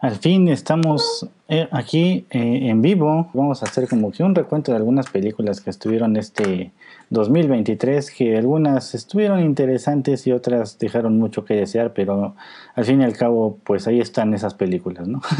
Al 0.00 0.16
fin 0.16 0.48
estamos 0.48 1.28
eh, 1.48 1.68
aquí 1.70 2.24
eh, 2.30 2.70
en 2.70 2.80
vivo. 2.80 3.28
Vamos 3.34 3.62
a 3.62 3.66
hacer 3.66 3.86
como 3.86 4.10
que 4.10 4.22
un 4.22 4.34
recuento 4.34 4.72
de 4.72 4.78
algunas 4.78 5.10
películas 5.10 5.60
que 5.60 5.68
estuvieron 5.68 6.16
este 6.16 6.72
2023, 7.10 8.10
que 8.10 8.38
algunas 8.38 8.94
estuvieron 8.94 9.40
interesantes 9.40 10.26
y 10.26 10.32
otras 10.32 10.78
dejaron 10.78 11.18
mucho 11.18 11.44
que 11.44 11.54
desear, 11.54 11.92
pero 11.92 12.34
al 12.74 12.84
fin 12.86 13.02
y 13.02 13.04
al 13.04 13.14
cabo, 13.14 13.58
pues 13.62 13.86
ahí 13.88 14.00
están 14.00 14.32
esas 14.32 14.54
películas, 14.54 15.06
¿no? 15.06 15.20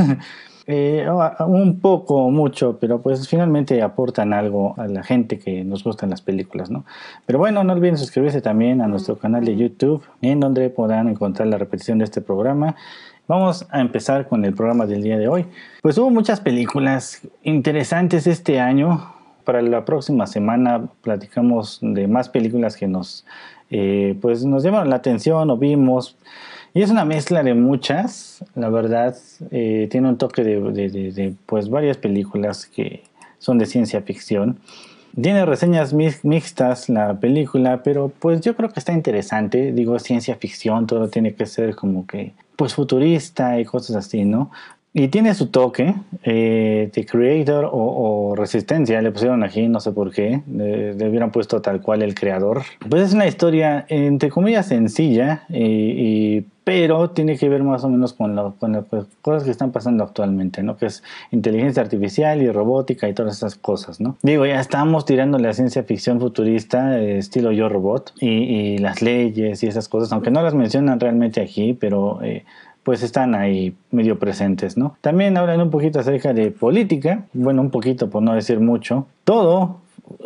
Eh, 0.72 1.04
un 1.48 1.80
poco, 1.80 2.30
mucho, 2.30 2.78
pero 2.78 3.00
pues 3.00 3.26
finalmente 3.26 3.82
aportan 3.82 4.32
algo 4.32 4.74
a 4.76 4.86
la 4.86 5.02
gente 5.02 5.40
que 5.40 5.64
nos 5.64 5.82
gustan 5.82 6.10
las 6.10 6.22
películas, 6.22 6.70
¿no? 6.70 6.84
Pero 7.26 7.40
bueno, 7.40 7.64
no 7.64 7.72
olviden 7.72 7.98
suscribirse 7.98 8.40
también 8.40 8.80
a 8.80 8.86
nuestro 8.86 9.16
canal 9.16 9.44
de 9.44 9.56
YouTube, 9.56 10.04
en 10.22 10.38
donde 10.38 10.70
podrán 10.70 11.08
encontrar 11.08 11.48
la 11.48 11.58
repetición 11.58 11.98
de 11.98 12.04
este 12.04 12.20
programa 12.20 12.76
Vamos 13.30 13.64
a 13.70 13.80
empezar 13.80 14.26
con 14.26 14.44
el 14.44 14.54
programa 14.54 14.86
del 14.86 15.04
día 15.04 15.16
de 15.16 15.28
hoy. 15.28 15.46
Pues 15.82 15.96
hubo 15.98 16.10
muchas 16.10 16.40
películas 16.40 17.20
interesantes 17.44 18.26
este 18.26 18.58
año. 18.58 19.14
Para 19.44 19.62
la 19.62 19.84
próxima 19.84 20.26
semana 20.26 20.88
platicamos 21.00 21.78
de 21.80 22.08
más 22.08 22.28
películas 22.28 22.76
que 22.76 22.88
nos, 22.88 23.24
eh, 23.70 24.18
pues 24.20 24.44
nos 24.44 24.64
llamaron 24.64 24.90
la 24.90 24.96
atención 24.96 25.48
o 25.48 25.56
vimos. 25.56 26.16
Y 26.74 26.82
es 26.82 26.90
una 26.90 27.04
mezcla 27.04 27.44
de 27.44 27.54
muchas, 27.54 28.44
la 28.56 28.68
verdad. 28.68 29.14
Eh, 29.52 29.86
tiene 29.92 30.08
un 30.08 30.18
toque 30.18 30.42
de, 30.42 31.34
pues 31.46 31.70
varias 31.70 31.98
películas 31.98 32.66
que 32.66 33.04
son 33.38 33.58
de 33.58 33.66
ciencia 33.66 34.02
ficción. 34.02 34.58
Tiene 35.20 35.44
reseñas 35.44 35.92
mixtas 35.92 36.88
la 36.88 37.18
película, 37.18 37.82
pero 37.82 38.12
pues 38.18 38.40
yo 38.42 38.54
creo 38.54 38.70
que 38.70 38.78
está 38.78 38.92
interesante. 38.92 39.72
Digo, 39.72 39.98
ciencia 39.98 40.36
ficción, 40.36 40.86
todo 40.86 41.08
tiene 41.08 41.34
que 41.34 41.46
ser 41.46 41.74
como 41.74 42.06
que 42.06 42.32
pues 42.56 42.74
futurista 42.74 43.58
y 43.58 43.64
cosas 43.64 43.96
así, 43.96 44.24
¿no? 44.24 44.50
Y 44.92 45.06
tiene 45.08 45.34
su 45.34 45.48
toque, 45.48 45.94
eh, 46.24 46.90
The 46.92 47.06
Creator 47.06 47.68
o, 47.72 48.34
Resistencia, 48.36 49.00
le 49.00 49.12
pusieron 49.12 49.44
aquí, 49.44 49.68
no 49.68 49.78
sé 49.78 49.92
por 49.92 50.10
qué, 50.12 50.42
le, 50.52 51.08
hubieran 51.08 51.30
puesto 51.30 51.62
tal 51.62 51.80
cual 51.80 52.02
el 52.02 52.14
creador. 52.16 52.62
Pues 52.88 53.04
es 53.04 53.14
una 53.14 53.28
historia, 53.28 53.86
entre 53.88 54.30
comillas, 54.30 54.66
sencilla, 54.66 55.44
y, 55.48 56.44
pero 56.64 57.10
tiene 57.10 57.36
que 57.36 57.48
ver 57.48 57.62
más 57.62 57.84
o 57.84 57.88
menos 57.88 58.14
con, 58.14 58.34
las 58.34 58.52
pues, 58.88 59.06
cosas 59.22 59.44
que 59.44 59.50
están 59.50 59.70
pasando 59.70 60.02
actualmente, 60.02 60.62
¿no? 60.64 60.76
Que 60.76 60.86
es 60.86 61.04
inteligencia 61.30 61.82
artificial 61.82 62.42
y 62.42 62.50
robótica 62.50 63.08
y 63.08 63.14
todas 63.14 63.36
esas 63.36 63.54
cosas, 63.54 64.00
¿no? 64.00 64.16
Digo, 64.22 64.44
ya 64.44 64.60
estamos 64.60 65.04
tirando 65.04 65.38
la 65.38 65.52
ciencia 65.52 65.84
ficción 65.84 66.18
futurista, 66.18 66.98
eh, 66.98 67.18
estilo 67.18 67.52
Yo 67.52 67.68
Robot, 67.68 68.12
y, 68.20 68.78
las 68.78 69.02
leyes 69.02 69.62
y 69.62 69.68
esas 69.68 69.88
cosas, 69.88 70.12
aunque 70.12 70.30
no 70.30 70.42
las 70.42 70.54
mencionan 70.54 70.98
realmente 70.98 71.40
aquí, 71.40 71.74
pero... 71.74 72.20
Eh, 72.22 72.44
pues 72.90 73.04
están 73.04 73.36
ahí 73.36 73.72
medio 73.92 74.18
presentes, 74.18 74.76
¿no? 74.76 74.96
También 75.00 75.36
hablan 75.36 75.60
un 75.60 75.70
poquito 75.70 76.00
acerca 76.00 76.32
de 76.32 76.50
política, 76.50 77.26
bueno, 77.32 77.62
un 77.62 77.70
poquito 77.70 78.10
por 78.10 78.20
no 78.20 78.34
decir 78.34 78.58
mucho. 78.58 79.06
Todo 79.22 79.76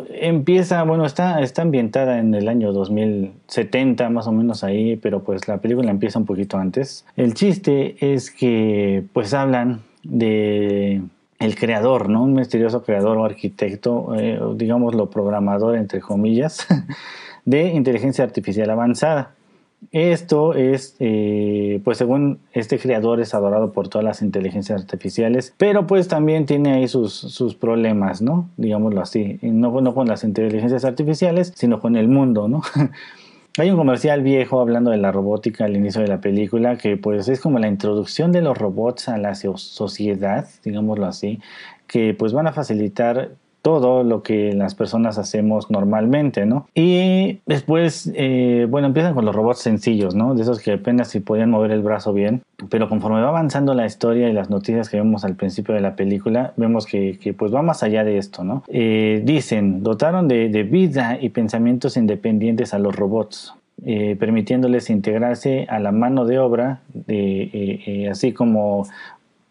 empieza, 0.09 0.81
bueno, 0.81 1.05
está, 1.05 1.41
está 1.41 1.61
ambientada 1.61 2.17
en 2.17 2.33
el 2.33 2.47
año 2.47 2.73
2070, 2.73 4.09
más 4.09 4.25
o 4.25 4.31
menos 4.31 4.63
ahí, 4.63 4.95
pero 4.95 5.21
pues 5.21 5.47
la 5.47 5.59
película 5.59 5.91
empieza 5.91 6.17
un 6.17 6.25
poquito 6.25 6.57
antes. 6.57 7.05
El 7.15 7.35
chiste 7.35 7.97
es 7.99 8.31
que 8.31 9.03
pues 9.13 9.35
hablan 9.35 9.81
de 10.01 11.03
el 11.37 11.55
creador, 11.55 12.09
¿no? 12.09 12.23
Un 12.23 12.33
misterioso 12.33 12.81
creador 12.81 13.19
o 13.19 13.25
arquitecto, 13.25 14.15
eh, 14.15 14.39
digámoslo 14.55 15.11
programador 15.11 15.75
entre 15.75 15.99
comillas, 15.99 16.65
de 17.45 17.67
inteligencia 17.75 18.23
artificial 18.23 18.71
avanzada. 18.71 19.34
Esto 19.91 20.53
es, 20.53 20.95
eh, 20.99 21.81
pues 21.83 21.97
según 21.97 22.39
este 22.53 22.79
creador 22.79 23.19
es 23.19 23.33
adorado 23.33 23.71
por 23.71 23.87
todas 23.87 24.05
las 24.05 24.21
inteligencias 24.21 24.81
artificiales, 24.81 25.53
pero 25.57 25.87
pues 25.87 26.07
también 26.07 26.45
tiene 26.45 26.73
ahí 26.73 26.87
sus, 26.87 27.13
sus 27.13 27.55
problemas, 27.55 28.21
¿no? 28.21 28.49
Digámoslo 28.57 29.01
así, 29.01 29.39
no, 29.41 29.81
no 29.81 29.93
con 29.93 30.07
las 30.07 30.23
inteligencias 30.23 30.85
artificiales, 30.85 31.53
sino 31.55 31.79
con 31.79 31.95
el 31.95 32.07
mundo, 32.07 32.47
¿no? 32.47 32.61
Hay 33.57 33.69
un 33.69 33.77
comercial 33.77 34.21
viejo 34.21 34.59
hablando 34.59 34.91
de 34.91 34.97
la 34.97 35.13
robótica 35.13 35.63
al 35.63 35.77
inicio 35.77 36.01
de 36.01 36.09
la 36.09 36.19
película 36.19 36.77
que 36.77 36.97
pues 36.97 37.29
es 37.29 37.39
como 37.39 37.57
la 37.57 37.69
introducción 37.69 38.33
de 38.33 38.41
los 38.41 38.57
robots 38.57 39.07
a 39.07 39.17
la 39.17 39.33
sociedad, 39.33 40.45
digámoslo 40.61 41.05
así, 41.05 41.39
que 41.87 42.13
pues 42.13 42.33
van 42.33 42.47
a 42.47 42.51
facilitar 42.51 43.31
todo 43.65 44.03
lo 44.03 44.21
que 44.21 44.53
las 44.53 44.75
personas 44.75 45.17
hacemos 45.17 45.71
normalmente, 45.71 46.45
¿no? 46.45 46.67
Y 46.75 47.39
después, 47.47 48.11
eh, 48.13 48.67
bueno, 48.69 48.85
empiezan 48.85 49.15
con 49.15 49.25
los 49.25 49.35
robots 49.35 49.57
sencillos, 49.57 50.13
¿no? 50.13 50.35
De 50.35 50.43
esos 50.43 50.59
que 50.59 50.73
apenas 50.73 51.07
si 51.07 51.19
podían 51.19 51.49
mover 51.49 51.71
el 51.71 51.81
brazo 51.81 52.13
bien, 52.13 52.43
pero 52.69 52.87
conforme 52.89 53.21
va 53.21 53.29
avanzando 53.29 53.73
la 53.73 53.87
historia 53.87 54.29
y 54.29 54.33
las 54.33 54.51
noticias 54.51 54.87
que 54.87 54.97
vemos 54.97 55.25
al 55.25 55.33
principio 55.35 55.73
de 55.73 55.81
la 55.81 55.95
película, 55.95 56.53
vemos 56.57 56.85
que, 56.85 57.35
pues 57.35 57.51
va 57.51 57.63
más 57.63 57.81
allá 57.81 58.03
de 58.03 58.19
esto, 58.19 58.43
¿no? 58.43 58.63
Eh, 58.67 59.23
dicen, 59.25 59.81
dotaron 59.81 60.27
de, 60.27 60.47
vida 60.61 61.17
y 61.19 61.29
pensamientos 61.29 61.97
independientes 61.97 62.75
a 62.75 62.77
los 62.77 62.95
robots, 62.95 63.55
eh, 63.83 64.15
permitiéndoles 64.19 64.91
integrarse 64.91 65.65
a 65.69 65.79
la 65.79 65.91
mano 65.91 66.25
de 66.25 66.37
obra, 66.37 66.81
de, 66.93 68.09
así 68.11 68.31
como, 68.31 68.85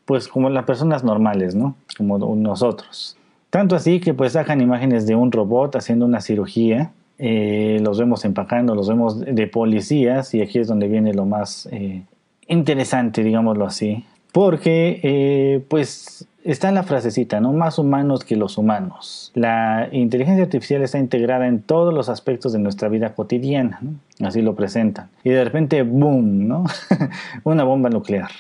pues 0.05 0.29
como 0.29 0.51
las 0.51 0.67
personas 0.67 1.03
normales, 1.03 1.57
¿no? 1.57 1.75
Como 1.99 2.37
nosotros. 2.37 3.17
Tanto 3.55 3.77
así 3.77 4.01
que 4.01 4.15
pues 4.15 4.33
sacan 4.33 4.61
imágenes 4.61 5.07
de 5.07 5.15
un 5.15 5.31
robot 5.31 5.77
haciendo 5.77 6.07
una 6.07 6.21
cirugía, 6.21 6.91
eh, 7.19 7.79
los 7.81 8.01
vemos 8.01 8.25
empacando, 8.25 8.75
los 8.75 8.89
vemos 8.89 9.21
de 9.21 9.47
policías 9.47 10.35
y 10.35 10.43
aquí 10.43 10.59
es 10.59 10.67
donde 10.67 10.89
viene 10.89 11.15
lo 11.15 11.25
más 11.25 11.69
eh, 11.71 12.03
interesante, 12.49 13.23
digámoslo 13.23 13.65
así, 13.65 14.05
porque 14.33 14.99
eh, 15.05 15.65
pues 15.69 16.27
está 16.43 16.73
la 16.73 16.83
frasecita, 16.83 17.39
¿no? 17.39 17.53
Más 17.53 17.79
humanos 17.79 18.25
que 18.25 18.35
los 18.35 18.59
humanos. 18.59 19.31
La 19.37 19.89
inteligencia 19.93 20.43
artificial 20.43 20.83
está 20.83 20.99
integrada 20.99 21.47
en 21.47 21.63
todos 21.63 21.95
los 21.95 22.09
aspectos 22.09 22.53
de 22.55 22.59
nuestra 22.59 22.89
vida 22.89 23.15
cotidiana, 23.15 23.81
así 24.21 24.43
lo 24.43 24.57
presentan. 24.57 25.11
Y 25.23 25.31
de 25.31 25.45
repente, 25.45 25.85
¡boom!, 25.85 26.49
¿no? 26.49 26.65
una 27.45 27.63
bomba 27.63 27.89
nuclear. 27.89 28.31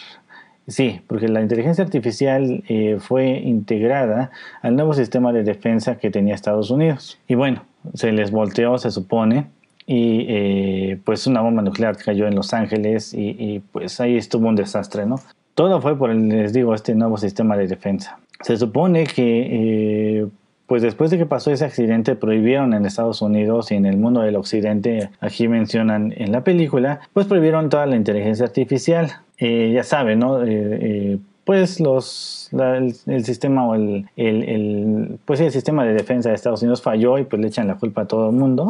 Sí, 0.66 1.00
porque 1.06 1.28
la 1.28 1.42
inteligencia 1.42 1.84
artificial 1.84 2.64
eh, 2.68 2.96
fue 2.98 3.26
integrada 3.26 4.30
al 4.62 4.76
nuevo 4.76 4.94
sistema 4.94 5.32
de 5.32 5.42
defensa 5.42 5.98
que 5.98 6.10
tenía 6.10 6.34
Estados 6.34 6.70
Unidos. 6.70 7.18
Y 7.28 7.34
bueno, 7.34 7.64
se 7.92 8.12
les 8.12 8.30
volteó, 8.30 8.78
se 8.78 8.90
supone, 8.90 9.46
y 9.86 10.24
eh, 10.28 11.00
pues 11.04 11.26
una 11.26 11.42
bomba 11.42 11.62
nuclear 11.62 11.96
cayó 11.96 12.26
en 12.26 12.34
Los 12.34 12.54
Ángeles 12.54 13.12
y, 13.12 13.62
pues 13.72 14.00
ahí 14.00 14.16
estuvo 14.16 14.48
un 14.48 14.56
desastre, 14.56 15.04
¿no? 15.04 15.20
Todo 15.54 15.80
fue 15.80 15.96
por, 15.96 16.14
les 16.14 16.52
digo, 16.52 16.74
este 16.74 16.94
nuevo 16.94 17.18
sistema 17.18 17.56
de 17.56 17.68
defensa. 17.68 18.18
Se 18.40 18.56
supone 18.56 19.04
que 19.04 20.20
eh, 20.20 20.26
pues 20.66 20.82
después 20.82 21.10
de 21.10 21.18
que 21.18 21.26
pasó 21.26 21.50
ese 21.50 21.64
accidente 21.64 22.16
prohibieron 22.16 22.72
en 22.72 22.86
Estados 22.86 23.20
Unidos 23.20 23.70
y 23.70 23.74
en 23.74 23.84
el 23.84 23.98
mundo 23.98 24.22
del 24.22 24.36
occidente, 24.36 25.10
aquí 25.20 25.46
mencionan 25.46 26.14
en 26.16 26.32
la 26.32 26.42
película, 26.42 27.00
pues 27.12 27.26
prohibieron 27.26 27.68
toda 27.68 27.86
la 27.86 27.96
inteligencia 27.96 28.46
artificial. 28.46 29.12
Eh, 29.38 29.72
ya 29.74 29.82
saben, 29.82 30.20
¿no? 30.20 30.42
Eh, 30.44 30.46
eh, 30.50 31.18
pues 31.44 31.80
los 31.80 32.48
el, 32.52 33.24
sistema 33.24 33.66
o 33.66 33.74
el, 33.74 35.18
pues 35.26 35.40
el 35.40 35.50
sistema 35.50 35.84
de 35.84 35.92
defensa 35.92 36.30
de 36.30 36.36
Estados 36.36 36.62
Unidos 36.62 36.80
falló 36.80 37.18
y 37.18 37.24
pues 37.24 37.42
le 37.42 37.48
echan 37.48 37.66
la 37.68 37.74
culpa 37.74 38.02
a 38.02 38.06
todo 38.06 38.30
el 38.30 38.36
mundo 38.36 38.68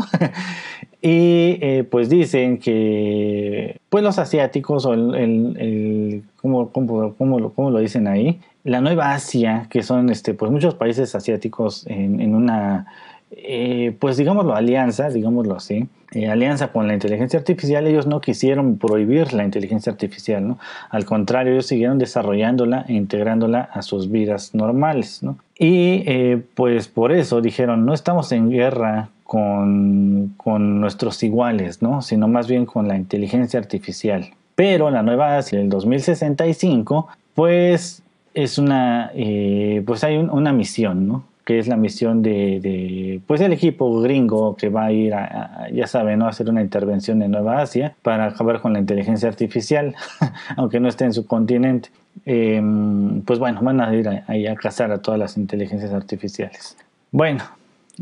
y 1.03 1.83
pues 1.85 2.09
dicen 2.09 2.59
que 2.59 3.79
pues 3.91 4.03
los 4.03 4.19
asiáticos 4.19 4.87
o 4.87 4.95
el, 4.95 5.15
el 5.15 6.25
¿cómo, 6.43 6.71
cómo, 6.71 7.15
cómo, 7.15 7.71
lo 7.71 7.79
dicen 7.79 8.09
ahí 8.09 8.41
la 8.65 8.81
nueva 8.81 9.13
Asia 9.15 9.69
que 9.71 9.85
son 9.85 10.11
este 10.11 10.35
pues 10.35 10.51
muchos 10.51 10.75
países 10.75 11.15
asiáticos 11.15 11.87
en, 11.87 12.21
en 12.21 12.35
una 12.35 12.87
eh, 13.37 13.97
pues 13.99 14.17
digámoslo, 14.17 14.55
alianza, 14.55 15.09
digámoslo 15.11 15.57
así, 15.57 15.89
eh, 16.13 16.29
alianza 16.29 16.69
con 16.69 16.87
la 16.87 16.95
inteligencia 16.95 17.39
artificial, 17.39 17.87
ellos 17.87 18.07
no 18.07 18.21
quisieron 18.21 18.79
prohibir 18.79 19.33
la 19.33 19.45
inteligencia 19.45 19.91
artificial, 19.91 20.47
¿no? 20.47 20.59
Al 20.91 21.05
contrario, 21.05 21.53
ellos 21.53 21.67
siguieron 21.67 21.99
desarrollándola 21.99 22.85
e 22.89 22.95
integrándola 22.95 23.69
a 23.73 23.83
sus 23.83 24.11
vidas 24.11 24.55
normales, 24.55 25.23
¿no? 25.23 25.37
Y 25.59 26.05
eh, 26.07 26.41
pues 26.55 26.89
por 26.89 27.13
eso 27.13 27.41
dijeron, 27.41 27.85
no 27.85 27.95
estamos 27.95 28.31
en 28.33 28.51
guerra 28.51 29.09
con, 29.25 30.35
con, 30.37 30.81
nuestros 30.81 31.23
iguales, 31.23 31.83
¿no? 31.83 32.03
Sino 32.03 32.29
más 32.29 32.47
bien 32.47 32.67
con 32.67 32.87
la 32.87 32.97
inteligencia 32.97 33.59
artificial. 33.59 34.31
Pero 34.55 34.91
la 34.91 35.03
nueva 35.03 35.37
Asia 35.37 35.59
del 35.59 35.69
2065, 35.69 37.09
pues 37.35 38.03
es 38.35 38.59
una, 38.59 39.11
eh, 39.15 39.83
pues 39.87 40.05
hay 40.05 40.17
una 40.17 40.53
misión, 40.53 41.09
¿no? 41.09 41.25
Que 41.45 41.59
es 41.59 41.69
la 41.69 41.77
misión 41.77 42.23
de, 42.23 43.21
pues 43.27 43.41
el 43.41 43.53
equipo 43.53 44.01
gringo 44.01 44.57
que 44.57 44.69
va 44.71 44.87
a 44.87 44.93
ir 44.93 45.15
a, 45.15 45.69
ya 45.73 45.87
saben, 45.87 46.21
¿no? 46.21 46.27
a 46.27 46.31
hacer 46.31 46.49
una 46.49 46.63
intervención 46.63 47.23
en 47.23 47.31
Nueva 47.31 47.61
Asia 47.61 47.95
para 48.03 48.27
acabar 48.27 48.61
con 48.61 48.73
la 48.73 48.79
inteligencia 48.79 49.29
artificial, 49.29 49.95
aunque 50.57 50.81
no 50.81 50.89
esté 50.89 51.05
en 51.05 51.13
su 51.13 51.27
continente. 51.27 51.91
Em, 52.25 53.23
pues 53.23 53.39
bueno, 53.39 53.61
van 53.63 53.81
a 53.81 53.95
ir 53.95 54.09
ahí 54.27 54.47
a, 54.47 54.55
cazar 54.55 54.93
a 54.93 54.99
todas 54.99 55.19
las 55.19 55.37
inteligencias 55.37 55.93
artificiales. 55.93 56.77
Bueno, 57.11 57.43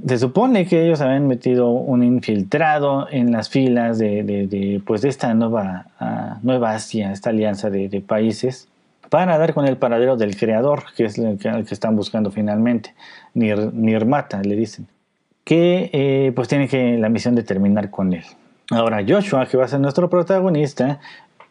se 0.06 0.18
supone 0.18 0.66
que 0.66 0.84
ellos 0.84 1.00
habían 1.00 1.26
metido 1.26 1.70
un 1.70 2.02
infiltrado 2.02 3.08
en 3.10 3.32
las 3.32 3.48
filas 3.48 3.98
de, 3.98 4.22
de, 4.22 4.80
pues 4.86 5.02
de 5.02 5.08
esta 5.08 5.34
nueva, 5.34 5.86
ah, 5.98 6.38
nueva 6.42 6.72
Asia, 6.72 7.12
esta 7.12 7.30
alianza 7.30 7.70
de, 7.70 8.02
países, 8.06 8.68
para 9.12 9.36
dar 9.36 9.52
con 9.52 9.68
el 9.68 9.76
paradero 9.76 10.16
del 10.16 10.38
creador, 10.38 10.84
que 10.96 11.04
es 11.04 11.18
el 11.18 11.36
que, 11.36 11.50
están 11.68 11.96
buscando 11.96 12.30
finalmente, 12.30 12.94
Nir, 13.34 13.70
Nirmata, 13.74 14.40
le 14.40 14.56
dicen, 14.56 14.88
que 15.44 15.90
eh, 15.92 16.32
pues 16.34 16.48
tiene 16.48 16.66
que 16.66 16.96
la 16.96 17.10
misión 17.10 17.34
de 17.34 17.42
terminar 17.42 17.90
con 17.90 18.14
él. 18.14 18.24
Ahora 18.70 19.04
Joshua, 19.06 19.44
que 19.44 19.58
va 19.58 19.66
a 19.66 19.68
ser 19.68 19.80
nuestro 19.80 20.08
protagonista, 20.08 20.98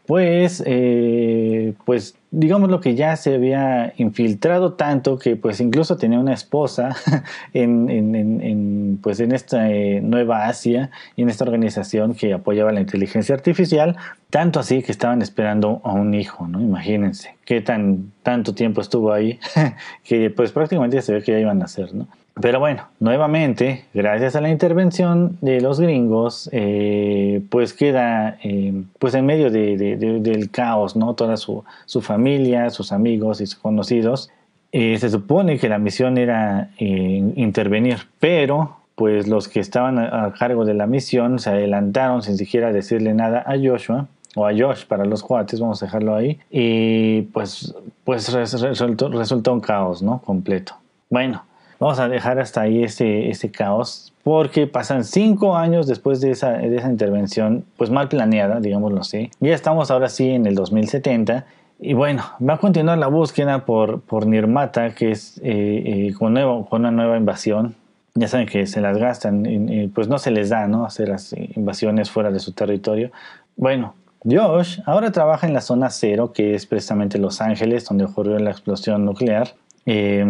pues, 0.05 0.63
eh, 0.65 1.73
pues 1.85 2.15
digamos 2.31 2.69
lo 2.69 2.79
que 2.79 2.95
ya 2.95 3.15
se 3.17 3.35
había 3.35 3.93
infiltrado 3.97 4.73
tanto 4.73 5.19
que 5.19 5.35
pues 5.35 5.59
incluso 5.59 5.97
tenía 5.97 6.17
una 6.17 6.33
esposa 6.33 6.95
en, 7.53 7.89
en, 7.89 8.99
pues 9.03 9.19
en 9.19 9.33
esta 9.33 9.69
eh, 9.69 9.99
nueva 10.01 10.47
Asia 10.47 10.91
y 11.15 11.23
en 11.23 11.29
esta 11.29 11.43
organización 11.43 12.15
que 12.15 12.33
apoyaba 12.33 12.71
la 12.71 12.79
inteligencia 12.79 13.35
artificial, 13.35 13.97
tanto 14.29 14.61
así 14.61 14.81
que 14.81 14.93
estaban 14.93 15.21
esperando 15.21 15.81
a 15.83 15.91
un 15.91 16.13
hijo, 16.13 16.47
¿no? 16.47 16.61
Imagínense 16.61 17.35
qué 17.43 17.59
tan 17.59 18.11
tanto 18.23 18.55
tiempo 18.55 18.81
estuvo 18.81 19.11
ahí 19.11 19.39
que 20.03 20.29
pues 20.29 20.51
prácticamente 20.53 21.01
se 21.01 21.13
ve 21.13 21.21
que 21.21 21.33
ya 21.33 21.39
iban 21.39 21.57
a 21.57 21.61
nacer, 21.61 21.93
¿no? 21.93 22.07
Pero 22.39 22.59
bueno, 22.59 22.87
nuevamente, 22.99 23.85
gracias 23.93 24.35
a 24.35 24.41
la 24.41 24.49
intervención 24.49 25.37
de 25.41 25.59
los 25.59 25.81
gringos, 25.81 26.49
eh, 26.53 27.41
pues 27.49 27.73
queda 27.73 28.37
eh, 28.41 28.83
pues 28.99 29.13
en 29.15 29.25
medio 29.25 29.49
del 29.51 30.49
caos, 30.49 30.95
¿no? 30.95 31.13
Toda 31.13 31.35
su, 31.35 31.63
familia, 32.01 32.69
sus 32.69 32.93
amigos 32.93 33.41
y 33.41 33.47
sus 33.47 33.59
conocidos. 33.59 34.29
Eh, 34.71 34.97
se 34.97 35.09
supone 35.09 35.59
que 35.59 35.67
la 35.67 35.77
misión 35.77 36.17
era 36.17 36.69
intervenir, 36.77 38.07
pero 38.19 38.77
pues 38.95 39.27
los 39.27 39.49
que 39.49 39.59
estaban 39.59 39.99
a, 39.99 40.33
cargo 40.37 40.63
de 40.63 40.73
la 40.73 40.87
misión 40.87 41.39
se 41.39 41.49
adelantaron 41.49 42.21
sin 42.21 42.37
siquiera 42.37 42.71
decirle 42.71 43.13
nada 43.13 43.43
a 43.45 43.57
Joshua 43.61 44.07
o 44.35 44.45
a 44.45 44.51
Josh 44.51 44.85
para 44.85 45.03
los 45.03 45.21
cuates, 45.21 45.59
vamos 45.59 45.83
a 45.83 45.87
dejarlo 45.87 46.15
ahí, 46.15 46.39
y 46.49 47.23
pues, 47.33 47.75
pues 48.05 48.31
resultó, 48.31 49.09
resultó 49.09 49.51
un 49.51 49.59
caos, 49.59 50.01
¿no? 50.01 50.21
Completo. 50.21 50.75
Bueno, 51.09 51.43
Vamos 51.81 51.99
a 51.99 52.07
dejar 52.07 52.37
hasta 52.37 52.61
ahí 52.61 52.83
ese, 52.83 53.31
ese 53.31 53.49
caos 53.49 54.13
porque 54.23 54.67
pasan 54.67 55.03
cinco 55.03 55.57
años 55.57 55.87
después 55.87 56.21
de 56.21 56.29
esa, 56.29 56.51
de 56.51 56.75
esa 56.75 56.87
intervención, 56.87 57.65
pues 57.75 57.89
mal 57.89 58.07
planeada, 58.07 58.59
digámoslo 58.59 59.01
así. 59.01 59.31
Ya 59.39 59.55
estamos 59.55 59.89
ahora 59.89 60.07
sí 60.07 60.29
en 60.29 60.45
el 60.45 60.53
2070 60.53 61.43
y 61.79 61.95
bueno, 61.95 62.23
va 62.47 62.53
a 62.53 62.57
continuar 62.59 62.99
la 62.99 63.07
búsqueda 63.07 63.65
por, 63.65 64.01
por 64.01 64.27
Nirmata, 64.27 64.93
que 64.93 65.09
es 65.09 65.39
eh, 65.39 66.09
eh, 66.09 66.13
con, 66.13 66.35
nuevo, 66.35 66.67
con, 66.69 66.81
una 66.81 66.91
nueva 66.91 67.17
invasión. 67.17 67.73
Ya 68.13 68.27
saben 68.27 68.45
que 68.45 68.67
se 68.67 68.79
las 68.79 68.99
gastan, 68.99 69.47
y, 69.47 69.87
pues 69.87 70.07
no 70.07 70.19
se 70.19 70.29
les 70.29 70.49
da, 70.49 70.67
¿no? 70.67 70.85
Hacer 70.85 71.09
las 71.09 71.33
invasiones 71.33 72.11
fuera 72.11 72.29
de 72.29 72.37
su 72.37 72.51
territorio. 72.51 73.09
Bueno, 73.55 73.95
Josh 74.23 74.81
ahora 74.85 75.11
trabaja 75.11 75.47
en 75.47 75.55
la 75.55 75.61
zona 75.61 75.89
cero, 75.89 76.31
que 76.31 76.53
es 76.53 76.67
precisamente 76.67 77.17
Los 77.17 77.41
Ángeles, 77.41 77.85
donde 77.85 78.03
ocurrió 78.03 78.37
la 78.37 78.51
explosión 78.51 79.03
nuclear. 79.03 79.55
Eh, 79.87 80.23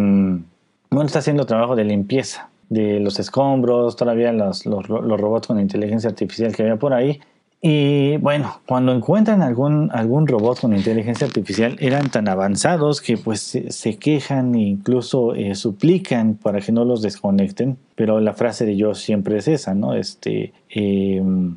bueno, 0.92 1.06
está 1.06 1.20
haciendo 1.20 1.46
trabajo 1.46 1.74
de 1.74 1.84
limpieza 1.84 2.50
de 2.68 3.00
los 3.00 3.18
escombros, 3.18 3.96
todavía 3.96 4.32
los, 4.32 4.66
los, 4.66 4.86
robots 4.86 5.46
con 5.46 5.60
inteligencia 5.60 6.10
artificial 6.10 6.54
que 6.54 6.62
había 6.62 6.76
por 6.76 6.94
ahí. 6.94 7.20
Y 7.60 8.16
bueno, 8.16 8.60
cuando 8.66 8.92
encuentran 8.92 9.40
algún, 9.40 9.90
algún 9.92 10.26
robot 10.26 10.60
con 10.60 10.74
inteligencia 10.74 11.26
artificial, 11.26 11.76
eran 11.80 12.10
tan 12.10 12.28
avanzados 12.28 13.00
que 13.00 13.16
pues 13.16 13.40
se, 13.40 13.98
quejan 13.98 14.54
e 14.56 14.62
incluso 14.62 15.34
eh, 15.34 15.54
suplican 15.54 16.34
para 16.34 16.60
que 16.60 16.72
no 16.72 16.84
los 16.84 17.02
desconecten. 17.02 17.76
Pero 17.94 18.18
la 18.20 18.32
frase 18.32 18.66
de 18.66 18.76
yo 18.76 18.94
siempre 18.94 19.36
es 19.36 19.46
esa, 19.46 19.74
¿no? 19.74 19.94
Este, 19.94 20.52
em, 20.70 21.56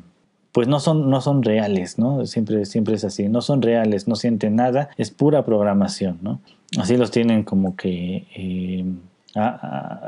pues 0.52 0.68
no 0.68 0.78
son, 0.78 1.10
no 1.10 1.20
son 1.20 1.42
reales, 1.42 1.98
¿no? 1.98 2.24
Siempre, 2.24 2.64
siempre 2.66 2.94
es 2.94 3.04
así, 3.04 3.28
no 3.28 3.40
son 3.40 3.60
reales, 3.60 4.06
no 4.06 4.14
sienten 4.14 4.54
nada, 4.54 4.90
es 4.96 5.10
pura 5.10 5.44
programación, 5.44 6.18
¿no? 6.22 6.40
Así 6.78 6.96
los 6.96 7.10
tienen 7.10 7.42
como 7.42 7.74
que... 7.74 8.84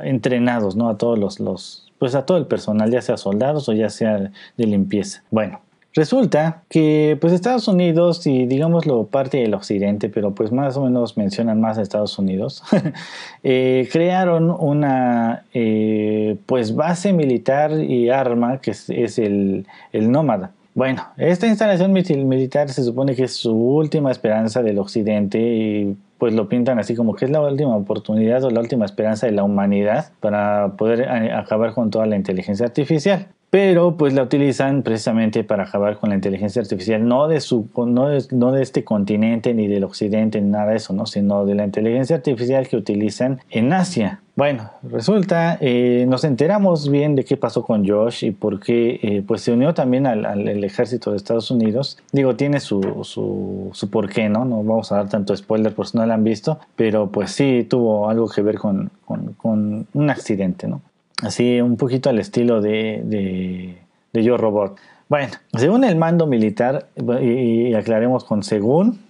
Entrenados, 0.02 0.76
¿no? 0.76 0.88
A 0.88 0.98
todos 0.98 1.18
los, 1.18 1.40
los, 1.40 1.90
pues 1.98 2.14
a 2.14 2.26
todo 2.26 2.38
el 2.38 2.46
personal, 2.46 2.90
ya 2.90 3.02
sea 3.02 3.16
soldados 3.16 3.68
o 3.68 3.72
ya 3.72 3.90
sea 3.90 4.30
de 4.56 4.66
limpieza. 4.66 5.22
Bueno, 5.30 5.60
Resulta 5.98 6.62
que 6.68 7.16
pues 7.20 7.32
Estados 7.32 7.66
Unidos 7.66 8.24
y 8.26 8.46
digámoslo 8.46 9.06
parte 9.06 9.38
del 9.38 9.54
occidente, 9.54 10.08
pero 10.08 10.32
pues 10.32 10.52
más 10.52 10.76
o 10.76 10.84
menos 10.84 11.16
mencionan 11.16 11.60
más 11.60 11.76
a 11.76 11.82
Estados 11.82 12.16
Unidos, 12.20 12.62
eh, 13.42 13.88
crearon 13.90 14.50
una 14.50 15.44
eh, 15.54 16.36
pues 16.46 16.76
base 16.76 17.12
militar 17.12 17.72
y 17.72 18.10
arma 18.10 18.60
que 18.60 18.70
es, 18.72 19.18
el, 19.18 19.66
el, 19.92 20.12
nómada. 20.12 20.52
Bueno, 20.74 21.04
esta 21.16 21.48
instalación 21.48 21.92
militar 21.92 22.68
se 22.68 22.84
supone 22.84 23.16
que 23.16 23.24
es 23.24 23.32
su 23.32 23.52
última 23.52 24.12
esperanza 24.12 24.62
del 24.62 24.78
occidente 24.78 25.40
y 25.40 25.96
pues 26.18 26.34
lo 26.34 26.48
pintan 26.48 26.78
así 26.78 26.94
como 26.94 27.14
que 27.14 27.24
es 27.24 27.30
la 27.30 27.40
última 27.40 27.76
oportunidad 27.76 28.44
o 28.44 28.50
la 28.50 28.60
última 28.60 28.84
esperanza 28.84 29.26
de 29.26 29.32
la 29.32 29.44
humanidad 29.44 30.12
para 30.20 30.74
poder 30.76 31.00
eh, 31.02 31.32
acabar 31.32 31.72
con 31.74 31.90
toda 31.90 32.06
la 32.06 32.16
inteligencia 32.16 32.66
artificial 32.66 33.28
pero 33.50 33.96
pues 33.96 34.12
la 34.12 34.22
utilizan 34.22 34.82
precisamente 34.82 35.42
para 35.42 35.64
acabar 35.64 35.98
con 35.98 36.10
la 36.10 36.16
inteligencia 36.16 36.60
artificial, 36.60 37.06
no 37.06 37.28
de, 37.28 37.40
su, 37.40 37.68
no 37.76 38.08
no 38.30 38.52
de 38.52 38.62
este 38.62 38.84
continente 38.84 39.54
ni 39.54 39.68
del 39.68 39.84
occidente 39.84 40.40
ni 40.40 40.50
nada 40.50 40.70
de 40.70 40.76
eso, 40.76 40.92
¿no? 40.92 41.06
sino 41.06 41.46
de 41.46 41.54
la 41.54 41.64
inteligencia 41.64 42.16
artificial 42.16 42.68
que 42.68 42.76
utilizan 42.76 43.40
en 43.50 43.72
Asia. 43.72 44.20
Bueno, 44.36 44.70
resulta, 44.84 45.58
eh, 45.60 46.04
nos 46.08 46.22
enteramos 46.22 46.88
bien 46.88 47.16
de 47.16 47.24
qué 47.24 47.36
pasó 47.36 47.64
con 47.64 47.84
Josh 47.84 48.24
y 48.24 48.30
por 48.30 48.60
qué 48.60 49.00
eh, 49.02 49.24
pues 49.26 49.40
se 49.40 49.50
unió 49.50 49.74
también 49.74 50.06
al, 50.06 50.24
al, 50.24 50.62
ejército 50.62 51.10
de 51.10 51.16
Estados 51.16 51.50
Unidos. 51.50 51.98
Digo, 52.12 52.36
tiene 52.36 52.60
su, 52.60 53.00
su, 53.02 53.70
su 53.72 53.90
porqué, 53.90 54.28
¿no? 54.28 54.44
No 54.44 54.62
vamos 54.62 54.92
a 54.92 54.96
dar 54.98 55.08
tanto 55.08 55.34
spoiler 55.34 55.74
por 55.74 55.88
lo 56.08 56.14
han 56.14 56.24
visto, 56.24 56.58
pero 56.74 57.10
pues 57.10 57.30
sí 57.30 57.66
tuvo 57.68 58.10
algo 58.10 58.28
que 58.28 58.42
ver 58.42 58.58
con, 58.58 58.90
con, 59.04 59.34
con 59.34 59.86
un 59.92 60.10
accidente, 60.10 60.66
¿no? 60.66 60.82
así 61.22 61.60
un 61.60 61.76
poquito 61.76 62.10
al 62.10 62.18
estilo 62.18 62.60
de, 62.60 63.02
de, 63.04 63.78
de 64.12 64.22
Yo 64.22 64.36
Robot. 64.36 64.76
Bueno, 65.08 65.28
según 65.54 65.84
el 65.84 65.96
mando 65.96 66.26
militar, 66.26 66.86
y, 67.22 67.74
aclaremos 67.74 68.24
con 68.24 68.42
según 68.42 69.00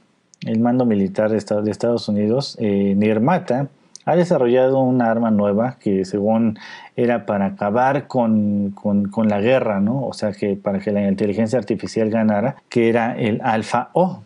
el 0.47 0.61
mando 0.61 0.85
militar 0.85 1.31
de 1.31 1.71
Estados 1.71 2.09
Unidos, 2.09 2.57
eh, 2.61 2.95
Nirmata 2.97 3.69
ha 4.05 4.17
desarrollado 4.17 4.81
una 4.81 5.11
arma 5.11 5.31
nueva 5.31 5.77
que 5.81 6.05
según 6.05 6.59
era 6.97 7.27
para 7.27 7.47
acabar 7.47 8.07
con, 8.07 8.71
con, 8.71 9.29
la 9.29 9.41
guerra, 9.41 9.81
¿no? 9.81 10.07
O 10.07 10.15
sea, 10.15 10.33
que 10.33 10.55
para 10.57 10.79
que 10.79 10.93
la 10.93 11.07
inteligencia 11.07 11.59
artificial 11.59 12.09
ganara, 12.09 12.57
que 12.71 12.89
era 12.89 13.19
el 13.19 13.41
Alpha 13.43 13.91
O. 13.93 14.23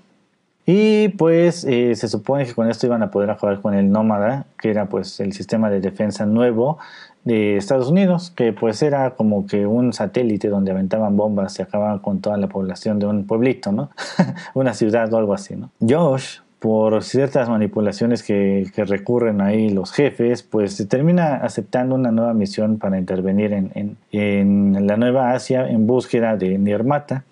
Y 0.65 1.09
pues 1.09 1.65
eh, 1.65 1.95
se 1.97 2.09
supone 2.09 2.47
que 2.47 2.55
con 2.55 2.71
esto 2.71 2.87
iban 2.87 3.03
a 3.03 3.11
poder 3.11 3.31
acabar 3.31 3.61
con 3.61 3.75
el 3.75 3.91
Nómada, 3.91 4.47
que 4.61 4.71
era 4.71 4.87
pues 4.87 5.19
el 5.21 5.33
sistema 5.33 5.71
de 5.71 5.81
defensa 5.81 6.25
nuevo 6.25 6.79
de 7.25 7.57
Estados 7.57 7.89
Unidos, 7.89 8.33
que 8.35 8.53
pues 8.53 8.83
era 8.83 9.11
como 9.11 9.47
que 9.47 9.67
un 9.67 9.93
satélite 9.93 10.49
donde 10.49 10.71
aventaban 10.71 11.17
bombas 11.17 11.59
y 11.59 11.63
acababan 11.63 11.99
con 11.99 12.21
toda 12.21 12.37
la 12.37 12.49
población 12.49 12.99
de 12.99 13.07
un 13.07 13.27
pueblito, 13.27 13.73
¿no? 13.73 13.91
Una 14.55 14.75
ciudad 14.75 15.13
o 15.13 15.19
algo 15.19 15.35
así, 15.35 15.55
¿no? 15.57 15.71
Josh, 15.81 16.39
por 16.63 17.03
ciertas 17.03 17.49
manipulaciones 17.49 18.23
que, 18.23 18.71
recurren 18.77 19.41
ahí 19.41 19.69
los 19.69 19.93
jefes, 19.93 20.45
pues 20.45 20.75
se 20.77 20.87
termina 20.87 21.37
aceptando 21.37 21.97
una 21.97 22.13
nueva 22.13 22.35
misión 22.35 22.79
para 22.79 22.99
intervenir 22.99 23.53
en, 23.53 23.97
en, 24.13 24.87
la 24.87 24.97
Nueva 24.97 25.33
Asia 25.33 25.69
en 25.69 25.89
búsqueda 25.89 26.37
de 26.37 26.59
Nirmata 26.59 27.25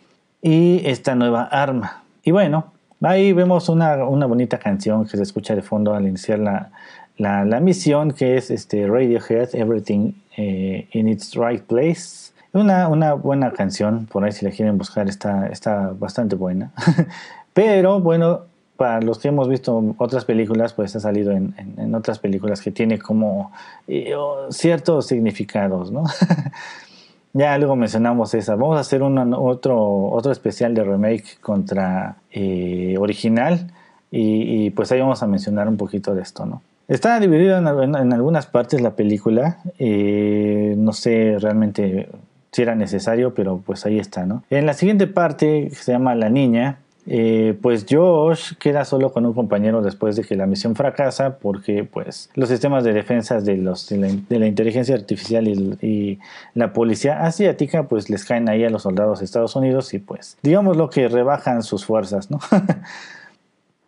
y 0.42 0.82
esta 0.84 1.14
nueva 1.14 1.44
arma. 1.44 2.02
Y 2.24 2.32
bueno, 2.32 2.72
ahí 3.02 3.32
vemos 3.32 3.68
una, 3.68 4.04
una 4.04 4.26
bonita 4.26 4.58
canción 4.58 5.06
que 5.06 5.16
se 5.16 5.22
escucha 5.22 5.54
de 5.54 5.62
fondo 5.62 5.94
al 5.94 6.06
iniciar 6.06 6.38
la, 6.38 6.70
la, 7.16 7.60
misión 7.60 8.12
que 8.12 8.36
es 8.36 8.50
este 8.50 8.86
Radiohead, 8.86 9.54
Everything 9.54 10.12
eh, 10.36 10.88
in 10.92 11.08
its 11.08 11.34
Right 11.34 11.62
Place. 11.62 12.32
Una, 12.52 12.88
una 12.88 13.14
buena 13.14 13.52
canción, 13.52 14.06
por 14.06 14.24
ahí 14.24 14.32
si 14.32 14.44
la 14.44 14.50
quieren 14.50 14.76
buscar 14.76 15.08
está, 15.08 15.46
está 15.46 15.92
bastante 15.98 16.34
buena. 16.34 16.72
Pero 17.52 18.00
bueno, 18.00 18.42
para 18.76 19.00
los 19.02 19.18
que 19.18 19.28
hemos 19.28 19.48
visto 19.48 19.94
otras 19.98 20.24
películas, 20.24 20.72
pues 20.72 20.96
ha 20.96 21.00
salido 21.00 21.32
en, 21.32 21.54
en, 21.76 21.94
otras 21.94 22.18
películas 22.18 22.62
que 22.62 22.70
tiene 22.70 22.98
como 22.98 23.52
eh, 23.86 24.14
ciertos 24.48 25.06
significados, 25.06 25.92
¿no? 25.92 26.04
ya 27.32 27.56
luego 27.58 27.76
mencionamos 27.76 28.34
esa. 28.34 28.54
Vamos 28.56 28.76
a 28.76 28.80
hacer 28.80 29.02
otro, 29.02 30.06
otro 30.10 30.32
especial 30.32 30.74
de 30.74 30.84
remake 30.84 31.38
contra 31.40 32.16
eh, 32.30 32.96
original 32.98 33.70
Y, 34.10 34.70
pues 34.70 34.90
ahí 34.90 35.00
vamos 35.00 35.22
a 35.22 35.28
mencionar 35.28 35.68
un 35.68 35.76
poquito 35.76 36.14
de 36.14 36.22
esto, 36.22 36.44
¿no? 36.44 36.62
Está 36.88 37.20
dividido 37.20 37.56
en, 37.56 38.12
algunas 38.12 38.46
partes 38.46 38.80
la 38.80 38.96
película, 38.96 39.58
eh, 39.78 40.74
no 40.76 40.92
sé 40.92 41.36
realmente 41.38 42.08
si 42.50 42.62
era 42.62 42.74
necesario, 42.74 43.32
pero 43.32 43.62
pues 43.64 43.86
ahí 43.86 44.00
está, 44.00 44.26
¿no? 44.26 44.42
En 44.50 44.66
la 44.66 44.74
siguiente 44.74 45.06
parte, 45.06 45.70
se 45.70 45.92
llama 45.92 46.16
La 46.16 46.28
Niña, 46.28 46.78
eh, 47.06 47.58
pues 47.62 47.86
Josh 47.88 48.52
queda 48.58 48.84
solo 48.84 49.12
con 49.12 49.24
un 49.24 49.32
compañero 49.32 49.80
después 49.80 50.16
de 50.16 50.22
que 50.22 50.36
la 50.36 50.46
misión 50.46 50.76
fracasa 50.76 51.38
porque 51.38 51.84
pues 51.84 52.30
los 52.34 52.50
sistemas 52.50 52.84
de 52.84 52.92
defensa 52.92 53.40
de, 53.40 53.56
los, 53.56 53.88
de, 53.88 54.38
la, 54.38 54.46
inteligencia 54.46 54.94
artificial 54.94 55.48
y, 55.48 56.18
la 56.54 56.72
policía 56.72 57.24
asiática 57.24 57.84
pues 57.84 58.10
les 58.10 58.24
caen 58.24 58.48
ahí 58.48 58.64
a 58.64 58.70
los 58.70 58.82
soldados 58.82 59.20
de 59.20 59.24
Estados 59.24 59.56
Unidos 59.56 59.94
y 59.94 59.98
pues 59.98 60.36
digamos 60.42 60.76
lo 60.76 60.90
que 60.90 61.08
rebajan 61.08 61.62
sus 61.62 61.84
fuerzas, 61.84 62.30
¿no? 62.30 62.38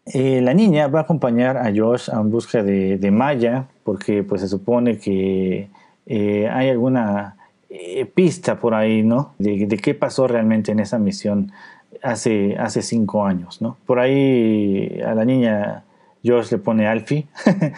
Eh, 0.04 0.40
la 0.42 0.52
niña 0.52 0.88
va 0.88 0.98
a 0.98 1.02
acompañar 1.02 1.56
a 1.56 1.72
Josh 1.72 2.10
en 2.12 2.28
busca 2.28 2.64
de, 2.64 3.10
Maya 3.12 3.66
porque 3.84 4.24
pues 4.24 4.40
se 4.40 4.48
supone 4.48 4.98
que 4.98 5.68
eh, 6.06 6.48
hay 6.50 6.70
alguna 6.70 7.36
pista 8.12 8.58
por 8.58 8.74
ahí, 8.74 9.04
¿no? 9.04 9.34
De, 9.38 9.68
qué 9.80 9.94
pasó 9.94 10.26
realmente 10.26 10.72
en 10.72 10.80
esa 10.80 10.98
misión 10.98 11.52
hace, 12.02 12.56
hace 12.58 12.82
cinco 12.82 13.24
años, 13.24 13.62
¿no? 13.62 13.76
Por 13.86 13.98
ahí 13.98 15.00
a 15.06 15.14
la 15.14 15.24
niña 15.24 15.84
George 16.22 16.56
le 16.56 16.62
pone 16.62 16.86
Alfie. 16.86 17.26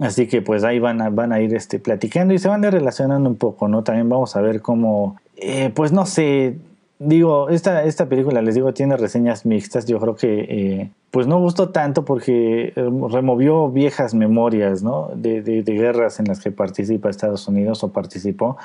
Así 0.00 0.26
que 0.26 0.42
pues 0.42 0.64
ahí 0.64 0.78
van 0.78 1.00
a, 1.00 1.10
van 1.10 1.32
a 1.32 1.40
ir 1.40 1.54
este, 1.54 1.78
platicando 1.78 2.34
y 2.34 2.38
se 2.38 2.48
van 2.48 2.64
a 2.64 2.70
relacionando 2.70 3.30
un 3.30 3.36
poco, 3.36 3.68
¿no? 3.68 3.82
También 3.82 4.08
vamos 4.08 4.34
a 4.36 4.40
ver 4.40 4.60
cómo, 4.60 5.16
eh, 5.36 5.70
pues 5.74 5.92
no 5.92 6.06
sé, 6.06 6.56
digo, 6.98 7.48
esta, 7.50 7.84
esta 7.84 8.06
película, 8.06 8.42
les 8.42 8.56
digo, 8.56 8.74
tiene 8.74 8.96
reseñas 8.96 9.46
mixtas. 9.46 9.86
Yo 9.86 10.00
creo 10.00 10.16
que 10.16 10.40
eh, 10.48 10.90
pues 11.10 11.26
no 11.26 11.38
gustó 11.38 11.70
tanto 11.70 12.04
porque 12.04 12.72
eh, 12.74 12.90
removió 13.10 13.70
viejas 13.70 14.12
memorias, 14.12 14.82
¿no? 14.82 15.10
De, 15.14 15.40
de, 15.40 15.62
de, 15.62 15.72
guerras 15.72 16.18
en 16.20 16.26
las 16.26 16.40
que 16.40 16.50
participa 16.50 17.08
Estados 17.08 17.46
Unidos 17.46 17.84
o 17.84 17.92
participó. 17.92 18.56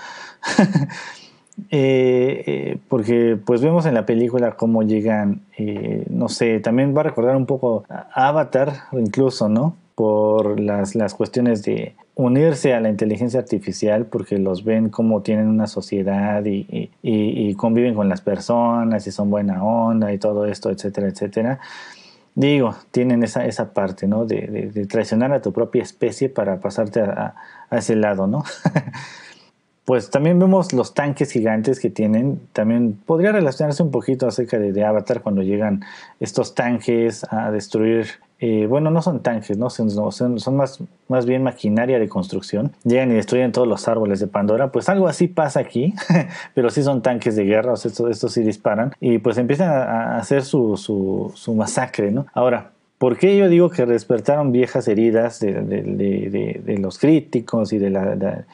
Eh, 1.69 2.43
eh, 2.45 2.77
porque 2.87 3.37
pues 3.43 3.61
vemos 3.61 3.85
en 3.85 3.93
la 3.93 4.05
película 4.05 4.55
cómo 4.55 4.83
llegan, 4.83 5.41
eh, 5.57 6.05
no 6.09 6.29
sé, 6.29 6.59
también 6.59 6.95
va 6.95 7.01
a 7.01 7.03
recordar 7.03 7.35
un 7.35 7.45
poco 7.45 7.85
Avatar 8.13 8.73
incluso, 8.93 9.49
¿no? 9.49 9.75
Por 9.95 10.59
las, 10.59 10.95
las 10.95 11.13
cuestiones 11.13 11.63
de 11.63 11.93
unirse 12.15 12.73
a 12.73 12.81
la 12.81 12.89
inteligencia 12.89 13.39
artificial 13.39 14.05
porque 14.05 14.37
los 14.37 14.63
ven 14.63 14.89
como 14.89 15.21
tienen 15.21 15.47
una 15.47 15.67
sociedad 15.67 16.43
y, 16.45 16.89
y, 17.01 17.53
conviven 17.55 17.95
con 17.95 18.09
las 18.09 18.21
personas 18.21 19.05
y 19.07 19.11
son 19.11 19.29
buena 19.29 19.63
onda 19.63 20.11
y 20.13 20.17
todo 20.17 20.45
esto, 20.45 20.71
etcétera, 20.71 21.07
etcétera. 21.07 21.59
Digo, 22.33 22.75
tienen 22.91 23.23
esa, 23.23 23.45
esa 23.45 23.73
parte, 23.73 24.07
¿no? 24.07 24.25
De, 24.25 24.71
de, 24.73 24.85
traicionar 24.87 25.33
a 25.33 25.41
tu 25.41 25.51
propia 25.51 25.83
especie 25.83 26.29
para 26.29 26.59
pasarte 26.59 27.01
a, 27.01 27.35
a 27.69 27.77
ese 27.77 27.95
lado, 27.95 28.27
¿no? 28.27 28.43
pues 29.85 30.11
también 30.11 30.37
vemos 30.37 30.73
los 30.73 30.93
tanques 30.93 31.31
gigantes 31.31 31.79
que 31.79 31.89
tienen. 31.89 32.39
También 32.53 32.99
podría 33.05 33.31
relacionarse 33.31 33.81
un 33.81 33.91
poquito 33.91 34.27
acerca 34.27 34.59
de, 34.59 34.85
Avatar 34.85 35.21
cuando 35.21 35.41
llegan 35.41 35.83
estos 36.19 36.53
tanques 36.53 37.25
a 37.31 37.51
destruir. 37.51 38.07
Eh, 38.39 38.67
bueno, 38.67 38.89
no 38.89 39.01
son 39.01 39.21
tanques, 39.21 39.57
¿no? 39.57 39.69
Son, 39.69 39.87
más, 40.55 40.79
más 41.07 41.25
bien 41.25 41.43
maquinaria 41.43 41.99
de 41.99 42.07
construcción. 42.09 42.71
Llegan 42.83 43.11
y 43.11 43.15
destruyen 43.15 43.51
todos 43.51 43.67
los 43.67 43.87
árboles 43.87 44.19
de 44.19 44.27
Pandora. 44.27 44.71
Pues 44.71 44.87
algo 44.87 45.07
así 45.07 45.27
pasa 45.27 45.59
aquí, 45.59 45.93
pero 46.53 46.69
sí 46.69 46.83
son 46.83 47.01
tanques 47.01 47.35
de 47.35 47.45
guerra, 47.45 47.73
o 47.73 47.75
sea, 47.75 47.91
estos, 48.09 48.33
sí 48.33 48.43
disparan. 48.43 48.93
Y 48.99 49.17
pues 49.17 49.37
empiezan 49.37 49.69
a, 49.69 50.17
hacer 50.17 50.43
su, 50.43 50.77
su, 50.77 51.31
su 51.35 51.55
masacre, 51.55 52.11
¿no? 52.11 52.27
Ahora, 52.33 52.71
¿Por 53.01 53.17
qué 53.17 53.35
yo 53.35 53.49
digo 53.49 53.71
que 53.71 53.87
despertaron 53.87 54.51
viejas 54.51 54.87
heridas 54.87 55.39
de, 55.39 55.53
de, 55.53 55.81
de, 55.81 56.61
de 56.63 56.77
los 56.77 56.99
críticos 56.99 57.73
y 57.73 57.79
de 57.79 57.89
la, 57.89 58.45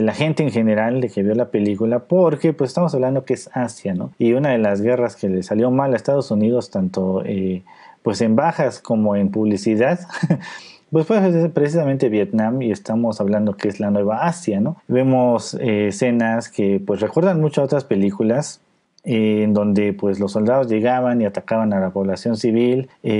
la 0.00 0.14
gente 0.14 0.42
en 0.42 0.50
general 0.50 1.00
de 1.00 1.08
que 1.08 1.22
vio 1.22 1.34
la 1.34 1.50
película, 1.50 2.00
porque 2.00 2.52
pues 2.52 2.70
estamos 2.70 2.94
hablando 2.94 3.24
que 3.24 3.34
es 3.34 3.50
Asia, 3.52 3.94
¿no? 3.94 4.12
Y 4.18 4.32
una 4.32 4.50
de 4.50 4.58
las 4.58 4.80
guerras 4.80 5.16
que 5.16 5.28
le 5.28 5.42
salió 5.42 5.70
mal 5.70 5.92
a 5.92 5.96
Estados 5.96 6.30
Unidos, 6.30 6.70
tanto 6.70 7.22
eh, 7.24 7.62
pues 8.02 8.20
en 8.20 8.36
bajas 8.36 8.80
como 8.80 9.16
en 9.16 9.30
publicidad, 9.30 10.00
pues 10.90 11.06
precisamente 11.52 12.08
Vietnam 12.08 12.62
y 12.62 12.70
estamos 12.70 13.20
hablando 13.20 13.56
que 13.56 13.68
es 13.68 13.80
la 13.80 13.90
nueva 13.90 14.26
Asia, 14.26 14.60
¿no? 14.60 14.76
Vemos 14.88 15.54
eh, 15.54 15.88
escenas 15.88 16.48
que 16.48 16.80
pues 16.84 17.00
recuerdan 17.00 17.40
mucho 17.40 17.62
a 17.62 17.64
otras 17.64 17.84
películas, 17.84 18.60
en 19.04 19.52
donde 19.52 19.92
pues 19.92 20.18
los 20.18 20.32
soldados 20.32 20.68
llegaban 20.68 21.20
y 21.20 21.26
atacaban 21.26 21.74
a 21.74 21.80
la 21.80 21.90
población 21.90 22.38
civil, 22.38 22.88
eh, 23.02 23.10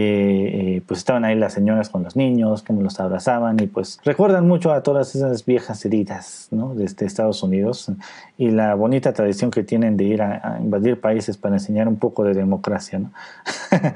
eh, 0.77 0.83
pues 0.87 0.99
estaban 0.99 1.27
ahí 1.27 1.35
las 1.35 1.53
señoras 1.53 1.91
con 1.91 2.03
los 2.03 2.17
niños, 2.17 2.63
como 2.63 2.81
los 2.81 2.99
abrazaban 3.01 3.61
y 3.61 3.67
pues 3.67 4.01
recuerdan 4.03 4.49
mucho 4.49 4.73
a 4.73 4.83
todas 4.83 5.15
esas 5.15 5.45
viejas 5.45 5.85
heridas 5.85 6.49
¿no? 6.51 6.75
desde 6.75 7.05
Estados 7.05 7.43
Unidos 7.43 7.91
y 8.39 8.51
la 8.51 8.75
bonita 8.75 9.13
tradición 9.13 9.51
que 9.51 9.63
tienen 9.63 9.99
de 9.99 10.05
ir 10.05 10.23
a, 10.23 10.59
invadir 10.59 11.01
países 11.01 11.37
para 11.37 11.57
enseñar 11.57 11.87
un 11.87 11.97
poco 11.97 12.25
de 12.25 12.35
democracia. 12.35 12.99
¿no? 12.99 13.13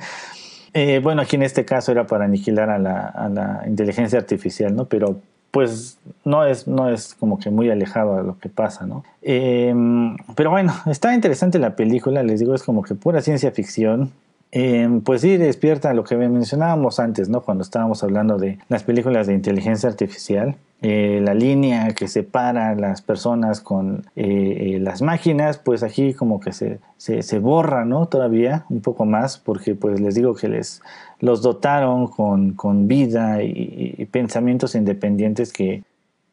Eh, 0.74 1.00
bueno, 1.02 1.22
aquí 1.22 1.36
en 1.36 1.42
este 1.42 1.64
caso 1.64 1.90
era 1.92 2.06
para 2.06 2.26
aniquilar 2.26 2.68
a 2.68 2.78
la, 2.78 3.08
a 3.08 3.30
la 3.30 3.62
inteligencia 3.66 4.18
artificial, 4.18 4.76
¿no? 4.76 4.84
pero 4.84 5.18
pues 5.58 5.98
no 6.24 6.44
es, 6.44 6.68
no 6.68 6.88
es 6.88 7.16
como 7.16 7.40
que 7.40 7.50
muy 7.50 7.68
alejado 7.68 8.16
a 8.16 8.22
lo 8.22 8.38
que 8.38 8.48
pasa, 8.48 8.86
¿no? 8.86 9.02
Em, 9.22 10.16
pero 10.36 10.52
bueno, 10.52 10.72
está 10.86 11.12
interesante 11.12 11.58
la 11.58 11.74
película, 11.74 12.22
les 12.22 12.38
digo, 12.38 12.54
es 12.54 12.62
como 12.62 12.84
que 12.84 12.94
pura 12.94 13.22
ciencia 13.22 13.50
ficción. 13.50 14.12
Em, 14.52 15.00
pues 15.00 15.22
sí, 15.22 15.36
despierta 15.36 15.92
lo 15.94 16.04
que 16.04 16.14
mencionábamos 16.14 17.00
antes, 17.00 17.28
¿no? 17.28 17.40
Cuando 17.40 17.64
estábamos 17.64 18.04
hablando 18.04 18.38
de 18.38 18.60
las 18.68 18.84
películas 18.84 19.26
de 19.26 19.34
inteligencia 19.34 19.88
artificial. 19.88 20.54
Eh, 20.80 21.20
la 21.24 21.34
línea 21.34 21.88
que 21.88 22.06
separa 22.06 22.76
las 22.76 23.02
personas 23.02 23.60
con 23.60 24.06
eh, 24.14 24.76
eh, 24.76 24.78
las 24.80 25.02
máquinas, 25.02 25.58
pues 25.58 25.82
aquí 25.82 26.14
como 26.14 26.38
que 26.38 26.52
se, 26.52 26.78
se, 26.98 27.38
borra, 27.40 27.84
¿no? 27.84 28.06
Todavía 28.06 28.64
un 28.70 28.80
poco 28.80 29.04
más, 29.04 29.38
porque 29.38 29.74
pues 29.74 29.98
les 29.98 30.14
digo 30.14 30.36
que 30.36 30.48
les 30.48 30.82
los 31.20 31.42
dotaron 31.42 32.06
con, 32.06 32.54
con 32.54 32.88
vida 32.88 33.42
y, 33.42 34.04
pensamientos 34.10 34.74
independientes 34.74 35.52
que 35.52 35.82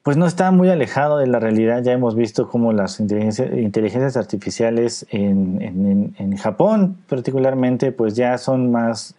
pues 0.04 0.18
no 0.18 0.28
está 0.28 0.52
muy 0.52 0.70
alejado 0.70 1.18
de 1.18 1.26
la 1.26 1.40
realidad. 1.40 1.82
Ya 1.84 1.92
hemos 1.92 2.16
visto 2.16 2.48
cómo 2.48 2.72
las 2.74 3.00
inteligencias, 3.00 4.18
artificiales 4.18 5.08
en, 5.10 5.60
en, 5.62 6.16
en, 6.20 6.38
Japón 6.38 6.98
particularmente 7.10 7.92
pues 7.92 8.16
ya 8.16 8.38
son 8.38 8.72
más, 8.72 9.16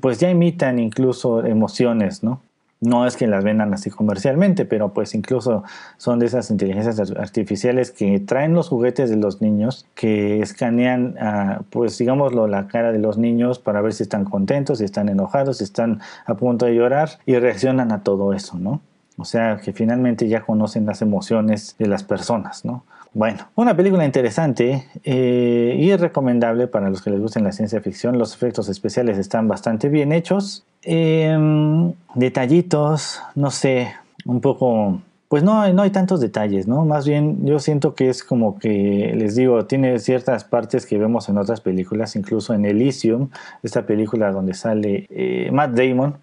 pues 0.00 0.20
ya 0.20 0.30
imitan 0.30 0.78
incluso 0.78 1.44
emociones, 1.44 2.22
¿no? 2.22 2.40
No 2.80 3.06
es 3.06 3.16
que 3.16 3.26
las 3.26 3.42
vendan 3.42 3.74
así 3.74 3.90
comercialmente, 3.90 4.64
pero 4.64 4.92
pues 4.92 5.14
incluso 5.14 5.64
son 5.96 6.20
de 6.20 6.26
esas 6.26 6.50
inteligencias 6.50 7.10
artificiales 7.12 7.90
que 7.90 8.20
traen 8.20 8.54
los 8.54 8.68
juguetes 8.68 9.10
de 9.10 9.16
los 9.16 9.42
niños, 9.42 9.86
que 9.94 10.40
escanean, 10.40 11.16
ah, 11.20 11.62
pues 11.70 11.98
digámoslo, 11.98 12.46
la 12.46 12.68
cara 12.68 12.92
de 12.92 13.00
los 13.00 13.18
niños 13.18 13.58
para 13.58 13.80
ver 13.80 13.94
si 13.94 14.04
están 14.04 14.24
contentos, 14.24 14.78
si 14.78 14.84
están 14.84 15.08
enojados, 15.08 15.58
si 15.58 15.64
están 15.64 16.00
a 16.24 16.34
punto 16.34 16.66
de 16.66 16.76
llorar 16.76 17.18
y 17.26 17.36
reaccionan 17.36 17.90
a 17.90 18.04
todo 18.04 18.32
eso, 18.32 18.58
¿no? 18.58 18.80
O 19.16 19.24
sea, 19.24 19.56
que 19.56 19.72
finalmente 19.72 20.28
ya 20.28 20.42
conocen 20.42 20.86
las 20.86 21.02
emociones 21.02 21.74
de 21.78 21.88
las 21.88 22.04
personas, 22.04 22.64
¿no? 22.64 22.84
Bueno, 23.14 23.48
una 23.54 23.74
película 23.74 24.04
interesante 24.04 24.86
eh, 25.02 25.76
y 25.78 25.96
recomendable 25.96 26.66
para 26.66 26.90
los 26.90 27.02
que 27.02 27.10
les 27.10 27.20
gusten 27.20 27.44
la 27.44 27.52
ciencia 27.52 27.80
ficción. 27.80 28.18
Los 28.18 28.34
efectos 28.34 28.68
especiales 28.68 29.18
están 29.18 29.48
bastante 29.48 29.88
bien 29.88 30.12
hechos. 30.12 30.64
Em, 30.82 31.92
detallitos, 32.14 33.22
no 33.34 33.50
sé, 33.50 33.94
un 34.26 34.40
poco 34.40 35.00
pues 35.28 35.42
no, 35.42 35.70
no 35.74 35.82
hay 35.82 35.90
tantos 35.90 36.20
detalles, 36.20 36.66
¿no? 36.66 36.86
Más 36.86 37.06
bien 37.06 37.44
yo 37.44 37.58
siento 37.58 37.94
que 37.94 38.08
es 38.08 38.24
como 38.24 38.58
que, 38.58 39.12
les 39.14 39.36
digo, 39.36 39.66
tiene 39.66 39.98
ciertas 39.98 40.44
partes 40.44 40.86
que 40.86 40.96
vemos 40.96 41.28
en 41.28 41.36
otras 41.36 41.60
películas, 41.60 42.16
incluso 42.16 42.54
en 42.54 42.64
Elysium, 42.64 43.28
esta 43.62 43.84
película 43.84 44.32
donde 44.32 44.54
sale 44.54 45.06
eh, 45.10 45.50
Matt 45.52 45.72
Damon, 45.72 46.16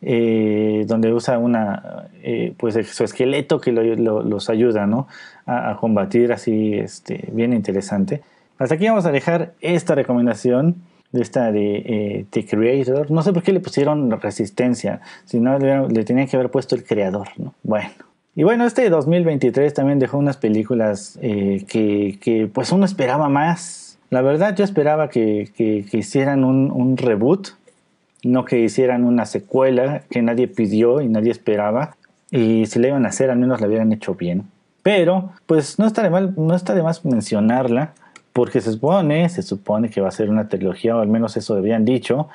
eh, 0.00 0.84
donde 0.86 1.12
usa 1.12 1.38
una, 1.38 2.08
pues 2.56 2.86
su 2.88 3.02
esqueleto 3.02 3.60
que 3.60 3.72
los 3.72 4.48
ayuda, 4.48 4.86
¿no? 4.86 5.08
A, 5.46 5.76
combatir 5.80 6.32
así, 6.32 6.74
este, 6.74 7.28
bien 7.32 7.52
interesante. 7.52 8.22
Hasta 8.58 8.76
aquí 8.76 8.86
vamos 8.86 9.06
a 9.06 9.12
dejar 9.12 9.54
esta 9.60 9.94
recomendación 9.94 10.76
de 11.10 11.20
esta 11.20 11.50
de 11.50 11.76
eh, 11.76 12.26
The 12.30 12.46
Creator. 12.46 13.10
No 13.10 13.22
sé 13.22 13.32
por 13.32 13.42
qué 13.42 13.52
le 13.52 13.60
pusieron 13.60 14.10
resistencia, 14.20 15.00
si 15.24 15.40
no 15.40 15.58
le, 15.58 16.04
tenían 16.04 16.28
que 16.28 16.36
haber 16.36 16.50
puesto 16.50 16.74
el 16.74 16.84
creador, 16.84 17.28
¿no? 17.36 17.54
Bueno. 17.62 17.90
Y 18.34 18.44
bueno, 18.44 18.64
este 18.64 18.88
2023 18.88 19.74
también 19.74 19.98
dejó 19.98 20.16
unas 20.16 20.38
películas 20.38 21.18
que, 21.20 22.18
que, 22.20 22.48
pues 22.52 22.72
uno 22.72 22.86
esperaba 22.86 23.28
más. 23.28 23.98
La 24.10 24.22
verdad 24.22 24.54
yo 24.56 24.64
esperaba 24.64 25.10
que, 25.10 25.50
que, 25.54 25.84
hicieran 25.92 26.44
un, 26.44 26.70
un 26.70 26.96
reboot 26.96 27.48
no 28.22 28.44
que 28.44 28.60
hicieran 28.60 29.04
una 29.04 29.26
secuela 29.26 30.02
que 30.10 30.22
nadie 30.22 30.48
pidió 30.48 31.00
y 31.00 31.08
nadie 31.08 31.30
esperaba. 31.30 31.96
Y 32.30 32.66
si 32.66 32.78
la 32.78 32.88
iban 32.88 33.04
a 33.04 33.08
hacer, 33.08 33.30
al 33.30 33.38
menos 33.38 33.60
la 33.60 33.66
hubieran 33.66 33.92
hecho 33.92 34.14
bien. 34.14 34.44
Pero, 34.82 35.32
pues 35.46 35.78
no 35.78 35.86
está 35.86 36.02
de, 36.02 36.10
mal, 36.10 36.34
no 36.36 36.54
está 36.54 36.74
de 36.74 36.82
más 36.82 37.04
mencionarla, 37.04 37.94
porque 38.32 38.60
se 38.60 38.72
supone, 38.72 39.28
se 39.28 39.42
supone 39.42 39.90
que 39.90 40.00
va 40.00 40.08
a 40.08 40.12
ser 40.12 40.30
una 40.30 40.48
trilogía, 40.48 40.96
o 40.96 41.00
al 41.00 41.08
menos 41.08 41.36
eso 41.36 41.54
habían 41.54 41.84
dicho. 41.84 42.28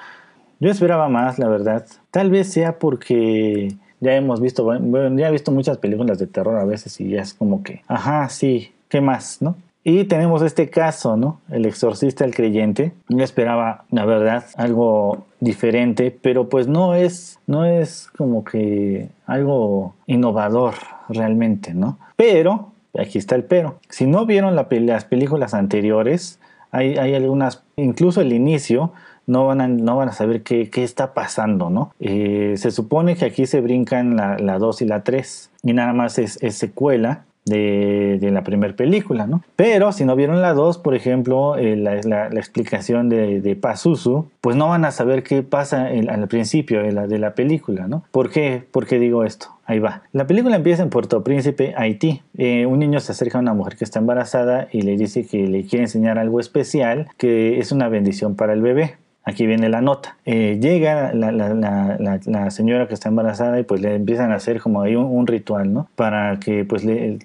Yo 0.60 0.72
esperaba 0.72 1.10
más, 1.10 1.40
la 1.40 1.48
verdad. 1.50 1.86
Tal 2.12 2.30
vez 2.30 2.52
sea 2.52 2.80
porque 2.80 3.76
ya 4.00 4.16
hemos 4.16 4.42
visto, 4.42 4.64
bueno, 4.64 5.18
ya 5.18 5.28
he 5.28 5.32
visto 5.32 5.52
muchas 5.52 5.78
películas 5.78 6.20
de 6.20 6.28
terror 6.28 6.58
a 6.58 6.66
veces 6.66 7.00
y 7.02 7.10
ya 7.10 7.22
es 7.22 7.34
como 7.34 7.64
que, 7.64 7.82
ajá, 7.88 8.30
sí, 8.30 8.72
¿qué 8.90 9.02
más, 9.02 9.42
no? 9.42 9.56
Y 9.84 10.04
tenemos 10.04 10.42
este 10.42 10.70
caso, 10.70 11.16
¿no? 11.16 11.40
El 11.50 11.66
exorcista, 11.66 12.26
el 12.26 12.36
creyente. 12.36 12.92
Yo 13.08 13.24
esperaba, 13.24 13.86
la 13.90 14.04
verdad, 14.04 14.44
algo 14.58 15.26
diferente, 15.40 16.12
pero 16.12 16.50
pues 16.50 16.68
no 16.68 16.94
es, 16.94 17.40
no 17.48 17.64
es 17.64 18.10
como 18.18 18.44
que 18.44 19.08
algo 19.26 19.96
innovador 20.06 20.74
realmente, 21.08 21.74
¿no? 21.74 21.98
Pero, 22.18 22.74
aquí 23.00 23.18
está 23.18 23.36
el 23.36 23.46
pero. 23.46 23.80
Si 23.88 24.06
no 24.06 24.26
vieron 24.26 24.56
las 24.56 25.06
películas 25.06 25.54
anteriores, 25.54 26.40
hay, 26.72 27.16
algunas, 27.16 27.64
incluso 27.78 28.20
el 28.20 28.34
inicio, 28.34 28.92
no 29.26 29.46
van 29.46 29.62
a, 29.62 29.68
no 29.68 29.96
van 29.96 30.10
a 30.10 30.14
saber 30.14 30.44
qué, 30.44 30.70
qué 30.70 30.84
está 30.84 31.14
pasando, 31.14 31.70
¿no? 31.70 31.94
Eh, 32.00 32.56
se 32.58 32.72
supone 32.72 33.16
que 33.16 33.26
aquí 33.26 33.46
se 33.46 33.62
brincan 33.62 34.18
la 34.18 34.58
2 34.58 34.82
y 34.82 34.86
la 34.86 35.04
3 35.04 35.52
y 35.64 35.74
nada 35.74 35.94
más 35.94 36.18
es, 36.18 36.40
secuela 36.56 37.26
de, 37.48 38.18
de, 38.20 38.32
la 38.32 38.44
primera 38.44 38.76
película, 38.76 39.28
¿no? 39.28 39.42
Pero 39.56 39.92
si 39.92 40.06
no 40.06 40.16
vieron 40.16 40.42
la 40.42 40.54
2, 40.54 40.78
por 40.80 40.96
ejemplo, 40.96 41.58
eh, 41.58 41.76
la, 41.76 42.02
la, 42.04 42.40
explicación 42.40 43.10
de, 43.10 43.42
de 43.42 43.56
Pazuzu, 43.56 44.30
pues 44.42 44.56
no 44.56 44.70
van 44.70 44.86
a 44.86 44.92
saber 44.92 45.24
qué 45.24 45.44
pasa 45.44 45.88
al 45.88 46.28
principio 46.28 46.84
de 46.84 46.92
la, 46.92 47.08
de 47.08 47.20
la 47.20 47.34
película, 47.36 47.88
¿no? 47.88 48.04
¿Por 48.12 48.30
qué? 48.30 48.64
¿Por 48.72 48.86
qué 48.86 49.00
digo 49.00 49.24
esto? 49.24 49.48
Ahí 49.66 49.80
va. 49.80 50.04
La 50.14 50.26
película 50.28 50.56
empieza 50.56 50.82
en 50.82 50.90
Puerto 50.90 51.24
Príncipe, 51.24 51.74
Haití. 51.76 52.22
Eh, 52.38 52.66
un 52.66 52.80
niño 52.80 53.02
se 53.02 53.12
acerca 53.12 53.38
a 53.38 53.42
una 53.42 53.54
mujer 53.54 53.76
que 53.76 53.84
está 53.84 54.00
embarazada 54.00 54.70
y 54.72 54.82
le 54.84 54.96
dice 54.96 55.28
que 55.28 55.46
le 55.48 55.66
quiere 55.66 55.84
enseñar 55.84 56.18
algo 56.18 56.40
especial, 56.40 57.10
que 57.18 57.60
es 57.60 57.74
una 57.74 57.90
bendición 57.90 58.36
para 58.36 58.54
el 58.54 58.62
bebé. 58.62 58.96
Aquí 59.28 59.46
viene 59.46 59.68
la 59.68 59.82
nota. 59.82 60.16
Eh, 60.26 60.58
llega 60.62 61.12
la, 61.14 62.50
señora 62.50 62.88
que 62.88 62.94
está 62.94 63.10
embarazada 63.10 63.60
y 63.60 63.64
pues 63.64 63.82
le 63.82 63.94
empiezan 63.94 64.32
a 64.32 64.36
hacer 64.36 64.62
como 64.62 64.82
ahí 64.82 64.96
un, 64.96 65.28
ritual, 65.28 65.74
¿no? 65.74 65.90
Para 65.98 66.40
que 66.40 66.64
pues 66.64 66.84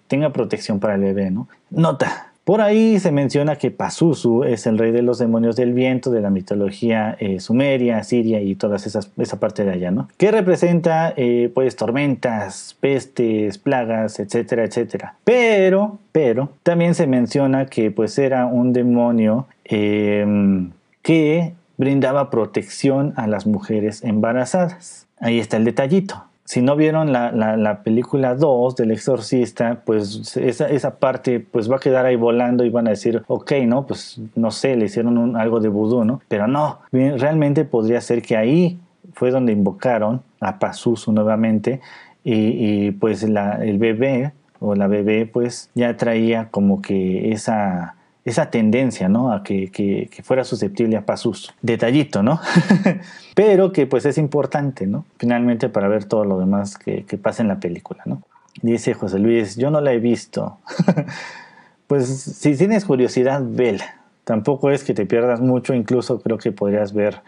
tenga 0.08 0.32
protección 0.32 0.80
para 0.80 0.96
el 0.96 1.02
bebé, 1.02 1.30
¿no? 1.30 1.46
Nota. 1.70 2.32
Por 2.42 2.60
ahí 2.60 2.98
se 2.98 3.12
menciona 3.12 3.54
que 3.54 3.70
Pazuzu 3.70 4.42
es 4.42 4.66
el 4.66 4.78
rey 4.78 4.90
de 4.90 5.02
los 5.02 5.20
demonios 5.20 5.54
del 5.54 5.74
viento 5.74 6.10
de 6.10 6.20
la 6.20 6.30
mitología 6.30 7.16
eh, 7.20 7.38
sumeria, 7.38 8.02
siria 8.02 8.40
y 8.40 8.56
toda 8.56 8.78
esa 8.78 9.38
parte 9.38 9.64
de 9.64 9.70
allá, 9.70 9.92
¿no? 9.92 10.08
Que 10.16 10.32
representa 10.32 11.14
eh, 11.16 11.52
pues 11.54 11.76
tormentas, 11.76 12.76
pestes, 12.80 13.58
plagas, 13.58 14.18
etcétera, 14.18 14.64
etcétera. 14.64 15.14
Pero, 15.22 16.00
pero, 16.10 16.48
también 16.64 16.96
se 16.96 17.06
menciona 17.06 17.66
que 17.66 17.92
pues 17.92 18.18
era 18.18 18.46
un 18.46 18.72
demonio 18.72 19.46
que 19.62 21.52
brindaba 21.82 22.30
protección 22.30 23.12
a 23.16 23.26
las 23.26 23.44
mujeres 23.44 24.04
embarazadas. 24.04 25.08
Ahí 25.18 25.40
está 25.40 25.56
el 25.56 25.64
detallito. 25.64 26.22
Si 26.44 26.62
no 26.62 26.76
vieron 26.76 27.12
la, 27.12 27.80
película 27.82 28.36
2 28.36 28.76
del 28.76 28.92
exorcista, 28.92 29.82
pues 29.84 30.36
esa, 30.36 30.98
parte 31.00 31.40
pues 31.40 31.68
va 31.68 31.76
a 31.76 31.80
quedar 31.80 32.06
ahí 32.06 32.14
volando 32.14 32.64
y 32.64 32.70
van 32.70 32.86
a 32.86 32.90
decir, 32.90 33.24
ok, 33.26 33.52
¿no? 33.66 33.84
Pues 33.84 34.20
no 34.36 34.52
sé, 34.52 34.76
le 34.76 34.84
hicieron 34.84 35.36
algo 35.36 35.58
de 35.58 35.68
vudú, 35.68 36.04
¿no? 36.04 36.20
Pero 36.28 36.46
no, 36.46 36.78
realmente 36.92 37.64
podría 37.64 38.00
ser 38.00 38.22
que 38.22 38.36
ahí 38.36 38.78
fue 39.14 39.32
donde 39.32 39.50
invocaron 39.52 40.22
a 40.40 40.60
Pazuzu 40.60 41.10
nuevamente 41.10 41.80
y, 42.22 42.92
pues 42.92 43.24
el 43.24 43.78
bebé 43.78 44.30
o 44.60 44.76
la 44.76 44.86
bebé 44.86 45.26
pues 45.26 45.68
ya 45.74 45.96
traía 45.96 46.48
como 46.50 46.80
que 46.80 47.32
esa 47.32 47.96
esa 48.24 48.50
tendencia, 48.50 49.08
¿no? 49.08 49.32
A 49.32 49.42
que, 49.42 50.08
fuera 50.22 50.44
susceptible 50.44 50.96
a 50.96 51.04
pasos. 51.04 51.52
Detallito, 51.60 52.22
¿no? 52.22 52.40
Pero 53.34 53.72
que 53.72 53.86
pues 53.86 54.04
es 54.06 54.18
importante, 54.18 54.86
¿no? 54.86 55.04
Finalmente 55.18 55.68
para 55.68 55.88
ver 55.88 56.04
todo 56.04 56.24
lo 56.24 56.38
demás 56.38 56.78
que, 56.78 57.04
pasa 57.20 57.42
en 57.42 57.48
la 57.48 57.58
película, 57.58 58.02
¿no? 58.06 58.22
Dice 58.60 58.94
José 58.94 59.18
Luis, 59.18 59.56
yo 59.56 59.70
no 59.70 59.80
la 59.80 59.92
he 59.92 59.98
visto. 59.98 60.58
pues 61.86 62.06
si 62.06 62.56
tienes 62.56 62.84
curiosidad, 62.84 63.42
vela. 63.44 63.96
Tampoco 64.24 64.70
es 64.70 64.84
que 64.84 64.94
te 64.94 65.04
pierdas 65.04 65.40
mucho, 65.40 65.74
incluso 65.74 66.20
creo 66.20 66.38
que 66.38 66.52
podrías 66.52 66.92
ver 66.92 67.20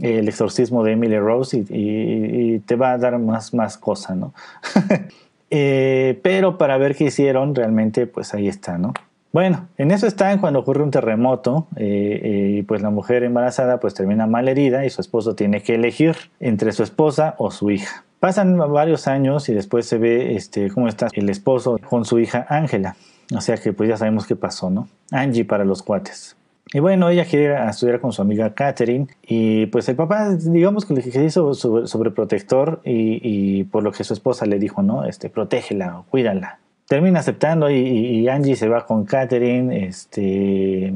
el 0.00 0.28
exorcismo 0.28 0.84
de 0.84 0.92
Emily 0.92 1.18
Rose 1.18 1.64
y, 1.68 2.60
te 2.60 2.76
va 2.76 2.92
a 2.92 2.98
dar 2.98 3.18
más, 3.18 3.52
más 3.54 3.76
cosa, 3.76 4.14
¿no? 4.14 4.32
Eh, 5.54 6.18
pero 6.22 6.56
para 6.56 6.78
ver 6.78 6.96
qué 6.96 7.04
hicieron, 7.04 7.54
realmente 7.54 8.06
pues 8.06 8.32
ahí 8.32 8.48
está, 8.48 8.78
¿no? 8.78 8.94
Bueno, 9.32 9.68
en 9.78 9.90
eso 9.92 10.06
están 10.06 10.40
cuando 10.40 10.58
ocurre 10.58 10.82
un 10.82 10.90
terremoto 10.90 11.66
eh, 11.76 12.20
eh, 12.58 12.64
pues 12.68 12.82
la 12.82 12.90
mujer 12.90 13.22
embarazada 13.24 13.80
pues 13.80 13.94
termina 13.94 14.26
mal 14.26 14.46
herida 14.46 14.84
y 14.84 14.90
su 14.90 15.00
esposo 15.00 15.34
tiene 15.34 15.62
que 15.62 15.74
elegir 15.76 16.16
entre 16.38 16.72
su 16.72 16.82
esposa 16.82 17.34
o 17.38 17.50
su 17.50 17.70
hija. 17.70 18.04
Pasan 18.20 18.58
varios 18.58 19.08
años 19.08 19.48
y 19.48 19.54
después 19.54 19.86
se 19.86 19.96
ve 19.96 20.36
este, 20.36 20.70
cómo 20.70 20.86
está 20.86 21.08
el 21.14 21.30
esposo 21.30 21.78
con 21.88 22.04
su 22.04 22.18
hija 22.18 22.46
Ángela. 22.50 22.94
O 23.34 23.40
sea 23.40 23.56
que 23.56 23.72
pues 23.72 23.88
ya 23.88 23.96
sabemos 23.96 24.26
qué 24.26 24.36
pasó, 24.36 24.68
¿no? 24.68 24.86
Angie 25.10 25.46
para 25.46 25.64
los 25.64 25.82
cuates. 25.82 26.36
Y 26.74 26.80
bueno, 26.80 27.08
ella 27.08 27.24
quiere 27.24 27.54
estudiar 27.68 28.00
con 28.00 28.12
su 28.12 28.20
amiga 28.20 28.52
Catherine 28.52 29.06
y 29.22 29.64
pues 29.66 29.88
el 29.88 29.96
papá, 29.96 30.28
digamos 30.34 30.84
que 30.84 30.92
le 30.92 31.24
hizo 31.24 31.54
sobreprotector 31.54 32.82
y, 32.84 33.18
y 33.22 33.64
por 33.64 33.82
lo 33.82 33.92
que 33.92 34.04
su 34.04 34.12
esposa 34.12 34.44
le 34.44 34.58
dijo, 34.58 34.82
¿no? 34.82 35.06
Este, 35.06 35.30
protégela, 35.30 36.02
cuídala 36.10 36.58
termina 36.92 37.20
aceptando 37.20 37.70
y, 37.70 38.28
Angie 38.28 38.54
se 38.54 38.68
va 38.68 38.84
con 38.84 39.06
Catherine, 39.06 39.86
este, 39.86 40.92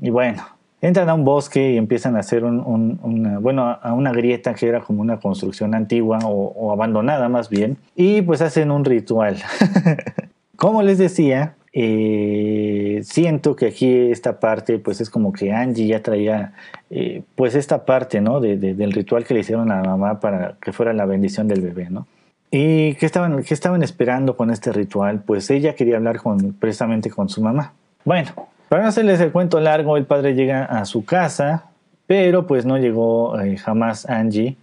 y 0.00 0.10
bueno, 0.10 0.44
entran 0.80 1.08
a 1.08 1.14
un 1.14 1.24
bosque 1.24 1.72
y 1.72 1.76
empiezan 1.76 2.14
a 2.14 2.20
hacer 2.20 2.44
un, 2.44 3.00
una, 3.02 3.40
bueno, 3.40 3.76
a 3.82 3.92
una 3.92 4.12
grieta 4.12 4.54
que 4.54 4.68
era 4.68 4.78
como 4.78 5.02
una 5.02 5.18
construcción 5.18 5.74
antigua 5.74 6.20
o, 6.22 6.70
abandonada 6.70 7.28
más 7.28 7.48
bien, 7.48 7.78
y 7.96 8.22
pues 8.22 8.42
hacen 8.42 8.70
un 8.70 8.84
ritual. 8.84 9.38
como 10.56 10.82
les 10.84 10.98
decía, 10.98 11.56
eh, 11.72 13.00
siento 13.02 13.56
que 13.56 13.66
aquí 13.66 13.92
esta 14.12 14.38
parte 14.38 14.78
pues 14.78 15.00
es 15.00 15.10
como 15.10 15.32
que 15.32 15.52
Angie 15.52 15.88
ya 15.88 16.00
traía 16.00 16.52
eh, 16.90 17.22
pues 17.34 17.56
esta 17.56 17.84
parte 17.84 18.20
¿no? 18.20 18.38
del 18.38 18.92
ritual 18.92 19.24
que 19.24 19.34
le 19.34 19.40
hicieron 19.40 19.72
a 19.72 19.82
la 19.82 19.88
mamá 19.88 20.20
para 20.20 20.58
que 20.62 20.72
fuera 20.72 20.92
la 20.92 21.06
bendición 21.06 21.48
del 21.48 21.60
bebé 21.60 21.90
¿no? 21.90 22.06
¿Y 22.50 22.94
qué 22.94 23.06
estaban, 23.06 23.42
qué 23.42 23.54
estaban 23.54 23.82
esperando 23.82 24.36
con 24.36 24.50
este 24.50 24.72
ritual? 24.72 25.22
Pues 25.24 25.50
ella 25.50 25.74
quería 25.74 25.96
hablar 25.96 26.18
con, 26.18 26.54
precisamente 26.54 27.10
con 27.10 27.28
su 27.28 27.42
mamá. 27.42 27.74
Bueno, 28.04 28.30
para 28.68 28.82
no 28.82 28.88
hacerles 28.88 29.20
el 29.20 29.30
cuento 29.30 29.60
largo, 29.60 29.96
el 29.96 30.06
padre 30.06 30.34
llega 30.34 30.64
a 30.64 30.84
su 30.84 31.04
casa, 31.04 31.66
pero 32.06 32.46
pues 32.46 32.66
no 32.66 32.78
llegó 32.78 33.38
eh, 33.40 33.56
jamás 33.56 34.08
Angie 34.08 34.56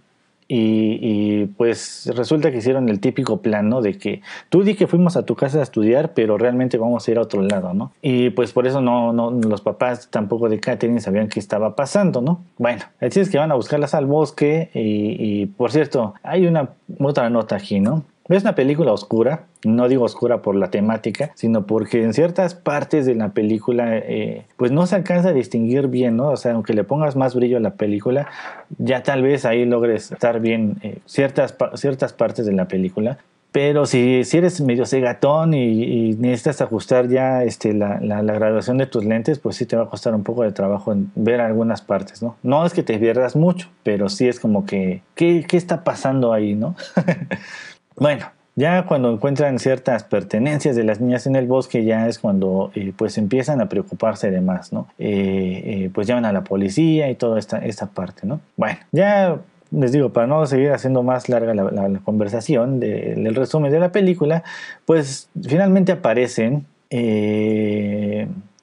y, 0.48 1.46
pues 1.58 2.10
resulta 2.14 2.50
que 2.50 2.58
hicieron 2.58 2.88
el 2.88 3.00
típico 3.00 3.42
plan, 3.42 3.68
¿no? 3.68 3.82
De 3.82 3.98
que 3.98 4.22
tú 4.48 4.62
di 4.62 4.74
que 4.74 4.86
fuimos 4.86 5.16
a 5.16 5.24
tu 5.24 5.36
casa 5.36 5.60
a 5.60 5.62
estudiar, 5.62 6.14
pero 6.14 6.38
realmente 6.38 6.78
vamos 6.78 7.06
a 7.06 7.10
ir 7.10 7.18
a 7.18 7.22
otro 7.22 7.42
lado, 7.42 7.74
¿no? 7.74 7.92
Y 8.00 8.30
pues 8.30 8.52
por 8.52 8.66
eso 8.66 8.80
no, 8.80 9.12
no 9.12 9.30
los 9.30 9.60
papás 9.60 10.08
tampoco 10.10 10.48
de 10.48 10.58
Catherine 10.58 11.00
sabían 11.00 11.28
qué 11.28 11.38
estaba 11.38 11.76
pasando, 11.76 12.22
¿no? 12.22 12.42
Bueno, 12.56 12.82
así 13.00 13.20
es 13.20 13.28
que 13.28 13.38
van 13.38 13.52
a 13.52 13.56
buscarlas 13.56 13.94
al 13.94 14.06
bosque 14.06 14.70
y, 14.72 15.42
y 15.42 15.46
por 15.46 15.70
cierto, 15.70 16.14
hay 16.22 16.46
una 16.46 16.70
otra 16.98 17.28
nota 17.28 17.56
aquí, 17.56 17.80
¿no? 17.80 18.04
Es 18.28 18.42
una 18.42 18.54
película 18.54 18.92
oscura, 18.92 19.46
no 19.64 19.88
digo 19.88 20.04
oscura 20.04 20.42
por 20.42 20.54
la 20.54 20.70
temática, 20.70 21.30
sino 21.34 21.66
porque 21.66 22.02
en 22.02 22.12
ciertas 22.12 22.54
partes 22.54 23.06
de 23.06 23.14
la 23.14 23.30
película 23.30 23.96
eh, 23.96 24.44
pues 24.58 24.70
no 24.70 24.86
se 24.86 24.96
alcanza 24.96 25.30
a 25.30 25.32
distinguir 25.32 25.88
bien, 25.88 26.16
¿no? 26.18 26.28
O 26.28 26.36
sea, 26.36 26.52
aunque 26.52 26.74
le 26.74 26.84
pongas 26.84 27.16
más 27.16 27.34
brillo 27.34 27.56
a 27.56 27.60
la 27.60 27.74
película, 27.74 28.28
ya 28.76 29.02
tal 29.02 29.22
vez 29.22 29.46
ahí 29.46 29.64
logres 29.64 30.12
estar 30.12 30.40
bien 30.40 30.76
eh, 30.82 30.98
ciertas, 31.06 31.56
ciertas 31.74 32.12
partes 32.12 32.44
de 32.44 32.52
la 32.52 32.68
película. 32.68 33.16
Pero 33.50 33.86
si, 33.86 34.24
si 34.24 34.36
eres 34.36 34.60
medio 34.60 34.84
cegatón 34.84 35.54
y, 35.54 36.14
necesitas 36.18 36.60
ajustar 36.60 37.08
ya 37.08 37.44
este, 37.44 37.72
la, 37.72 37.98
la, 38.00 38.20
graduación 38.20 38.76
de 38.76 38.84
tus 38.84 39.06
lentes, 39.06 39.38
pues 39.38 39.56
sí 39.56 39.64
te 39.64 39.74
va 39.74 39.84
a 39.84 39.88
costar 39.88 40.14
un 40.14 40.22
poco 40.22 40.42
de 40.42 40.52
trabajo 40.52 40.92
en 40.92 41.10
ver 41.14 41.40
algunas 41.40 41.80
partes, 41.80 42.22
¿no? 42.22 42.36
No 42.42 42.66
es 42.66 42.74
que 42.74 42.82
te 42.82 42.98
pierdas 42.98 43.36
mucho, 43.36 43.70
pero 43.82 44.10
sí 44.10 44.28
es 44.28 44.38
como 44.38 44.66
que, 44.66 45.00
¿qué, 45.14 45.46
qué 45.48 45.56
está 45.56 45.82
pasando 45.82 46.34
ahí, 46.34 46.54
no? 46.54 46.76
Bueno, 47.98 48.26
ya 48.54 48.86
cuando 48.86 49.12
encuentran 49.12 49.58
ciertas 49.58 50.04
pertenencias 50.04 50.74
de 50.76 50.84
las 50.84 51.00
niñas 51.00 51.26
en 51.26 51.36
el 51.36 51.46
bosque, 51.46 51.84
ya 51.84 52.08
es 52.08 52.18
cuando 52.18 52.70
eh, 52.74 52.92
pues 52.96 53.18
empiezan 53.18 53.60
a 53.60 53.68
preocuparse 53.68 54.30
de 54.30 54.40
más, 54.40 54.72
¿no? 54.72 54.88
Eh, 54.98 55.62
eh, 55.64 55.90
pues 55.92 56.06
llaman 56.06 56.24
a 56.24 56.32
la 56.32 56.42
policía 56.42 57.10
y 57.10 57.14
toda 57.14 57.38
esta, 57.38 57.58
esta 57.58 57.86
parte, 57.86 58.26
¿no? 58.26 58.40
Bueno, 58.56 58.78
ya 58.92 59.38
les 59.70 59.92
digo, 59.92 60.10
para 60.12 60.26
no 60.26 60.44
seguir 60.46 60.72
haciendo 60.72 61.02
más 61.02 61.28
larga 61.28 61.54
la, 61.54 62.00
conversación 62.04 62.80
del 62.80 63.34
resumen 63.34 63.70
de 63.70 63.78
la 63.78 63.92
película, 63.92 64.42
pues 64.86 65.28
finalmente 65.40 65.92
aparecen 65.92 66.66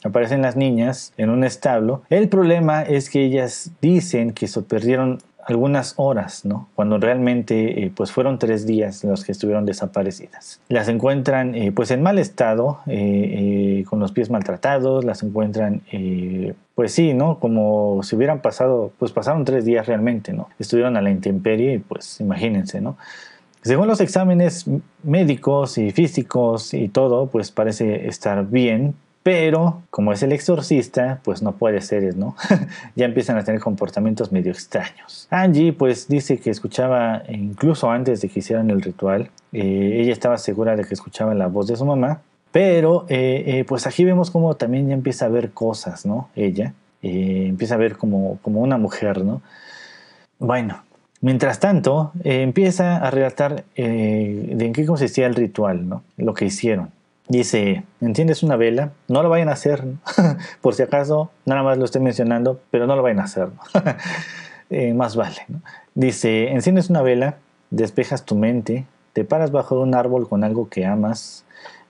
aparecen 0.04 0.42
las 0.42 0.56
niñas 0.56 1.14
en 1.18 1.30
un 1.30 1.44
establo. 1.44 2.04
El 2.10 2.30
problema 2.30 2.84
es 2.84 3.10
que 3.10 3.24
ellas 3.24 3.72
dicen 3.82 4.32
que 4.32 4.48
se 4.48 4.62
perdieron 4.62 5.20
algunas 5.46 5.94
horas, 5.98 6.44
¿no? 6.44 6.68
Cuando 6.74 6.98
realmente 6.98 7.84
eh, 7.86 7.92
pues 7.96 8.12
fueron 8.12 8.40
tres 8.40 8.66
días 8.66 9.04
los 9.04 9.24
que 9.24 9.32
estuvieron 9.32 9.66
desaparecidas. 9.66 10.60
Las 10.70 10.88
encuentran 10.88 11.54
eh, 11.54 11.72
pues 11.72 11.92
en 11.92 12.02
mal 12.02 12.18
estado, 12.18 12.80
eh, 12.88 13.84
con 13.88 14.00
los 14.00 14.12
pies 14.12 14.32
maltratados, 14.32 15.06
las 15.06 15.22
encuentran 15.22 15.82
pues 16.74 16.92
sí, 16.92 17.14
¿no? 17.14 17.40
Como 17.40 18.02
si 18.04 18.16
hubieran 18.16 18.42
pasado, 18.42 18.92
pues 18.98 19.12
pasaron 19.12 19.46
tres 19.46 19.66
días 19.66 19.86
realmente, 19.86 20.34
¿no? 20.34 20.50
Estuvieron 20.60 20.98
a 20.98 21.02
la 21.02 21.12
intemperie 21.12 21.76
y 21.76 21.78
pues 21.78 22.20
imagínense, 22.20 22.82
¿no? 22.82 22.98
Según 23.62 23.88
los 23.88 24.02
exámenes 24.02 24.66
médicos 25.04 25.78
y 25.78 25.92
físicos 25.92 26.74
y 26.74 26.88
todo, 26.88 27.28
pues 27.28 27.52
parece 27.52 28.08
estar 28.08 28.48
bien, 28.48 28.96
pero 29.26 29.82
como 29.90 30.14
es 30.14 30.22
el 30.22 30.34
exorcista, 30.34 31.20
pues 31.24 31.42
no 31.42 31.54
puede 31.54 31.82
ser, 31.82 32.16
¿no? 32.16 32.36
ya 32.96 33.06
empiezan 33.06 33.40
a 33.40 33.44
tener 33.44 33.60
comportamientos 33.60 34.32
medio 34.32 34.52
extraños. 34.52 35.28
Angie 35.32 35.74
pues 35.74 36.08
dice 36.08 36.38
que 36.38 36.52
escuchaba, 36.52 37.24
incluso 37.28 37.90
antes 37.90 38.22
de 38.22 38.30
que 38.30 38.42
hicieran 38.42 38.70
el 38.70 38.84
ritual, 38.84 39.32
eh, 39.52 39.98
ella 40.00 40.14
estaba 40.14 40.38
segura 40.38 40.76
de 40.76 40.84
que 40.84 40.94
escuchaba 40.94 41.34
la 41.34 41.48
voz 41.48 41.66
de 41.66 41.76
su 41.76 41.86
mamá, 41.86 42.22
pero 42.52 43.08
eh, 43.10 43.44
eh, 43.48 43.66
pues 43.68 43.88
aquí 43.88 44.06
vemos 44.06 44.30
como 44.30 44.58
también 44.58 44.90
ya 44.90 44.94
empieza 44.94 45.26
a 45.26 45.30
ver 45.30 45.54
cosas, 45.54 46.06
¿no? 46.06 46.30
Ella 46.36 46.76
empieza 47.02 47.74
a 47.74 47.78
ver 47.80 47.98
como, 47.98 48.38
como 48.44 48.62
una 48.62 48.78
mujer, 48.78 49.26
¿no? 49.26 49.42
Bueno, 50.38 50.84
Mientras 51.22 51.60
tanto, 51.60 52.12
empieza 52.24 52.98
a 52.98 53.10
relatar 53.10 53.64
de 53.76 54.66
en 54.66 54.74
qué 54.74 54.86
consistía 54.86 55.26
el 55.26 55.34
ritual, 55.34 55.90
¿no? 55.90 56.04
lo 56.18 56.36
que 56.36 56.46
hicieron. 56.46 56.92
Dice, 57.28 57.84
¿entiendes 58.02 58.44
una 58.44 58.56
vela? 58.56 58.92
No 59.08 59.24
lo 59.24 59.30
vayan 59.30 59.50
a 59.50 59.54
hacer, 59.54 59.84
por 60.62 60.76
si 60.76 60.84
acaso, 60.84 61.32
nada 61.46 61.64
más 61.64 61.78
lo 61.80 61.86
estoy 61.86 62.02
mencionando, 62.02 62.62
pero 62.70 62.86
no 62.86 62.96
lo 62.96 63.02
vayan 63.02 63.20
a 63.20 63.24
hacer, 63.24 63.50
eh, 64.70 64.94
más 64.94 65.16
vale. 65.16 65.38
Dice, 65.96 66.52
enciendes 66.52 66.92
una 66.92 67.02
vela, 67.02 67.38
despejas 67.72 68.26
tu 68.26 68.36
mente, 68.36 68.86
te 69.14 69.24
paras 69.24 69.52
bajo 69.52 69.80
un 69.80 69.96
árbol 69.96 70.30
con 70.30 70.44
algo 70.44 70.70
que 70.70 70.86
amas 70.86 71.46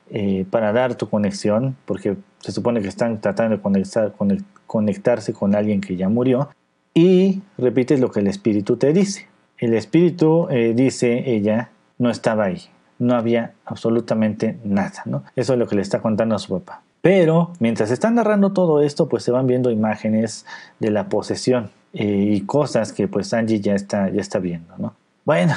eh, 0.09 0.45
para 0.49 0.71
dar 0.71 0.95
tu 0.95 1.09
conexión, 1.09 1.75
porque 1.85 2.15
se 2.39 2.53
supone 2.53 2.81
que 2.81 2.87
están 2.87 3.19
tratando 3.19 3.57
de 3.57 4.41
conectarse 4.67 5.33
con 5.33 5.53
alguien 5.53 5.81
que 5.81 5.97
ya 5.97 6.07
murió, 6.07 6.49
y 6.93 7.41
repites 7.57 7.99
lo 7.99 8.09
que 8.09 8.21
el 8.21 8.27
espíritu 8.27 8.77
te 8.77 8.93
dice. 8.93 9.27
El 9.57 9.73
espíritu, 9.73 10.47
eh, 10.49 10.71
dice 10.73 11.29
ella, 11.29 11.71
no 11.97 12.09
estaba 12.09 12.45
ahí 12.45 12.69
no 12.99 13.15
había 13.15 13.53
absolutamente 13.65 14.57
nada, 14.63 15.03
¿no? 15.05 15.23
Eso 15.35 15.53
es 15.53 15.59
lo 15.59 15.67
que 15.67 15.75
le 15.75 15.81
está 15.81 16.01
contando 16.01 16.35
a 16.35 16.39
su 16.39 16.57
papá. 16.59 16.81
Pero 17.01 17.51
mientras 17.59 17.91
están 17.91 18.15
narrando 18.15 18.51
todo 18.51 18.81
esto, 18.81 19.07
pues 19.07 19.23
se 19.23 19.31
van 19.31 19.45
viendo 19.45 19.69
imágenes 19.69 20.45
de 20.79 20.89
la 20.89 21.07
posesión 21.07 21.69
eh, 21.93 22.03
y 22.05 22.41
cosas 22.41 22.93
que 22.93 23.07
pues 23.07 23.33
Angie 23.33 23.59
ya 23.59 23.75
está, 23.75 24.09
ya 24.09 24.21
está 24.21 24.39
viendo, 24.39 24.73
¿no? 24.77 24.95
Bueno, 25.23 25.53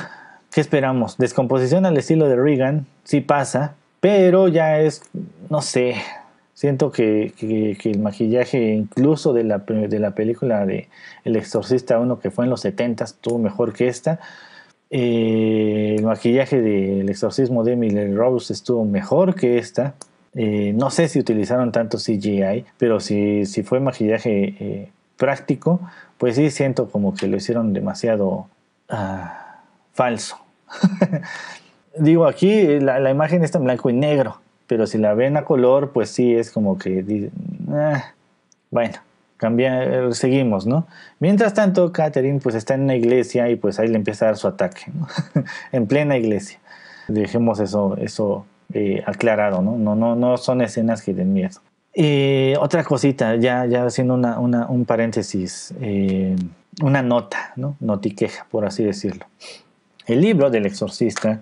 ¿qué 0.50 0.60
esperamos? 0.60 1.16
Descomposición 1.16 1.86
al 1.86 1.96
estilo 1.96 2.28
de 2.28 2.36
Regan, 2.36 2.86
sí 3.04 3.20
pasa, 3.20 3.74
pero 4.00 4.48
ya 4.48 4.80
es, 4.80 5.02
no 5.48 5.62
sé, 5.62 5.94
siento 6.54 6.90
que, 6.90 7.32
el 7.40 7.98
maquillaje 8.00 8.74
incluso 8.74 9.32
de 9.32 9.44
la, 9.44 9.58
de 9.58 9.98
la 9.98 10.10
película 10.10 10.66
de 10.66 10.88
El 11.24 11.36
Exorcista 11.36 11.98
1 11.98 12.18
que 12.18 12.30
fue 12.30 12.44
en 12.44 12.50
los 12.50 12.62
70 12.62 13.04
estuvo 13.04 13.38
mejor 13.38 13.72
que 13.72 13.88
esta. 13.88 14.20
Eh, 14.90 15.96
el 15.98 16.04
maquillaje 16.04 16.62
del 16.62 17.08
exorcismo 17.08 17.62
de 17.62 17.72
Emily 17.72 18.14
Rose 18.14 18.52
estuvo 18.52 18.84
mejor 18.84 19.34
que 19.34 19.58
esta. 19.58 19.94
Eh, 20.34 20.72
no 20.74 20.90
sé 20.90 21.08
si 21.08 21.18
utilizaron 21.18 21.72
tanto 21.72 21.98
CGI, 21.98 22.64
pero 22.78 23.00
si, 23.00 23.44
si 23.44 23.62
fue 23.62 23.80
maquillaje 23.80 24.54
eh, 24.60 24.90
práctico, 25.16 25.80
pues 26.16 26.36
sí 26.36 26.50
siento 26.50 26.88
como 26.88 27.14
que 27.14 27.26
lo 27.26 27.36
hicieron 27.36 27.72
demasiado 27.72 28.46
ah, 28.88 29.62
falso. 29.92 30.38
Digo, 31.98 32.26
aquí 32.26 32.78
la, 32.78 33.10
imagen 33.10 33.42
está 33.42 33.58
en 33.58 33.64
blanco 33.64 33.90
y 33.90 33.94
negro, 33.94 34.40
pero 34.66 34.86
si 34.86 34.98
la 34.98 35.14
ven 35.14 35.36
a 35.36 35.44
color, 35.44 35.90
pues 35.92 36.10
sí 36.10 36.34
es 36.34 36.50
como 36.50 36.78
que... 36.78 37.30
Ah, 37.70 38.12
bueno, 38.70 38.94
Cambia, 39.38 40.12
seguimos, 40.12 40.66
¿no? 40.66 40.86
Mientras 41.20 41.54
tanto, 41.54 41.92
Catherine 41.92 42.40
pues 42.40 42.54
está 42.54 42.74
en 42.74 42.82
una 42.82 42.96
iglesia 42.96 43.48
y 43.48 43.56
pues 43.56 43.78
ahí 43.78 43.88
le 43.88 43.96
empieza 43.96 44.24
a 44.24 44.28
dar 44.28 44.36
su 44.36 44.48
ataque, 44.48 44.82
en 45.72 45.86
plena 45.86 46.18
iglesia. 46.18 46.58
Dejemos 47.06 47.60
eso, 47.60 47.96
eso 47.98 48.44
eh, 48.74 49.02
aclarado, 49.06 49.62
¿no? 49.62 49.78
No, 49.78 49.94
no, 49.94 50.16
no 50.16 50.36
son 50.36 50.60
escenas 50.60 51.02
que 51.02 51.14
den 51.14 51.32
miedo. 51.32 51.60
Eh, 51.94 52.54
otra 52.60 52.84
cosita, 52.84 53.36
ya, 53.36 53.64
ya 53.64 53.86
haciendo 53.86 54.14
una, 54.14 54.38
una, 54.38 54.66
un 54.66 54.84
paréntesis, 54.84 55.72
eh, 55.80 56.36
una 56.82 57.02
nota, 57.02 57.52
¿no? 57.56 57.76
Notiqueja, 57.80 58.46
por 58.50 58.66
así 58.66 58.84
decirlo. 58.84 59.26
El 60.06 60.20
libro 60.20 60.50
del 60.50 60.66
exorcista 60.66 61.40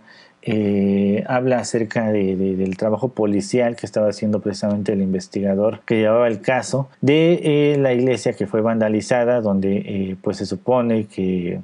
eh, 0.49 1.25
habla 1.27 1.59
acerca 1.59 2.13
del 2.13 2.77
trabajo 2.77 3.09
policial 3.09 3.75
que 3.75 3.85
estaba 3.85 4.09
haciendo 4.09 4.41
precisamente 4.41 4.93
el 4.93 5.03
investigador 5.03 5.81
que 5.85 5.99
llevaba 5.99 6.29
el 6.29 6.41
caso 6.41 6.89
de 7.01 7.41
eh, 7.43 7.79
la 7.79 7.93
iglesia 7.93 8.35
que 8.35 8.47
fue 8.47 8.61
vandalizada, 8.61 9.41
donde 9.41 9.79
eh, 9.79 10.17
pues 10.23 10.37
se 10.37 10.47
supone 10.47 11.07
que 11.07 11.61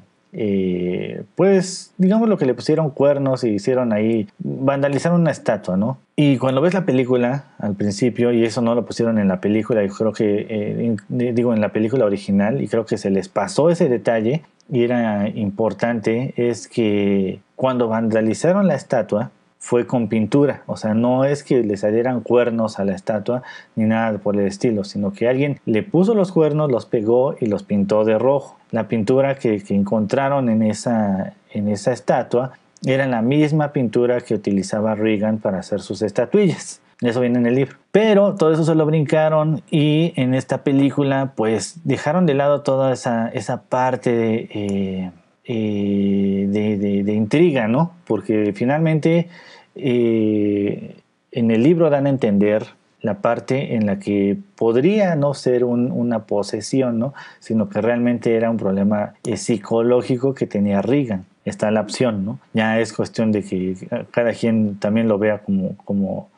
pues 1.36 1.92
digamos 1.98 2.26
lo 2.26 2.38
que 2.38 2.46
le 2.46 2.54
pusieron 2.54 2.88
cuernos 2.88 3.44
y 3.44 3.50
hicieron 3.50 3.92
ahí, 3.92 4.26
vandalizaron 4.38 5.20
una 5.20 5.30
estatua, 5.30 5.76
¿no? 5.76 5.98
Y 6.16 6.38
cuando 6.38 6.62
ves 6.62 6.72
la 6.72 6.86
película 6.86 7.52
al 7.58 7.74
principio, 7.74 8.32
y 8.32 8.42
eso 8.42 8.62
no 8.62 8.74
lo 8.74 8.86
pusieron 8.86 9.18
en 9.18 9.28
la 9.28 9.42
película, 9.42 9.84
yo 9.84 9.92
creo 9.92 10.12
que, 10.14 10.96
digo 11.10 11.52
en 11.52 11.60
la 11.60 11.70
película 11.70 12.06
original, 12.06 12.62
y 12.62 12.68
creo 12.68 12.86
que 12.86 12.96
se 12.96 13.10
les 13.10 13.28
pasó 13.28 13.68
ese 13.68 13.90
detalle, 13.90 14.42
y 14.70 14.84
era 14.84 15.28
importante, 15.28 16.32
es 16.36 16.66
que 16.66 17.40
cuando 17.62 17.86
vandalizaron 17.86 18.66
la 18.66 18.74
estatua 18.74 19.30
fue 19.60 19.86
con 19.86 20.08
pintura, 20.08 20.64
o 20.66 20.76
sea, 20.76 20.94
no 20.94 21.24
es 21.24 21.44
que 21.44 21.62
le 21.62 21.76
salieran 21.76 22.20
cuernos 22.20 22.80
a 22.80 22.84
la 22.84 22.92
estatua 22.92 23.44
ni 23.76 23.84
nada 23.84 24.18
por 24.18 24.34
el 24.34 24.48
estilo, 24.48 24.82
sino 24.82 25.12
que 25.12 25.28
alguien 25.28 25.60
le 25.64 25.84
puso 25.84 26.16
los 26.16 26.32
cuernos, 26.32 26.72
los 26.72 26.86
pegó 26.86 27.36
y 27.38 27.46
los 27.46 27.62
pintó 27.62 28.04
de 28.04 28.18
rojo. 28.18 28.58
La 28.72 28.88
pintura 28.88 29.36
que, 29.36 29.62
encontraron 29.68 30.48
en 30.48 30.64
esa, 30.64 31.34
en 31.52 31.68
esa 31.68 31.92
estatua 31.92 32.50
era 32.84 33.06
la 33.06 33.22
misma 33.22 33.72
pintura 33.72 34.22
que 34.22 34.34
utilizaba 34.34 34.96
Reagan 34.96 35.38
para 35.38 35.60
hacer 35.60 35.82
sus 35.82 36.02
estatuillas. 36.02 36.80
Eso 37.00 37.20
viene 37.20 37.38
en 37.38 37.46
el 37.46 37.54
libro. 37.54 37.76
Pero 37.92 38.34
todo 38.34 38.52
eso 38.52 38.64
se 38.64 38.74
lo 38.74 38.86
brincaron 38.86 39.62
y 39.70 40.14
en 40.16 40.34
esta 40.34 40.64
película 40.64 41.34
pues 41.36 41.78
dejaron 41.84 42.26
de 42.26 42.34
lado 42.34 42.62
toda 42.62 42.92
esa, 42.92 43.28
esa 43.28 43.62
parte 43.62 44.10
de... 44.10 44.48
Eh, 44.52 45.12
eh, 45.44 46.46
de, 46.48 47.12
intriga, 47.12 47.66
¿no? 47.66 47.94
Porque 48.06 48.52
finalmente 48.54 49.28
eh, 49.74 50.96
en 51.32 51.50
el 51.50 51.64
libro 51.64 51.90
dan 51.90 52.06
a 52.06 52.10
entender 52.10 52.64
la 53.00 53.14
parte 53.14 53.74
en 53.74 53.86
la 53.86 53.98
que 53.98 54.36
podría 54.54 55.16
no 55.16 55.34
ser 55.34 55.64
una 55.64 56.26
posesión, 56.26 57.00
¿no? 57.00 57.12
Sino 57.40 57.68
que 57.68 57.80
realmente 57.80 58.36
era 58.36 58.50
un 58.50 58.56
problema 58.56 59.14
eh, 59.24 59.36
psicológico 59.36 60.32
que 60.32 60.46
tenía 60.46 60.80
Reagan. 60.80 61.24
Está 61.44 61.72
la 61.72 61.80
opción, 61.80 62.24
¿no? 62.24 62.38
Ya 62.52 62.78
es 62.78 62.92
cuestión 62.92 63.32
de 63.32 63.42
que 63.42 63.74
cada 64.12 64.32
quien 64.34 64.76
también 64.76 65.08
lo 65.08 65.18
vea 65.18 65.38
como, 65.38 65.76
como 65.78 66.28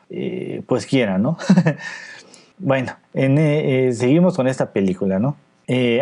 pues 0.65 0.87
quiera, 0.87 1.19
¿no? 1.19 1.37
bueno, 2.57 2.93
seguimos 3.13 4.35
con 4.35 4.47
esta 4.47 4.71
película, 4.71 5.19
¿no? 5.19 5.35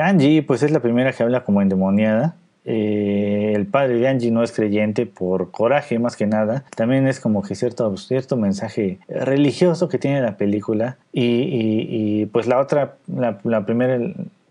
Angie, 0.01 0.43
pues 0.43 0.63
es 0.63 0.71
la 0.71 0.79
primera 0.79 1.11
que 1.11 1.23
habla 1.23 1.43
como 1.43 1.61
endemoniada 1.61 2.35
eh, 2.65 3.53
el 3.55 3.65
padre 3.65 3.95
de 3.95 4.07
Angie 4.07 4.31
no 4.31 4.43
es 4.43 4.51
creyente 4.51 5.05
por 5.05 5.51
coraje 5.51 5.99
más 5.99 6.15
que 6.15 6.25
nada. 6.25 6.63
También 6.75 7.07
es 7.07 7.19
como 7.19 7.41
que 7.43 7.55
cierto, 7.55 7.95
cierto 7.97 8.37
mensaje 8.37 8.99
religioso 9.07 9.89
que 9.89 9.97
tiene 9.97 10.21
la 10.21 10.37
película. 10.37 10.97
Y, 11.11 12.25
pues 12.27 12.47
la 12.47 12.59
otra, 12.59 12.95
la, 13.07 13.65
primera 13.65 13.99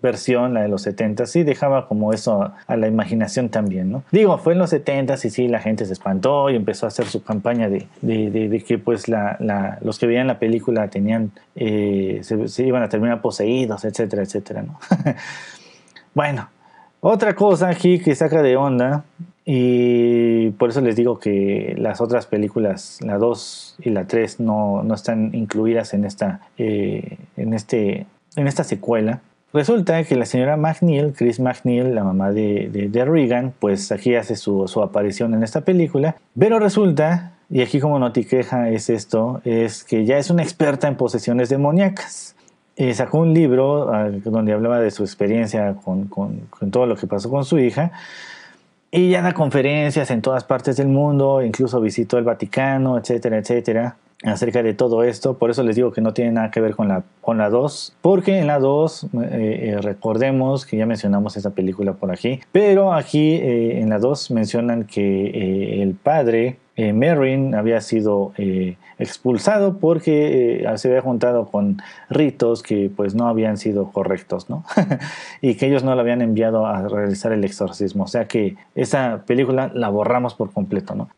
versión, 0.01 0.55
la 0.55 0.63
de 0.63 0.69
los 0.69 0.83
70, 0.83 1.27
sí 1.27 1.43
dejaba 1.45 1.87
como 1.87 2.13
eso 2.13 2.53
a, 2.67 2.77
la 2.77 2.89
imaginación 2.89 3.49
también, 3.49 3.91
¿no? 3.91 4.03
Digo, 4.11 4.37
fue 4.39 4.53
en 4.53 4.59
los 4.59 4.71
70 4.71 5.15
y 5.15 5.31
sí, 5.31 5.49
la 5.49 5.61
gente 5.61 5.87
se 5.87 5.93
espantó 5.93 6.51
y 6.51 6.57
empezó 6.57 6.87
a 6.87 6.89
hacer 6.89 7.07
su 7.07 7.23
campaña 7.23 7.69
de, 7.69 7.87
de, 8.01 8.65
que 8.67 8.79
pues 8.79 9.09
la, 9.09 9.79
los 9.81 9.99
que 9.99 10.07
veían 10.07 10.27
la 10.27 10.39
película 10.39 10.89
tenían, 10.89 11.31
eh, 11.55 12.21
se, 12.23 12.49
se, 12.49 12.67
iban 12.67 12.83
a 12.83 12.89
terminar 12.89 13.23
poseídos, 13.23 13.85
etcétera, 13.85 14.23
etcétera, 14.23 14.63
¿no? 14.63 14.79
bueno, 16.15 16.49
otra 17.05 17.35
cosa 17.35 17.69
aquí 17.69 17.99
que 17.99 18.15
saca 18.15 18.43
de 18.43 18.57
onda, 18.57 19.05
y 19.45 20.51
por 20.51 20.71
eso 20.71 20.81
les 20.81 20.95
digo 20.95 21.19
que 21.19 21.75
las 21.77 22.01
otras 22.01 22.27
películas, 22.27 22.99
la 23.03 23.19
2 23.19 23.77
y 23.81 23.91
la 23.91 24.07
3, 24.07 24.39
no, 24.39 24.83
están 24.95 25.35
incluidas 25.35 25.95
en 25.95 26.05
esta, 26.05 26.41
eh, 26.59 27.19
en, 27.37 27.53
este, 27.55 28.07
en 28.37 28.47
esta 28.47 28.63
secuela. 28.63 29.21
Resulta 29.53 30.05
que 30.05 30.15
la 30.15 30.27
señora 30.27 30.57
McNeil, 30.57 31.13
Chris 31.13 31.41
McNeil, 31.41 31.95
la 31.95 32.05
mamá 32.05 32.31
de, 32.31 32.71
de, 32.71 33.05
Reagan, 33.05 33.53
pues 33.59 33.91
aquí 33.91 34.15
hace 34.15 34.37
su, 34.37 34.69
su, 34.69 34.81
aparición 34.81 35.35
en 35.35 35.43
esta 35.43 35.63
película. 35.63 36.17
Pero 36.39 36.61
resulta, 36.61 37.33
y 37.51 37.63
aquí 37.63 37.81
como 37.81 37.99
no 37.99 38.13
te 38.13 38.25
queja 38.25 38.71
es 38.71 38.89
esto, 38.89 39.43
es 39.45 39.83
que 39.83 40.07
ya 40.07 40.19
es 40.19 40.31
una 40.31 40.45
experta 40.45 40.87
en 40.87 40.95
posesiones 40.95 41.49
demoníacas. 41.49 42.37
Eh, 42.77 42.95
sacó 42.95 43.19
un 43.19 43.35
libro 43.35 43.91
donde 44.25 44.53
hablaba 44.53 44.81
de 44.81 44.91
su 44.91 45.03
experiencia 45.03 45.75
con, 45.85 46.09
todo 46.71 46.87
lo 46.87 46.97
que 46.97 47.07
pasó 47.07 47.31
con 47.31 47.45
su 47.45 47.59
hija. 47.59 47.93
Y 48.91 49.11
ya 49.11 49.23
da 49.23 49.33
conferencias 49.33 50.11
en 50.11 50.21
todas 50.21 50.45
partes 50.45 50.77
del 50.77 50.89
mundo, 50.89 51.43
incluso 51.43 51.81
visitó 51.81 52.19
el 52.19 52.25
Vaticano, 52.25 52.99
etcétera, 52.99 53.39
etcétera, 53.39 53.97
acerca 54.23 54.63
de 54.63 54.75
todo 54.75 55.03
esto. 55.03 55.39
Por 55.39 55.51
eso 55.51 55.63
les 55.63 55.77
digo 55.77 55.93
que 55.93 56.03
no 56.03 56.13
tiene 56.13 56.33
nada 56.33 56.51
que 56.51 56.61
ver 56.61 56.75
con 56.75 56.89
la, 56.89 57.03
con 57.23 57.39
la 57.39 57.49
2, 57.49 57.97
porque 58.03 58.39
en 58.39 58.47
la 58.47 58.59
2, 58.59 59.05
eh, 59.05 59.09
eh, 59.23 59.79
recordemos 59.81 60.67
que 60.67 60.77
ya 60.77 60.85
mencionamos 60.85 61.37
esa 61.39 61.51
película 61.51 61.95
por 61.95 62.11
aquí, 62.11 62.41
pero 62.53 62.93
aquí 62.93 63.39
en 63.43 63.89
la 63.89 63.99
2 63.99 64.31
mencionan 64.33 64.85
que 64.85 65.83
el 65.83 65.95
padre 65.95 66.59
eh, 66.75 66.95
Merrin 66.95 67.55
había 67.55 67.83
sido 67.83 68.33
eh, 68.39 68.77
expulsado 68.99 69.77
porque 69.77 70.65
eh, 70.65 70.79
se 70.79 70.89
había 70.89 71.03
juntado 71.03 71.47
con 71.47 71.83
ritos 72.09 72.63
que 72.63 72.91
pues 72.95 73.15
no 73.15 73.29
habían 73.29 73.59
sido 73.59 73.93
correctos, 73.93 74.49
¿no? 74.49 74.65
y 75.43 75.57
que 75.57 75.67
ellos 75.67 75.85
no 75.85 75.95
lo 75.95 76.01
habían 76.01 76.23
enviado 76.23 76.67
a 76.67 76.89
realizar 76.89 77.33
el 77.33 77.45
exorcismo. 77.45 78.05
O 78.05 78.09
sea 78.09 78.27
que 78.27 78.57
esa 78.75 79.25
película 79.27 79.71
la 79.75 79.91
borramos 79.91 80.35
por 80.35 80.51
completo, 80.53 80.95
¿no? 80.95 81.09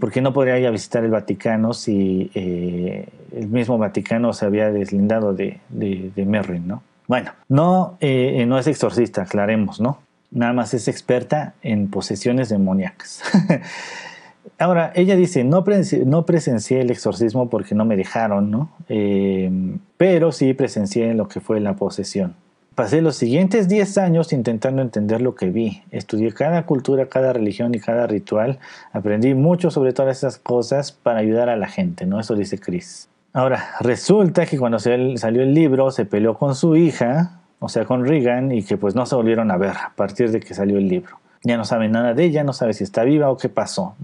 porque 0.00 0.20
no 0.20 0.32
podría 0.32 0.58
ir 0.58 0.66
a 0.66 0.70
visitar 0.70 1.04
el 1.04 1.10
Vaticano 1.10 1.72
si 1.72 2.30
el 2.34 3.48
mismo 3.48 3.78
Vaticano 3.78 4.32
se 4.32 4.46
había 4.46 4.70
deslindado 4.70 5.32
de, 5.32 5.60
de, 5.68 6.24
Merrin, 6.24 6.66
¿no? 6.66 6.82
Bueno, 7.06 7.32
no, 7.48 7.98
no 8.00 8.58
es 8.58 8.66
exorcista, 8.66 9.22
aclaremos, 9.22 9.80
¿no? 9.80 9.98
Nada 10.30 10.52
más 10.52 10.74
es 10.74 10.88
experta 10.88 11.54
en 11.62 11.88
posesiones 11.88 12.48
demoníacas. 12.48 13.22
Ahora, 14.58 14.92
ella 14.94 15.16
dice, 15.16 15.44
no, 15.44 15.64
no 16.06 16.26
presencié 16.26 16.80
el 16.80 16.90
exorcismo 16.90 17.48
porque 17.48 17.74
no 17.74 17.84
me 17.84 17.96
dejaron, 17.96 18.50
¿no? 18.50 18.70
Eh, 18.88 19.50
pero 19.96 20.32
sí 20.32 20.54
presencié 20.54 21.14
lo 21.14 21.28
que 21.28 21.40
fue 21.40 21.60
la 21.60 21.76
posesión. 21.76 22.34
Pasé 22.74 23.02
los 23.02 23.14
siguientes 23.16 23.68
10 23.68 23.98
años 23.98 24.32
intentando 24.32 24.82
entender 24.82 25.22
lo 25.22 25.36
que 25.36 25.50
vi. 25.50 25.82
Estudié 25.92 26.32
cada 26.32 26.66
cultura, 26.66 27.06
cada 27.06 27.32
religión 27.32 27.72
y 27.74 27.78
cada 27.78 28.06
ritual. 28.06 28.58
Aprendí 28.92 29.34
mucho 29.34 29.70
sobre 29.70 29.92
todas 29.92 30.18
esas 30.18 30.38
cosas 30.38 30.90
para 30.90 31.20
ayudar 31.20 31.48
a 31.48 31.56
la 31.56 31.68
gente, 31.68 32.04
¿no? 32.04 32.18
Eso 32.18 32.34
dice 32.34 32.58
Chris. 32.58 33.08
Ahora, 33.32 33.64
resulta 33.80 34.46
que 34.46 34.58
cuando 34.58 34.78
salió 34.78 35.42
el 35.42 35.54
libro 35.54 35.90
se 35.90 36.04
peleó 36.04 36.34
con 36.34 36.54
su 36.54 36.74
hija, 36.74 37.40
o 37.60 37.68
sea, 37.68 37.84
con 37.84 38.04
Regan, 38.04 38.50
y 38.50 38.64
que 38.64 38.76
pues 38.76 38.94
no 38.94 39.06
se 39.06 39.14
volvieron 39.14 39.50
a 39.52 39.56
ver 39.56 39.70
a 39.70 39.92
partir 39.94 40.32
de 40.32 40.40
que 40.40 40.54
salió 40.54 40.78
el 40.78 40.88
libro 40.88 41.18
ya 41.44 41.56
no 41.56 41.64
sabe 41.64 41.88
nada 41.88 42.14
de 42.14 42.24
ella, 42.24 42.42
no 42.42 42.52
sabe 42.52 42.72
si 42.72 42.82
está 42.82 43.04
viva 43.04 43.30
o 43.30 43.36
qué 43.36 43.48
pasó, 43.48 43.94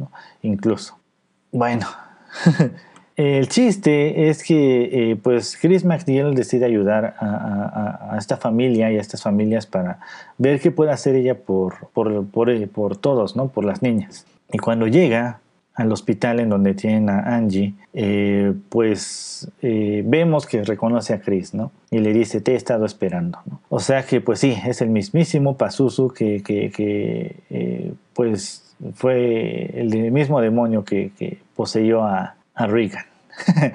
incluso. 0.43 0.99
Bueno, 1.51 1.87
el 3.17 3.49
chiste 3.49 4.29
es 4.29 4.45
que 4.45 5.11
eh, 5.11 5.17
pues 5.17 5.57
Chris 5.61 5.85
McNeil 5.85 6.35
decide 6.35 6.67
ayudar 6.67 7.17
a, 7.19 8.15
esta 8.19 8.37
familia 8.37 8.93
y 8.93 8.99
a 8.99 9.01
estas 9.01 9.23
familias 9.23 9.67
para 9.67 9.99
ver 10.37 10.61
qué 10.61 10.71
puede 10.71 10.93
hacer 10.93 11.17
ella 11.17 11.35
por, 11.35 11.89
por, 11.89 12.27
por, 12.27 12.51
eh, 12.51 12.67
por 12.67 12.97
todos, 12.97 13.35
¿no? 13.35 13.49
por 13.49 13.65
las 13.65 13.83
niñas. 13.83 14.27
Y 14.53 14.59
cuando 14.59 14.87
llega, 14.87 15.41
al 15.81 15.91
hospital 15.93 16.41
en 16.41 16.51
donde 16.51 16.75
tienen 16.75 17.09
a 17.09 17.21
Angie, 17.35 17.73
eh, 17.95 18.53
pues 18.69 19.51
eh, 19.63 20.03
vemos 20.05 20.47
que 20.47 20.63
reconoce 20.63 21.15
a 21.15 21.21
Chris, 21.21 21.55
¿no? 21.55 21.73
Y 21.91 22.01
le 22.01 22.13
dice, 22.13 22.43
te 22.43 22.53
he 22.53 22.55
estado 22.55 22.85
esperando, 22.85 23.39
¿no? 23.47 23.61
O 23.71 23.81
sea 23.81 24.05
que 24.05 24.21
pues 24.21 24.41
sí, 24.41 24.55
es 24.67 24.83
el 24.83 24.91
mismísimo 24.91 25.57
Pazuzu 25.57 26.09
que, 26.09 26.43
que, 26.43 27.37
eh, 27.49 27.95
pues 28.13 28.75
fue 28.93 29.81
el 29.81 30.13
mismo 30.13 30.43
demonio 30.43 30.85
que, 30.85 31.39
poseyó 31.57 32.05
a, 32.05 32.37
a 32.55 32.67
Regan. 32.67 33.07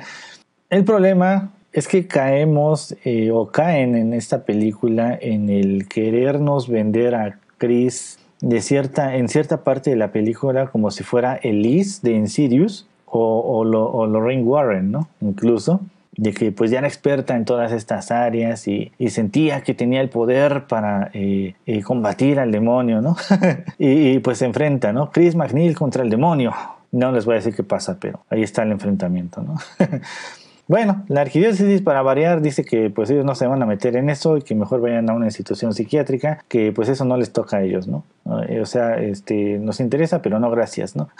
el 0.69 0.83
problema 0.83 1.53
es 1.73 1.87
que 1.87 2.05
caemos 2.05 2.95
o 3.33 3.47
caen 3.47 3.95
en 3.95 4.13
esta 4.13 4.45
película 4.45 5.17
en 5.19 5.49
el 5.49 5.87
querernos 5.87 6.69
vender 6.69 7.15
a 7.15 7.39
Chris 7.57 8.19
de 8.41 8.61
cierta, 8.61 9.15
en 9.15 9.29
cierta 9.29 9.63
parte 9.63 9.89
de 9.89 9.95
la 9.95 10.11
película 10.11 10.67
como 10.67 10.91
si 10.91 11.03
fuera 11.03 11.35
Elise 11.35 11.99
de 12.01 12.13
Insidious 12.13 12.87
o, 13.05 13.63
Lorraine 13.63 14.43
Warren, 14.43 14.91
¿no? 14.91 15.07
Incluso, 15.21 15.81
de 16.17 16.33
que 16.33 16.51
pues 16.51 16.71
ya 16.71 16.79
era 16.79 16.87
experta 16.87 17.35
en 17.35 17.45
todas 17.45 17.71
estas 17.71 18.11
áreas 18.11 18.67
y, 18.67 18.91
sentía 19.07 19.61
que 19.61 19.73
tenía 19.73 20.01
el 20.01 20.09
poder 20.09 20.65
para 20.67 21.11
eh, 21.13 21.55
eh, 21.65 21.81
combatir 21.81 22.39
al 22.39 22.51
demonio, 22.51 23.01
¿no? 23.01 23.15
y, 23.77 24.19
pues 24.19 24.39
se 24.39 24.45
enfrenta, 24.45 24.91
¿no? 24.91 25.11
Chris 25.11 25.35
McNeil 25.35 25.75
contra 25.75 26.03
el 26.03 26.09
demonio. 26.09 26.53
No 26.91 27.11
les 27.11 27.25
voy 27.25 27.33
a 27.33 27.35
decir 27.37 27.55
qué 27.55 27.63
pasa, 27.63 27.97
pero 27.99 28.21
ahí 28.29 28.43
está 28.43 28.63
el 28.63 28.71
enfrentamiento, 28.71 29.41
¿no? 29.41 29.55
Bueno, 30.67 31.03
la 31.09 31.21
arquidiócesis 31.21 31.81
para 31.81 32.01
variar 32.01 32.41
dice 32.41 32.65
que 32.65 32.89
pues 32.89 33.09
ellos 33.11 33.23
no 33.23 33.35
se 33.35 33.45
van 33.45 33.61
a 33.61 33.67
meter 33.67 33.95
en 33.95 34.09
eso 34.09 34.37
y 34.37 34.41
que 34.41 34.55
mejor 34.55 34.81
vayan 34.81 35.09
a 35.09 35.13
una 35.13 35.25
institución 35.25 35.73
psiquiátrica, 35.73 36.43
que 36.47 36.71
pues 36.71 36.89
eso 36.89 37.05
no 37.05 37.17
les 37.17 37.31
toca 37.31 37.57
a 37.57 37.63
ellos, 37.63 37.87
¿no? 37.87 38.03
Eh, 38.49 38.61
o 38.61 38.65
sea, 38.65 38.95
este, 38.95 39.59
nos 39.59 39.79
interesa, 39.79 40.23
pero 40.23 40.39
no 40.39 40.49
gracias, 40.49 40.95
¿no? 40.95 41.09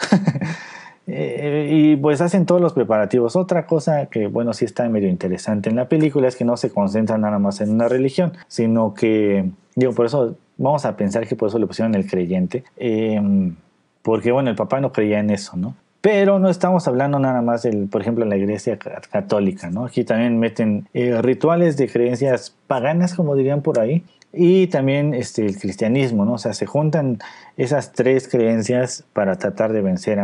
Eh, 1.08 1.68
y 1.70 1.94
pues 1.94 2.20
hacen 2.20 2.46
todos 2.46 2.60
los 2.60 2.72
preparativos. 2.72 3.36
Otra 3.36 3.64
cosa 3.64 4.06
que, 4.06 4.26
bueno, 4.26 4.52
sí 4.52 4.64
está 4.64 4.88
medio 4.88 5.08
interesante 5.08 5.70
en 5.70 5.76
la 5.76 5.88
película 5.88 6.26
es 6.26 6.34
que 6.34 6.44
no 6.44 6.56
se 6.56 6.70
concentran 6.70 7.20
nada 7.20 7.38
más 7.38 7.60
en 7.60 7.70
una 7.70 7.86
religión, 7.86 8.32
sino 8.48 8.92
que, 8.92 9.48
digo, 9.76 9.92
por 9.92 10.06
eso 10.06 10.36
vamos 10.56 10.84
a 10.84 10.96
pensar 10.96 11.28
que 11.28 11.36
por 11.36 11.48
eso 11.48 11.60
le 11.60 11.68
pusieron 11.68 11.94
el 11.94 12.10
creyente. 12.10 12.64
Em, 12.76 13.54
porque 14.02 14.32
bueno, 14.32 14.50
el 14.50 14.56
papá 14.56 14.80
no 14.80 14.90
creía 14.90 15.20
en 15.20 15.30
eso, 15.30 15.56
¿no? 15.56 15.76
Pero 16.00 16.38
no 16.38 16.48
estamos 16.50 16.86
hablando 16.86 17.18
nada 17.18 17.42
más, 17.42 17.62
del, 17.62 17.88
por 17.88 18.00
ejemplo, 18.00 18.24
en 18.24 18.30
la 18.30 18.36
iglesia 18.36 18.78
católica, 18.78 19.70
¿no? 19.70 19.86
Aquí 19.86 20.04
también 20.04 20.38
meten 20.38 20.88
eh, 20.94 21.20
rituales 21.20 21.76
de 21.76 21.88
creencias 21.88 22.54
paganas, 22.66 23.14
como 23.14 23.34
dirían 23.34 23.62
por 23.62 23.80
ahí, 23.80 24.04
y 24.32 24.66
también 24.68 25.14
este, 25.14 25.46
el 25.46 25.58
cristianismo, 25.58 26.24
¿no? 26.24 26.34
O 26.34 26.38
sea, 26.38 26.52
se 26.52 26.66
juntan 26.66 27.18
esas 27.56 27.92
tres 27.92 28.28
creencias 28.28 29.04
para 29.12 29.36
tratar 29.36 29.72
de 29.72 29.82
vencer 29.82 30.20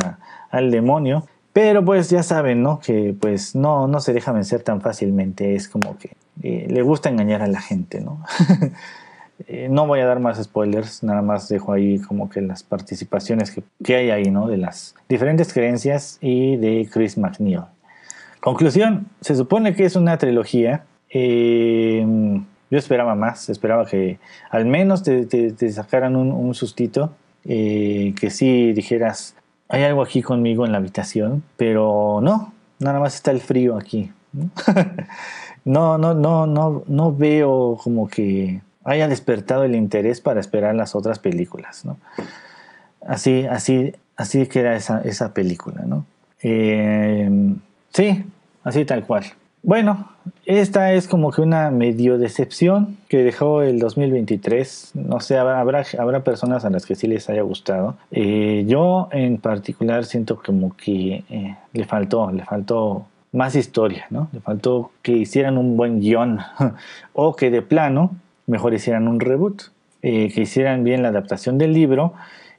al 0.50 0.70
demonio. 0.70 1.26
Pero 1.52 1.84
pues 1.84 2.08
ya 2.08 2.22
saben, 2.22 2.62
¿no? 2.62 2.78
Que 2.80 3.14
pues 3.18 3.54
no, 3.54 3.86
no 3.86 4.00
se 4.00 4.12
deja 4.12 4.32
vencer 4.32 4.62
tan 4.62 4.80
fácilmente. 4.80 5.54
Es 5.54 5.68
como 5.68 5.98
que 5.98 6.16
eh, 6.42 6.66
le 6.70 6.82
gusta 6.82 7.08
engañar 7.10 7.42
a 7.42 7.46
la 7.46 7.60
gente, 7.60 8.00
¿no? 8.00 8.22
Eh, 9.48 9.68
no 9.70 9.86
voy 9.86 10.00
a 10.00 10.06
dar 10.06 10.20
más 10.20 10.42
spoilers, 10.42 11.02
nada 11.02 11.22
más 11.22 11.48
dejo 11.48 11.72
ahí 11.72 11.98
como 11.98 12.28
que 12.28 12.40
las 12.40 12.62
participaciones 12.62 13.56
que, 13.82 13.96
hay 13.96 14.10
ahí, 14.10 14.30
¿no? 14.30 14.48
De 14.48 14.56
las 14.56 14.94
diferentes 15.08 15.52
creencias 15.52 16.18
y 16.20 16.56
de 16.56 16.88
Chris 16.92 17.18
McNeil. 17.18 17.62
Conclusión, 18.40 19.06
se 19.20 19.34
supone 19.34 19.74
que 19.74 19.84
es 19.84 19.96
una 19.96 20.18
trilogía. 20.18 20.84
Eh, 21.10 22.04
yo 22.70 22.78
esperaba 22.78 23.14
más, 23.14 23.48
esperaba 23.50 23.86
que 23.86 24.18
al 24.50 24.64
menos 24.64 25.02
te, 25.02 25.72
sacaran 25.72 26.16
un, 26.16 26.54
sustito, 26.54 27.12
eh, 27.44 28.14
que 28.18 28.30
sí 28.30 28.72
dijeras, 28.72 29.36
hay 29.68 29.82
algo 29.84 30.02
aquí 30.02 30.22
conmigo 30.22 30.64
en 30.64 30.72
la 30.72 30.78
habitación, 30.78 31.42
pero 31.56 32.20
no, 32.22 32.52
nada 32.78 32.98
más 32.98 33.14
está 33.14 33.30
el 33.30 33.40
frío 33.40 33.76
aquí. 33.76 34.10
no, 35.64 35.98
no, 35.98 36.14
no, 36.14 36.46
no, 36.46 36.82
no 36.86 37.14
veo 37.14 37.78
como 37.82 38.08
que 38.08 38.62
haya 38.84 39.08
despertado 39.08 39.64
el 39.64 39.74
interés 39.74 40.20
para 40.20 40.40
esperar 40.40 40.74
las 40.74 40.94
otras 40.94 41.18
películas, 41.18 41.84
¿no? 41.84 41.96
Así, 43.06 43.46
así, 43.46 43.94
así 44.16 44.46
que 44.46 44.60
era 44.60 44.76
esa, 44.76 45.00
esa 45.02 45.34
película, 45.34 45.82
¿no? 45.86 46.06
Eh, 46.42 47.28
sí, 47.92 48.24
así 48.64 48.84
tal 48.84 49.04
cual. 49.06 49.24
Bueno, 49.64 50.08
esta 50.44 50.92
es 50.92 51.06
como 51.06 51.30
que 51.30 51.40
una 51.40 51.70
medio 51.70 52.18
decepción 52.18 52.96
que 53.08 53.22
dejó 53.22 53.62
el 53.62 53.78
2023. 53.78 54.92
No 54.94 55.20
sé, 55.20 55.38
habrá, 55.38 55.84
habrá 55.98 56.24
personas 56.24 56.64
a 56.64 56.70
las 56.70 56.84
que 56.84 56.96
sí 56.96 57.06
les 57.06 57.30
haya 57.30 57.42
gustado. 57.42 57.96
Eh, 58.10 58.64
yo 58.66 59.08
en 59.12 59.38
particular 59.38 60.04
siento 60.04 60.42
como 60.44 60.76
que 60.76 61.22
eh, 61.30 61.56
le 61.72 61.84
faltó, 61.84 62.32
le 62.32 62.44
faltó 62.44 63.06
más 63.30 63.54
historia, 63.54 64.06
¿no? 64.10 64.28
Le 64.32 64.40
faltó 64.40 64.90
que 65.00 65.12
hicieran 65.12 65.56
un 65.58 65.76
buen 65.76 66.00
guion 66.00 66.40
o 67.12 67.36
que 67.36 67.52
de 67.52 67.62
plano 67.62 68.16
mejor 68.46 68.74
hicieran 68.74 69.08
un 69.08 69.20
reboot, 69.20 69.62
eh, 70.02 70.32
que 70.34 70.42
hicieran 70.42 70.82
bien 70.82 71.02
la 71.02 71.08
adaptación 71.08 71.58
del 71.58 71.72
libro 71.72 72.14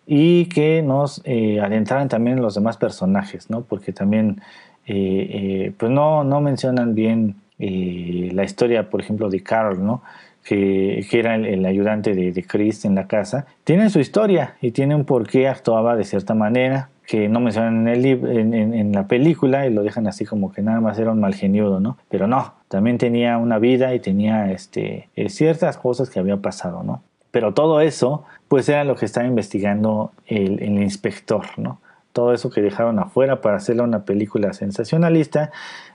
y 0.05 0.45
que 0.45 0.81
nos 0.81 1.21
eh, 1.25 1.59
adentraran 1.59 2.07
también 2.07 2.41
los 2.41 2.55
demás 2.55 2.77
personajes, 2.77 3.49
¿no? 3.49 3.61
Porque 3.61 3.91
también 3.91 4.41
eh, 4.85 5.73
pues 5.77 5.91
no, 5.91 6.23
no 6.23 6.41
mencionan 6.41 6.95
bien 6.95 7.35
la 7.59 8.43
historia, 8.43 8.89
por 8.89 8.99
ejemplo, 8.99 9.29
de 9.29 9.41
Carl, 9.41 9.85
¿no? 9.85 10.01
Que, 10.43 11.05
que, 11.09 11.19
era 11.19 11.35
el, 11.35 11.65
ayudante 11.65 12.13
de, 12.13 12.33
de, 12.33 12.43
Chris 12.43 12.83
en 12.83 12.95
la 12.95 13.07
casa, 13.07 13.45
tiene 13.63 13.89
su 13.89 13.99
historia 13.99 14.55
y 14.59 14.71
tiene 14.71 14.93
un 14.93 15.05
por 15.05 15.25
qué 15.25 15.47
actuaba 15.47 15.95
de 15.95 16.03
cierta 16.03 16.33
manera, 16.33 16.89
que 17.05 17.27
no 17.29 17.39
mencionan 17.39 17.87
en, 17.87 17.87
el 17.87 18.05
en, 18.05 18.73
en, 18.73 18.91
la 18.93 19.07
película 19.07 19.67
y 19.67 19.73
lo 19.73 19.83
dejan 19.83 20.07
así 20.07 20.25
como 20.25 20.51
que 20.51 20.61
nada 20.61 20.79
más 20.81 20.97
era 20.99 21.11
un 21.11 21.19
mal 21.19 21.35
geniudo, 21.35 21.79
¿no? 21.79 21.97
Pero 22.09 22.27
no, 22.27 22.53
también 22.69 22.97
tenía 22.97 23.37
una 23.37 23.59
vida 23.59 23.93
y 23.93 23.99
tenía 23.99 24.51
este, 24.51 25.09
eh, 25.15 25.29
ciertas 25.29 25.77
cosas 25.77 26.09
que 26.09 26.19
había 26.19 26.37
pasado, 26.37 26.83
¿no? 26.83 27.03
Pero 27.31 27.53
todo 27.53 27.81
eso, 27.81 28.23
pues 28.47 28.69
era 28.69 28.83
lo 28.83 28.95
que 28.95 29.05
estaba 29.05 29.25
investigando 29.27 30.11
el, 30.27 30.61
el 30.61 30.81
inspector, 30.81 31.45
¿no? 31.57 31.79
todo 32.13 32.31
eso 32.31 32.49
que 32.49 32.61
dejaron 32.61 32.99
afuera 32.99 33.41
para 33.41 33.57
hacerle 33.57 33.81
una 33.81 34.05
película 34.05 34.53
sensacionalista 34.53 35.51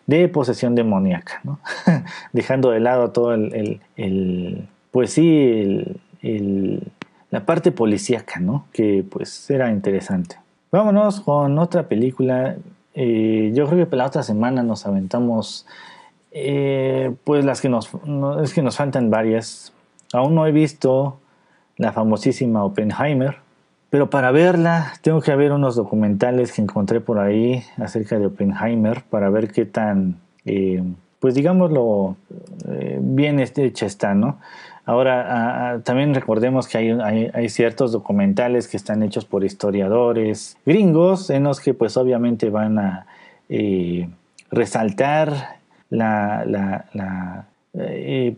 de 0.07 0.29
posesión 0.29 0.75
demoníaca, 0.75 1.41
¿no? 1.45 1.61
dejando 2.33 2.71
de 2.71 2.81
lado 2.81 3.13
todo 3.13 3.35
el, 3.35 4.69
pues 4.91 5.13
sí, 5.13 5.85
la 7.31 7.47
parte 7.47 7.73
policíaca, 7.73 8.41
¿no? 8.41 8.67
que 8.73 9.05
pues 9.09 9.49
era 9.49 9.71
interesante. 9.71 10.37
Vámonos 10.71 11.21
con 11.21 11.59
otra 11.59 11.85
película. 11.89 12.57
Eh, 12.95 13.53
yo 13.55 13.67
creo 13.67 13.89
que 13.89 13.97
la 13.97 14.07
otra 14.07 14.23
semana 14.23 14.63
nos 14.63 14.85
aventamos, 14.87 15.67
eh, 16.33 17.15
pues 17.25 17.45
las 17.45 17.61
que 17.61 17.69
nos, 17.69 17.91
es 18.43 18.53
que 18.53 18.63
nos 18.63 18.77
faltan 18.77 19.11
varias. 19.11 19.73
Aún 20.13 20.35
no 20.35 20.47
he 20.47 20.53
visto 20.53 21.21
la 21.77 21.93
famosísima 21.93 22.65
Oppenheimer, 22.65 23.39
pero 23.89 24.11
para 24.11 24.31
verla 24.31 24.93
tengo 25.01 25.23
que 25.23 25.35
ver 25.37 25.53
unos 25.53 25.75
documentales 25.75 26.53
que 26.53 26.61
encontré 26.61 27.01
por 27.01 27.19
ahí 27.19 27.63
acerca 27.79 28.19
de 28.19 28.27
Oppenheimer 28.27 29.03
para 29.09 29.31
ver 29.31 29.51
qué 29.51 29.65
tan, 29.65 30.17
eh, 30.45 30.83
pues 31.21 31.35
digámoslo, 31.35 32.17
eh, 32.69 32.99
bien 33.01 33.41
hecha 33.41 33.87
está, 33.87 34.15
¿no? 34.15 34.39
Ahora, 34.85 35.83
también 35.85 36.15
recordemos 36.15 36.67
que 36.67 36.79
hay, 36.79 37.49
ciertos 37.51 37.93
documentales 37.93 38.69
que 38.69 38.79
están 38.79 39.03
hechos 39.03 39.27
por 39.27 39.45
historiadores 39.45 40.57
gringos 40.65 41.29
en 41.29 41.45
los 41.45 41.61
que 41.61 41.75
pues 41.75 41.99
obviamente 41.99 42.49
van 42.49 42.79
a 42.79 43.07
eh, 43.51 44.09
resaltar 44.51 45.59
la, 45.91 46.47
la, 46.47 47.45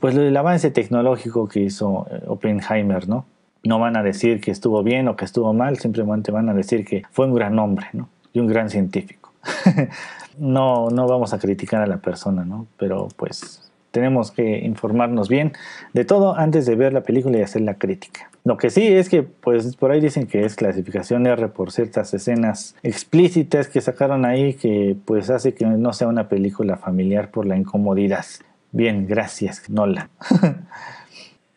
pues 0.00 0.16
el 0.16 0.36
avance 0.36 0.72
tecnológico 0.72 1.46
que 1.46 1.60
hizo 1.60 2.08
Oppenheimer, 2.26 3.08
¿no? 3.08 3.26
no 3.62 3.78
van 3.78 3.96
a 3.96 4.02
decir 4.02 4.40
que 4.40 4.50
estuvo 4.50 4.82
bien 4.82 5.08
o 5.08 5.16
que 5.16 5.24
estuvo 5.24 5.52
mal, 5.52 5.78
simplemente 5.78 6.32
van 6.32 6.48
a 6.48 6.54
decir 6.54 6.84
que 6.84 7.02
fue 7.10 7.26
un 7.26 7.34
gran 7.34 7.58
hombre 7.58 7.86
¿no? 7.92 8.08
y 8.32 8.40
un 8.40 8.46
gran 8.46 8.70
científico. 8.70 9.32
no, 10.40 10.88
no 10.90 11.06
vamos 11.06 11.32
a 11.32 11.38
criticar 11.38 11.82
a 11.82 11.86
la 11.86 11.98
persona, 11.98 12.44
¿no? 12.44 12.66
pero 12.76 13.08
pues 13.16 13.70
tenemos 13.90 14.30
que 14.30 14.58
informarnos 14.58 15.28
bien 15.28 15.52
de 15.92 16.04
todo 16.04 16.36
antes 16.36 16.66
de 16.66 16.76
ver 16.76 16.92
la 16.92 17.02
película 17.02 17.38
y 17.38 17.42
hacer 17.42 17.62
la 17.62 17.74
crítica. 17.74 18.30
Lo 18.44 18.56
que 18.56 18.70
sí 18.70 18.86
es 18.86 19.08
que, 19.08 19.22
pues 19.22 19.76
por 19.76 19.90
ahí 19.90 20.00
dicen 20.00 20.26
que 20.26 20.44
es 20.44 20.56
clasificación 20.56 21.26
R 21.26 21.48
por 21.48 21.72
ciertas 21.72 22.14
escenas 22.14 22.74
explícitas 22.82 23.68
que 23.68 23.80
sacaron 23.80 24.24
ahí 24.24 24.54
que 24.54 24.96
pues 25.04 25.28
hace 25.28 25.54
que 25.54 25.66
no 25.66 25.92
sea 25.92 26.08
una 26.08 26.28
película 26.28 26.76
familiar 26.76 27.30
por 27.30 27.46
la 27.46 27.56
incomodidad. 27.56 28.24
Bien, 28.72 29.06
gracias, 29.06 29.68
Nola. 29.68 30.08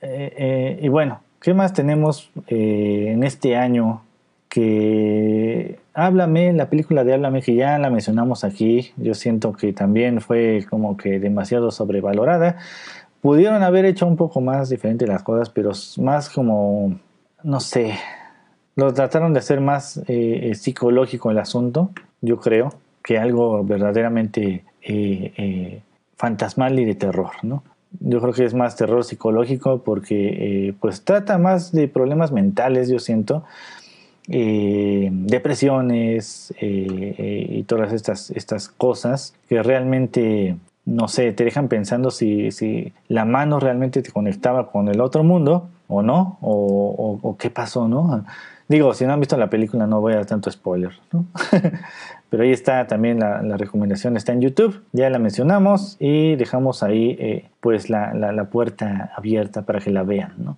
Eh, 0.06 0.34
eh, 0.38 0.80
y 0.82 0.90
bueno, 0.90 1.22
¿Qué 1.44 1.54
más 1.54 1.74
tenemos 1.74 2.32
eh, 2.48 3.10
en 3.10 3.24
este 3.24 3.58
año? 3.58 4.02
Que 4.48 5.78
Háblame, 5.94 6.54
la 6.54 6.70
película 6.70 7.04
de 7.04 7.14
Háblame 7.14 7.42
que 7.42 7.56
ya 7.56 7.78
la 7.78 7.90
mencionamos 7.90 8.44
aquí, 8.44 8.92
yo 8.98 9.14
siento 9.14 9.54
que 9.54 9.74
también 9.74 10.22
fue 10.22 10.66
como 10.70 10.98
que 10.98 11.20
demasiado 11.20 11.72
sobrevalorada. 11.72 12.58
Pudieron 13.22 13.64
haber 13.64 13.86
hecho 13.86 14.08
un 14.08 14.18
poco 14.18 14.42
más 14.42 14.70
diferente 14.70 15.08
las 15.08 15.24
cosas, 15.24 15.50
pero 15.50 15.72
más 15.98 16.30
como, 16.30 17.00
no 17.44 17.60
sé, 17.60 17.94
lo 18.76 18.94
trataron 18.94 19.34
de 19.34 19.40
hacer 19.40 19.62
más 19.62 19.98
eh, 20.08 20.50
eh, 20.50 20.56
psicológico 20.56 21.32
el 21.32 21.38
asunto, 21.38 21.92
yo 22.22 22.40
creo, 22.40 22.74
que 23.04 23.18
algo 23.18 23.64
verdaderamente 23.64 24.64
fantasmal 26.18 26.80
y 26.80 26.86
de 26.86 26.96
terror, 26.96 27.32
¿no? 27.44 27.64
yo 28.00 28.20
creo 28.22 28.34
que 28.34 28.46
es 28.46 28.54
más 28.54 28.76
terror 28.76 29.04
psicológico 29.04 29.84
porque 29.84 30.68
eh, 30.70 30.74
pues 30.80 31.04
trata 31.04 31.38
más 31.38 31.72
de 31.72 31.88
problemas 31.88 32.32
mentales, 32.32 32.90
yo 32.90 33.00
siento, 33.00 33.44
eh, 34.30 35.10
depresiones 35.12 36.54
eh, 36.60 37.48
y 37.50 37.64
todas 37.64 37.94
estas, 37.94 38.32
estas 38.32 38.70
cosas 38.70 39.36
que 39.50 39.62
realmente, 39.62 40.58
no 40.86 41.08
sé, 41.08 41.34
te 41.34 41.44
dejan 41.44 41.68
pensando 41.68 42.12
si, 42.12 42.52
si 42.52 42.94
la 43.08 43.26
mano 43.26 43.60
realmente 43.60 44.02
te 44.02 44.12
conectaba 44.12 44.72
con 44.72 44.88
el 44.88 45.02
otro 45.02 45.24
mundo 45.24 45.70
o 45.88 46.02
no, 46.02 46.38
o, 46.42 47.20
o 47.22 47.38
qué 47.38 47.50
pasó, 47.50 47.88
¿no? 47.88 48.24
Digo, 48.68 48.94
si 48.94 49.06
no 49.06 49.14
han 49.14 49.20
visto 49.20 49.38
la 49.38 49.50
película 49.50 49.88
no 49.88 50.02
voy 50.02 50.14
a 50.14 50.18
dar 50.18 50.26
tanto 50.26 50.50
spoiler. 50.50 50.92
Pero 52.30 52.44
ahí 52.44 52.52
está 52.52 52.88
también 52.88 53.20
la, 53.20 53.58
recomendación, 53.58 54.18
está 54.18 54.32
en 54.32 54.42
YouTube, 54.42 54.82
ya 54.92 55.10
la 55.12 55.20
mencionamos 55.20 55.98
y 56.00 56.36
dejamos 56.36 56.82
ahí 56.82 57.16
eh, 57.20 57.50
pues 57.60 57.92
la, 57.92 58.48
puerta 58.52 59.12
abierta 59.16 59.62
para 59.64 59.80
que 59.80 59.92
la 59.92 60.02
vean. 60.02 60.34
¿no? 60.38 60.58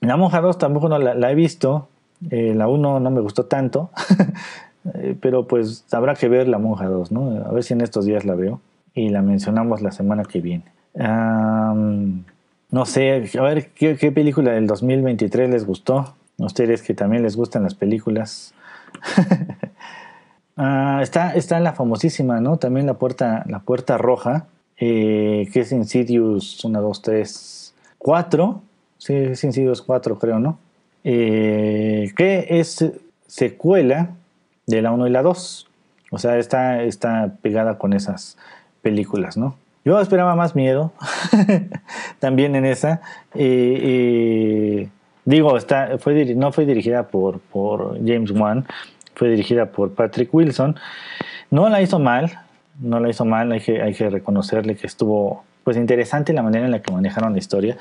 La 0.00 0.16
Monja 0.16 0.40
2 0.40 0.58
tampoco 0.58 0.88
no 0.88 0.98
la, 0.98 1.30
he 1.30 1.34
visto, 1.34 1.88
eh, 2.30 2.54
la 2.54 2.68
1 2.68 3.00
no 3.00 3.10
me 3.10 3.20
gustó 3.20 3.46
tanto, 3.46 3.90
eh, 4.94 5.16
pero 5.20 5.46
pues 5.46 5.84
habrá 5.92 6.14
que 6.14 6.28
ver 6.28 6.48
la 6.48 6.58
Monja 6.58 6.86
2, 6.86 7.12
¿no? 7.12 7.44
A 7.44 7.52
ver 7.52 7.62
si 7.62 7.74
en 7.74 7.80
estos 7.80 8.04
días 8.04 8.24
la 8.24 8.34
veo 8.34 8.60
y 8.94 9.10
la 9.10 9.22
mencionamos 9.22 9.82
la 9.82 9.92
semana 9.92 10.24
que 10.24 10.40
viene. 10.40 10.64
no 10.94 12.86
sé, 12.86 13.30
a 13.38 13.42
ver, 13.42 13.68
¿qué, 13.74 13.96
¿qué, 13.96 14.12
película 14.12 14.52
del 14.52 14.66
2023 14.66 15.50
les 15.50 15.66
gustó? 15.66 16.14
A 16.38 16.44
ustedes 16.44 16.82
que 16.82 16.94
también 16.94 17.22
les 17.22 17.36
gustan 17.36 17.62
las 17.62 17.74
películas. 17.74 18.54
Ah, 20.56 21.00
está, 21.02 21.34
está 21.34 21.60
la 21.60 21.74
famosísima, 21.74 22.40
¿no? 22.40 22.56
También 22.56 22.86
la 22.86 22.94
puerta, 22.94 23.44
la 23.46 23.58
puerta 23.60 23.98
roja, 23.98 24.46
eh, 24.78 25.48
que 25.52 25.60
es 25.60 25.72
Insidious 25.72 26.64
1, 26.64 26.80
2, 26.80 27.02
3, 27.02 27.74
4. 27.98 28.62
Sí, 28.96 29.14
es 29.14 29.44
Insidious 29.44 29.82
4, 29.82 30.18
creo, 30.18 30.38
¿no? 30.38 30.58
Eh, 31.08 32.10
que 32.16 32.46
es 32.50 32.84
secuela 33.28 34.10
de 34.66 34.82
la 34.82 34.90
1 34.90 35.06
y 35.06 35.10
la 35.10 35.22
2. 35.22 35.68
O 36.10 36.18
sea, 36.18 36.36
está, 36.36 36.82
está 36.82 37.34
pegada 37.42 37.78
con 37.78 37.92
esas 37.92 38.36
películas, 38.82 39.36
¿no? 39.36 39.56
Yo 39.84 40.00
esperaba 40.00 40.34
más 40.34 40.56
miedo 40.56 40.92
también 42.18 42.56
en 42.56 42.64
esa. 42.64 43.02
Eh, 43.34 44.88
digo, 45.24 45.56
está, 45.56 45.90
no 46.34 46.50
fue 46.50 46.66
dirigida 46.66 47.06
por, 47.06 47.38
por 47.38 48.04
James 48.04 48.32
Wan, 48.32 48.66
fue 49.14 49.28
dirigida 49.28 49.66
por 49.66 49.94
Patrick 49.94 50.34
Wilson. 50.34 50.74
No 51.52 51.68
la 51.68 51.82
hizo 51.82 52.00
mal, 52.00 52.40
no 52.80 52.98
la 52.98 53.10
hizo 53.10 53.24
mal, 53.24 53.52
hay 53.52 53.60
que, 53.60 53.80
hay 53.80 53.94
que 53.94 54.10
reconocerle 54.10 54.74
que 54.74 54.88
estuvo 54.88 55.44
pues 55.62 55.76
interesante 55.76 56.32
la 56.32 56.42
manera 56.42 56.64
en 56.64 56.72
la 56.72 56.82
que 56.82 56.92
manejaron 56.92 57.32
la 57.32 57.38
historia, 57.38 57.76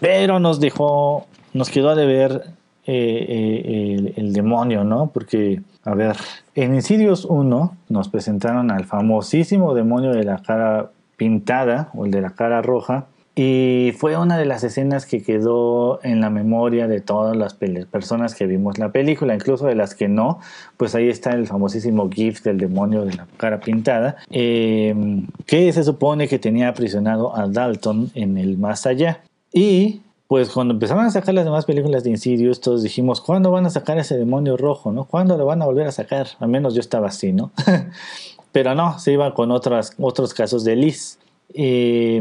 pero 0.00 0.38
nos 0.38 0.58
dejó, 0.58 1.26
nos 1.56 1.70
quedó 1.70 1.90
a 1.90 1.94
deber 1.94 2.42
eh, 2.86 3.26
eh, 3.28 4.12
el, 4.16 4.32
demonio, 4.32 4.84
¿no? 4.84 5.10
Porque, 5.12 5.60
a 5.84 5.94
ver, 5.94 6.16
en 6.54 6.74
Insidious 6.74 7.24
1 7.24 7.76
nos 7.88 8.08
presentaron 8.08 8.70
al 8.70 8.84
famosísimo 8.84 9.74
demonio 9.74 10.12
de 10.12 10.24
la 10.24 10.38
cara 10.38 10.90
pintada 11.16 11.90
o 11.94 12.04
el 12.04 12.12
de 12.12 12.20
la 12.20 12.30
cara 12.30 12.62
roja, 12.62 13.06
y 13.38 13.92
fue 13.98 14.16
una 14.16 14.38
de 14.38 14.46
las 14.46 14.64
escenas 14.64 15.04
que 15.04 15.22
quedó 15.22 16.02
en 16.02 16.22
la 16.22 16.30
memoria 16.30 16.88
de 16.88 17.02
todas 17.02 17.36
las 17.36 17.52
personas 17.52 18.34
que 18.34 18.46
vimos 18.46 18.78
la 18.78 18.92
película, 18.92 19.34
incluso 19.34 19.66
de 19.66 19.74
las 19.74 19.94
que 19.94 20.08
no, 20.08 20.40
pues 20.78 20.94
ahí 20.94 21.10
está 21.10 21.32
el 21.32 21.46
famosísimo 21.46 22.08
GIF 22.10 22.42
del 22.42 22.56
demonio 22.56 23.04
de 23.04 23.12
la 23.12 23.26
cara 23.36 23.60
pintada, 23.60 24.16
em, 24.30 25.26
que 25.44 25.70
se 25.74 25.84
supone 25.84 26.28
que 26.28 26.38
tenía 26.38 26.68
aprisionado 26.68 27.36
a 27.36 27.46
Dalton 27.46 28.10
en 28.14 28.38
el 28.38 28.56
más 28.56 28.86
allá. 28.86 29.20
Y 29.52 30.00
pues 30.28 30.50
cuando 30.50 30.74
empezaron 30.74 31.04
a 31.04 31.10
sacar 31.10 31.34
las 31.34 31.44
demás 31.44 31.64
películas 31.64 32.02
de 32.02 32.10
Insidious, 32.10 32.60
todos 32.60 32.82
dijimos, 32.82 33.20
¿cuándo 33.20 33.50
van 33.50 33.66
a 33.66 33.70
sacar 33.70 33.98
ese 33.98 34.16
demonio 34.16 34.56
rojo? 34.56 34.90
¿no? 34.90 35.04
¿Cuándo 35.04 35.36
lo 35.36 35.46
van 35.46 35.62
a 35.62 35.66
volver 35.66 35.86
a 35.86 35.92
sacar? 35.92 36.26
Al 36.40 36.48
menos 36.48 36.74
yo 36.74 36.80
estaba 36.80 37.08
así, 37.08 37.32
¿no? 37.32 37.52
Pero 38.52 38.74
no, 38.74 38.98
se 38.98 39.12
iba 39.12 39.34
con 39.34 39.50
otras, 39.50 39.92
otros 39.98 40.34
casos 40.34 40.64
de 40.64 40.76
Liz. 40.76 41.18
Eh, 41.54 42.20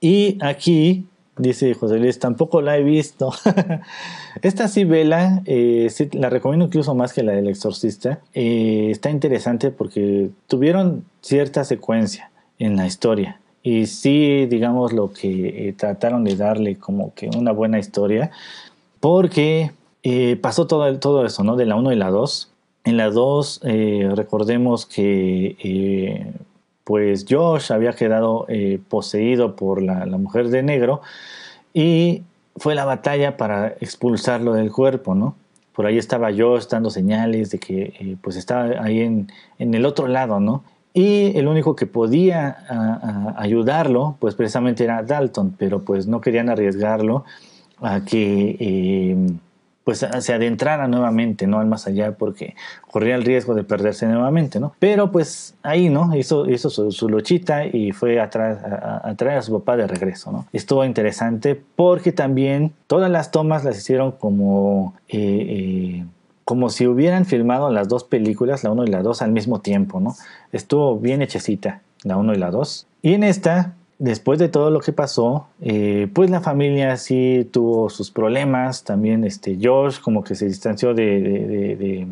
y 0.00 0.38
aquí, 0.42 1.06
dice 1.38 1.72
José 1.74 1.98
Luis, 1.98 2.18
tampoco 2.18 2.60
la 2.60 2.76
he 2.76 2.82
visto. 2.82 3.32
Esta 4.42 4.68
sí, 4.68 4.84
vela, 4.84 5.42
eh, 5.46 5.88
la 6.12 6.28
recomiendo 6.28 6.66
incluso 6.66 6.94
más 6.94 7.12
que 7.12 7.22
la 7.22 7.32
del 7.32 7.48
exorcista. 7.48 8.20
Eh, 8.34 8.88
está 8.90 9.10
interesante 9.10 9.70
porque 9.70 10.30
tuvieron 10.48 11.04
cierta 11.20 11.64
secuencia 11.64 12.30
en 12.58 12.76
la 12.76 12.86
historia. 12.86 13.40
Y 13.62 13.86
sí, 13.86 14.46
digamos, 14.46 14.92
lo 14.92 15.12
que 15.12 15.68
eh, 15.68 15.72
trataron 15.72 16.24
de 16.24 16.36
darle 16.36 16.76
como 16.76 17.14
que 17.14 17.28
una 17.28 17.52
buena 17.52 17.78
historia. 17.78 18.30
Porque 19.00 19.72
pasó 20.40 20.66
todo, 20.66 20.98
todo 20.98 21.24
eso, 21.24 21.44
¿no? 21.44 21.56
De 21.56 21.66
la 21.66 21.76
1 21.76 21.92
y 21.92 21.96
la 21.96 22.10
2. 22.10 22.50
En 22.84 22.96
la 22.96 23.10
2, 23.10 23.60
recordemos 24.14 24.86
que 24.86 26.34
pues 26.84 27.24
Josh 27.28 27.72
había 27.72 27.92
quedado 27.92 28.46
eh, 28.48 28.80
poseído 28.88 29.56
por 29.56 29.82
la, 29.82 30.06
mujer 30.06 30.48
de 30.48 30.62
negro 30.62 31.00
y 31.72 32.22
fue 32.56 32.74
la 32.74 32.84
batalla 32.84 33.36
para 33.36 33.68
expulsarlo 33.80 34.52
del 34.52 34.70
cuerpo, 34.72 35.14
¿no? 35.14 35.36
Por 35.74 35.86
ahí 35.86 35.96
estaba 35.96 36.30
Josh 36.36 36.66
dando 36.68 36.90
señales 36.90 37.50
de 37.50 37.58
que 37.58 37.94
eh, 37.98 38.16
pues 38.20 38.36
estaba 38.36 38.82
ahí 38.82 39.00
en, 39.00 39.28
el 39.58 39.86
otro 39.86 40.06
lado, 40.06 40.38
¿no? 40.38 40.64
Y 40.94 41.36
el 41.38 41.48
único 41.48 41.74
que 41.74 41.86
podía 41.86 43.34
ayudarlo, 43.36 44.16
pues 44.18 44.34
precisamente 44.34 44.84
era 44.84 45.02
Dalton, 45.02 45.54
pero 45.58 45.80
pues 45.80 46.06
no 46.06 46.20
querían 46.20 46.50
arriesgarlo 46.50 47.24
a 47.80 48.04
que, 48.04 48.56
eh, 48.60 49.16
pues 49.84 50.06
se 50.20 50.32
adentrara 50.32 50.86
nuevamente, 50.86 51.46
¿no? 51.46 51.58
Al 51.58 51.66
más 51.66 51.86
allá, 51.86 52.12
porque 52.12 52.54
corría 52.90 53.16
el 53.16 53.24
riesgo 53.24 53.54
de 53.54 53.64
perderse 53.64 54.06
nuevamente, 54.06 54.60
¿no? 54.60 54.74
Pero 54.78 55.10
pues 55.10 55.54
ahí, 55.62 55.88
¿no? 55.88 56.14
Hizo, 56.16 56.48
hizo 56.48 56.70
su, 56.70 57.08
luchita 57.08 57.66
y 57.66 57.92
fue 57.92 58.20
a 58.20 58.30
traer, 58.30 58.58
a, 58.58 59.42
su 59.42 59.58
papá 59.58 59.76
de 59.76 59.86
regreso, 59.86 60.30
¿no? 60.30 60.46
Estuvo 60.52 60.84
interesante 60.84 61.60
porque 61.76 62.12
también 62.12 62.72
todas 62.86 63.10
las 63.10 63.30
tomas 63.30 63.64
las 63.64 63.78
hicieron 63.78 64.12
como... 64.12 64.94
Eh, 65.08 65.18
eh, 65.18 66.04
como 66.44 66.70
si 66.70 66.86
hubieran 66.86 67.24
filmado 67.24 67.70
las 67.70 67.88
dos 67.88 68.04
películas, 68.04 68.64
la 68.64 68.70
1 68.72 68.84
y 68.84 68.88
la 68.88 69.02
2, 69.02 69.22
al 69.22 69.32
mismo 69.32 69.60
tiempo, 69.60 70.00
¿no? 70.00 70.14
Estuvo 70.52 70.98
bien 70.98 71.22
hechecita, 71.22 71.82
la 72.02 72.16
1 72.16 72.34
y 72.34 72.38
la 72.38 72.50
2. 72.50 72.86
Y 73.02 73.14
en 73.14 73.24
esta, 73.24 73.74
después 73.98 74.38
de 74.38 74.48
todo 74.48 74.70
lo 74.70 74.80
que 74.80 74.92
pasó, 74.92 75.46
eh, 75.60 76.08
pues 76.12 76.30
la 76.30 76.40
familia 76.40 76.96
sí 76.96 77.48
tuvo 77.50 77.90
sus 77.90 78.10
problemas. 78.10 78.84
También 78.84 79.24
este 79.24 79.58
Josh 79.60 80.00
como 80.00 80.24
que 80.24 80.34
se 80.34 80.46
distanció 80.46 80.94
de, 80.94 82.06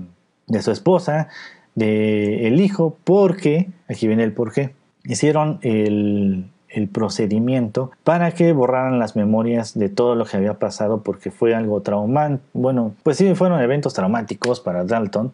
su 0.61 0.71
esposa, 0.71 1.29
de 1.75 2.47
el 2.47 2.61
hijo, 2.61 2.97
porque, 3.05 3.69
aquí 3.89 4.07
viene 4.07 4.23
el 4.23 4.33
porqué, 4.33 4.75
hicieron 5.05 5.59
el, 5.63 6.47
procedimiento 6.89 7.91
para 8.05 8.33
que 8.33 8.53
borraran 8.53 8.99
las 8.99 9.17
memorias 9.17 9.79
de 9.79 9.89
todo 9.89 10.15
lo 10.15 10.25
que 10.25 10.37
había 10.37 10.55
pasado 10.55 11.03
porque 11.03 11.31
fue 11.31 11.55
algo 11.55 11.81
traumante. 11.81 12.43
Bueno, 12.53 12.95
pues 13.03 13.17
sí, 13.17 13.35
fueron 13.35 13.61
eventos 13.61 13.95
traumáticos 13.95 14.61
para 14.61 14.85
Dalton. 14.85 15.33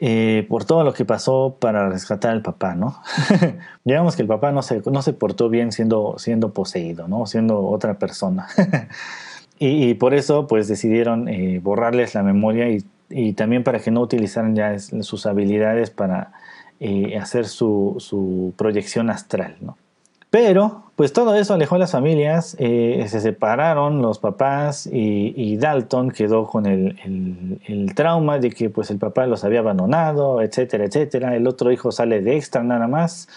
Eh, 0.00 0.44
por 0.48 0.64
todo 0.64 0.82
lo 0.82 0.92
que 0.92 1.04
pasó 1.04 1.56
para 1.60 1.88
rescatar 1.88 2.32
al 2.32 2.42
papá, 2.42 2.74
¿no? 2.74 3.00
Digamos 3.84 4.16
que 4.16 4.22
el 4.22 4.28
papá 4.28 4.50
no 4.50 4.60
se, 4.60 4.82
no 4.90 5.02
se 5.02 5.12
portó 5.12 5.48
bien 5.48 5.70
siendo, 5.70 6.16
siendo 6.18 6.52
poseído, 6.52 7.06
¿no? 7.06 7.26
Siendo 7.26 7.64
otra 7.64 7.94
persona. 7.94 8.48
y, 9.58 9.94
por 9.94 10.12
eso, 10.12 10.48
pues 10.48 10.66
decidieron 10.66 11.28
eh, 11.28 11.60
borrarles 11.62 12.14
la 12.14 12.24
memoria 12.24 12.68
y, 12.68 13.32
también 13.34 13.62
para 13.62 13.78
que 13.78 13.92
no 13.92 14.00
utilizaran 14.00 14.56
ya 14.56 14.76
sus 14.78 15.26
habilidades 15.26 15.90
para 15.90 16.32
eh, 16.80 17.16
hacer 17.16 17.46
su, 17.46 17.94
su 17.98 18.52
proyección 18.56 19.08
astral, 19.08 19.56
¿no? 19.60 19.76
Pero, 20.34 20.82
pues 20.96 21.12
todo 21.12 21.36
eso 21.36 21.54
alejó 21.54 21.76
a 21.76 21.78
las 21.78 21.92
familias, 21.92 22.56
eh, 22.58 23.06
se 23.06 23.20
separaron 23.20 24.02
los 24.02 24.18
papás 24.18 24.88
y, 24.92 25.56
Dalton 25.58 26.10
quedó 26.10 26.48
con 26.48 26.66
el, 26.66 27.92
trauma 27.94 28.40
de 28.40 28.50
que 28.50 28.68
pues 28.68 28.90
el 28.90 28.98
papá 28.98 29.28
los 29.28 29.44
había 29.44 29.60
abandonado, 29.60 30.42
etcétera, 30.42 30.86
etcétera. 30.86 31.36
El 31.36 31.46
otro 31.46 31.70
hijo 31.70 31.92
sale 31.92 32.20
de 32.20 32.36
extra 32.36 32.64
nada 32.64 32.88
más, 32.88 33.28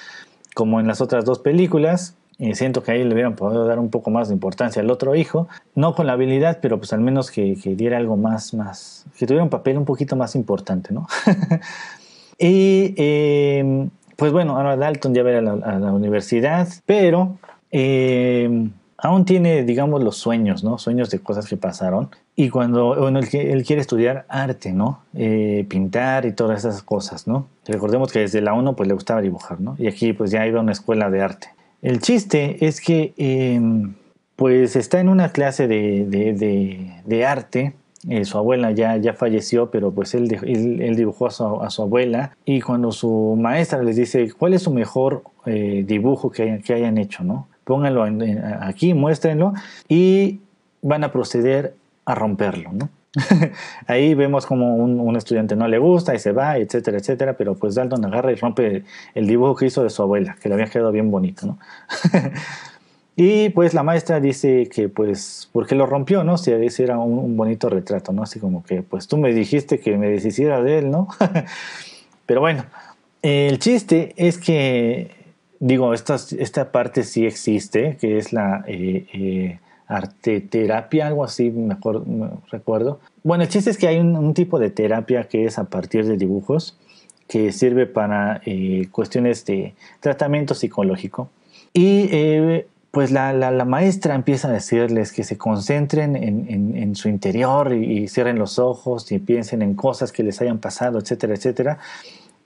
como 0.55 0.79
en 0.79 0.87
las 0.87 0.99
otras 0.99 1.23
dos 1.23 1.37
películas. 1.37 2.15
Siento 2.53 2.81
que 2.81 2.93
ahí 2.93 3.03
le 3.03 3.13
hubieran 3.13 3.35
podido 3.35 3.67
dar 3.67 3.77
un 3.77 3.91
poco 3.91 4.09
más 4.09 4.29
de 4.29 4.33
importancia 4.33 4.81
al 4.81 4.89
otro 4.89 5.13
hijo, 5.13 5.47
no 5.75 5.93
con 5.93 6.07
la 6.07 6.13
habilidad, 6.13 6.57
pero 6.63 6.79
pues 6.79 6.93
al 6.93 7.01
menos 7.01 7.29
que, 7.29 7.53
diera 7.75 7.97
algo 7.97 8.17
más, 8.17 8.55
más, 8.55 9.05
que 9.19 9.27
tuviera 9.27 9.43
un 9.43 9.51
papel 9.51 9.77
un 9.77 9.85
poquito 9.85 10.15
más 10.15 10.33
importante, 10.33 10.95
¿no? 10.95 11.05
y 12.39 12.95
eh, 12.97 13.87
pues 14.17 14.31
bueno, 14.31 14.57
ahora 14.57 14.75
Dalton 14.75 15.13
ya 15.13 15.23
va 15.23 15.29
a 15.37 15.41
la, 15.41 15.93
universidad, 15.93 16.67
pero 16.85 17.37
eh, 17.71 18.67
aún 18.97 19.25
tiene, 19.25 19.63
digamos, 19.63 20.03
los 20.03 20.17
sueños, 20.17 20.63
¿no? 20.63 20.79
Sueños 20.79 21.11
de 21.11 21.19
cosas 21.19 21.47
que 21.47 21.55
pasaron. 21.55 22.09
Y 22.35 22.49
cuando, 22.49 22.95
bueno, 22.95 23.19
él, 23.19 23.63
quiere 23.63 23.79
estudiar 23.79 24.25
arte, 24.27 24.73
¿no? 24.73 25.01
Eh, 25.13 25.65
pintar 25.69 26.25
y 26.25 26.33
todas 26.33 26.65
esas 26.65 26.81
cosas, 26.81 27.27
¿no? 27.27 27.47
Recordemos 27.67 28.11
que 28.11 28.19
desde 28.19 28.41
la 28.41 28.53
1 28.53 28.75
pues 28.75 28.87
le 28.87 28.95
gustaba 28.95 29.21
dibujar, 29.21 29.61
¿no? 29.61 29.75
Y 29.77 29.87
aquí 29.87 30.13
pues 30.13 30.31
ya 30.31 30.45
iba 30.47 30.59
a 30.59 30.63
una 30.63 30.71
escuela 30.71 31.11
de 31.11 31.21
arte. 31.21 31.49
El 31.83 32.01
chiste 32.01 32.65
es 32.65 32.81
que 32.81 33.13
em, 33.17 33.93
pues 34.35 34.75
está 34.75 34.99
en 34.99 35.09
una 35.09 35.31
clase 35.31 35.67
de, 35.67 36.05
de 37.05 37.25
arte 37.25 37.75
eh, 38.09 38.25
su 38.25 38.37
abuela 38.37 38.71
ya, 38.71 38.97
ya 38.97 39.13
falleció, 39.13 39.69
pero 39.69 39.91
pues 39.91 40.13
él, 40.13 40.31
él, 40.43 40.95
dibujó 40.95 41.27
a 41.27 41.69
su, 41.69 41.81
abuela 41.81 42.37
y 42.45 42.61
cuando 42.61 42.91
su 42.91 43.35
maestra 43.37 43.83
les 43.83 43.97
dice 43.97 44.31
cuál 44.31 44.53
es 44.53 44.63
su 44.63 44.71
mejor 44.71 45.23
eh, 45.45 45.83
dibujo 45.85 46.31
que, 46.31 46.61
que, 46.65 46.73
hayan 46.73 46.97
hecho, 46.97 47.23
¿no? 47.23 47.47
Pónganlo 47.65 48.05
aquí, 48.61 48.93
muéstrenlo 48.93 49.53
y 49.89 50.39
van 50.81 51.03
a 51.03 51.11
proceder 51.11 51.75
a 52.05 52.15
romperlo, 52.15 52.71
¿no? 52.71 52.89
Ahí 53.87 54.13
vemos 54.13 54.45
como 54.45 54.75
un, 54.75 54.99
un, 54.99 55.15
estudiante 55.15 55.55
no 55.55 55.67
le 55.67 55.77
gusta 55.77 56.15
y 56.15 56.19
se 56.19 56.31
va, 56.31 56.57
etcétera, 56.57 56.97
etcétera, 56.99 57.33
pero 57.33 57.55
pues 57.55 57.75
Dalton 57.75 58.05
agarra 58.05 58.31
y 58.31 58.35
rompe 58.35 58.83
el 59.15 59.27
dibujo 59.27 59.55
que 59.55 59.65
hizo 59.65 59.83
de 59.83 59.89
su 59.89 60.01
abuela, 60.01 60.37
que 60.41 60.47
le 60.47 60.55
había 60.55 60.67
quedado 60.67 60.91
bien 60.91 61.11
bonito, 61.11 61.45
¿no? 61.45 61.59
Y 63.19 63.49
pues 63.49 63.73
la 63.73 63.81
maestra 63.81 64.19
dice 64.19 64.69
que 64.71 64.89
pues, 64.89 65.49
¿por 65.51 65.65
qué 65.65 65.73
lo 65.73 65.87
rompió, 65.87 66.23
no? 66.23 66.37
Si 66.37 66.51
ese 66.51 66.83
era 66.83 66.99
un, 66.99 67.35
bonito 67.35 67.67
retrato, 67.67 68.13
¿no? 68.13 68.21
Así 68.21 68.39
como 68.39 68.63
que, 68.63 68.83
pues 68.83 69.07
tú 69.07 69.17
me 69.17 69.33
dijiste 69.33 69.79
que 69.79 69.97
me 69.97 70.07
deshiciera 70.07 70.61
de 70.61 70.77
él, 70.77 70.91
¿no? 70.91 71.07
Pero 72.27 72.41
bueno, 72.41 72.65
el 73.23 73.57
chiste 73.57 74.13
es 74.17 74.37
que, 74.37 75.09
digo, 75.59 75.95
esta, 75.95 76.17
esta 76.37 76.71
parte 76.71 77.03
sí 77.03 77.25
existe, 77.25 77.97
que 77.99 78.19
es 78.19 78.33
la 78.33 78.63
eh, 78.67 79.07
eh, 79.11 79.59
arte 79.87 80.39
terapia, 80.39 81.07
algo 81.07 81.23
así, 81.23 81.49
mejor 81.49 82.03
recuerdo. 82.51 82.99
Bueno, 83.23 83.45
el 83.45 83.49
chiste 83.49 83.71
es 83.71 83.79
que 83.79 83.87
hay 83.87 83.97
un, 83.97 84.35
tipo 84.35 84.59
de 84.59 84.69
terapia 84.69 85.27
que 85.27 85.45
es 85.45 85.57
a 85.57 85.63
partir 85.63 86.05
de 86.05 86.17
dibujos, 86.17 86.77
que 87.27 87.51
sirve 87.51 87.87
para 87.87 88.41
eh, 88.45 88.89
cuestiones 88.91 89.43
de 89.45 89.73
tratamiento 90.01 90.53
psicológico. 90.53 91.31
Y 91.73 92.09
pues 92.91 93.11
la, 93.11 93.65
maestra 93.65 94.15
empieza 94.15 94.47
a 94.47 94.51
decirles 94.51 95.11
que 95.11 95.23
se 95.23 95.37
concentren 95.37 96.15
en, 96.15 96.95
su 96.95 97.09
interior 97.09 97.73
y, 97.73 98.07
cierren 98.07 98.39
los 98.39 98.59
ojos 98.59 99.11
y 99.11 99.19
piensen 99.19 99.61
en 99.61 99.75
cosas 99.75 100.11
que 100.11 100.23
les 100.23 100.41
hayan 100.41 100.57
pasado, 100.59 100.99
etcétera, 100.99 101.35
etcétera. 101.35 101.77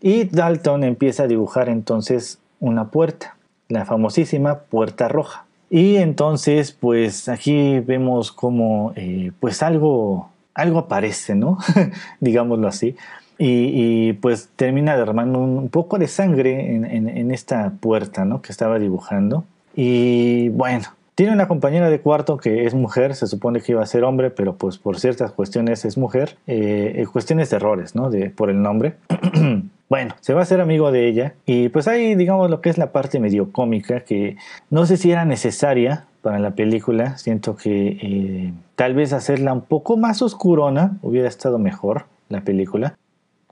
Y 0.01 0.25
Dalton 0.25 0.83
empieza 0.83 1.23
a 1.23 1.27
dibujar 1.27 1.69
entonces 1.69 2.39
una 2.59 2.89
puerta, 2.89 3.37
la 3.69 3.85
famosísima 3.85 4.59
puerta 4.59 5.07
roja. 5.07 5.45
Y 5.69 5.97
entonces, 5.97 6.73
pues 6.73 7.29
aquí 7.29 7.79
vemos 7.79 8.31
como, 8.31 8.91
eh, 8.95 9.31
pues 9.39 9.63
algo, 9.63 10.29
algo 10.53 10.79
aparece, 10.79 11.35
¿no? 11.35 11.59
Digámoslo 12.19 12.67
así. 12.67 12.95
Y, 13.43 14.13
pues 14.13 14.49
termina 14.55 14.95
derramando 14.97 15.39
un, 15.39 15.69
poco 15.69 15.97
de 15.97 16.07
sangre 16.07 16.75
en, 16.75 16.85
en, 16.85 17.31
esta 17.31 17.71
puerta, 17.79 18.23
¿no? 18.23 18.43
Que 18.43 18.51
estaba 18.51 18.77
dibujando. 18.77 19.45
Y 19.75 20.49
bueno, 20.49 20.85
tiene 21.15 21.33
una 21.33 21.47
compañera 21.47 21.89
de 21.89 21.99
cuarto 22.01 22.37
que 22.37 22.65
es 22.65 22.73
mujer, 22.73 23.15
se 23.15 23.27
supone 23.27 23.61
que 23.61 23.73
iba 23.73 23.83
a 23.83 23.85
ser 23.85 24.03
hombre, 24.03 24.31
pero 24.31 24.55
pues 24.55 24.77
por 24.77 24.99
ciertas 24.99 25.31
cuestiones 25.31 25.85
es 25.85 25.97
mujer, 25.97 26.37
eh, 26.47 26.93
eh, 26.95 27.05
cuestiones 27.05 27.49
de 27.49 27.57
errores, 27.57 27.95
¿no? 27.95 28.09
De, 28.09 28.29
por 28.29 28.49
el 28.49 28.61
nombre. 28.61 28.95
bueno, 29.89 30.15
se 30.21 30.33
va 30.33 30.39
a 30.39 30.43
hacer 30.43 30.61
amigo 30.61 30.91
de 30.91 31.07
ella 31.07 31.35
y 31.45 31.69
pues 31.69 31.87
ahí 31.87 32.15
digamos 32.15 32.49
lo 32.49 32.61
que 32.61 32.69
es 32.69 32.77
la 32.77 32.91
parte 32.91 33.19
medio 33.19 33.51
cómica 33.51 33.99
que 34.01 34.37
no 34.69 34.85
sé 34.85 34.97
si 34.97 35.11
era 35.11 35.25
necesaria 35.25 36.05
para 36.21 36.39
la 36.39 36.51
película, 36.51 37.17
siento 37.17 37.55
que 37.55 37.97
eh, 38.01 38.53
tal 38.75 38.93
vez 38.93 39.13
hacerla 39.13 39.53
un 39.53 39.61
poco 39.61 39.97
más 39.97 40.21
oscurona 40.21 40.97
hubiera 41.01 41.27
estado 41.27 41.59
mejor 41.59 42.05
la 42.29 42.41
película. 42.41 42.95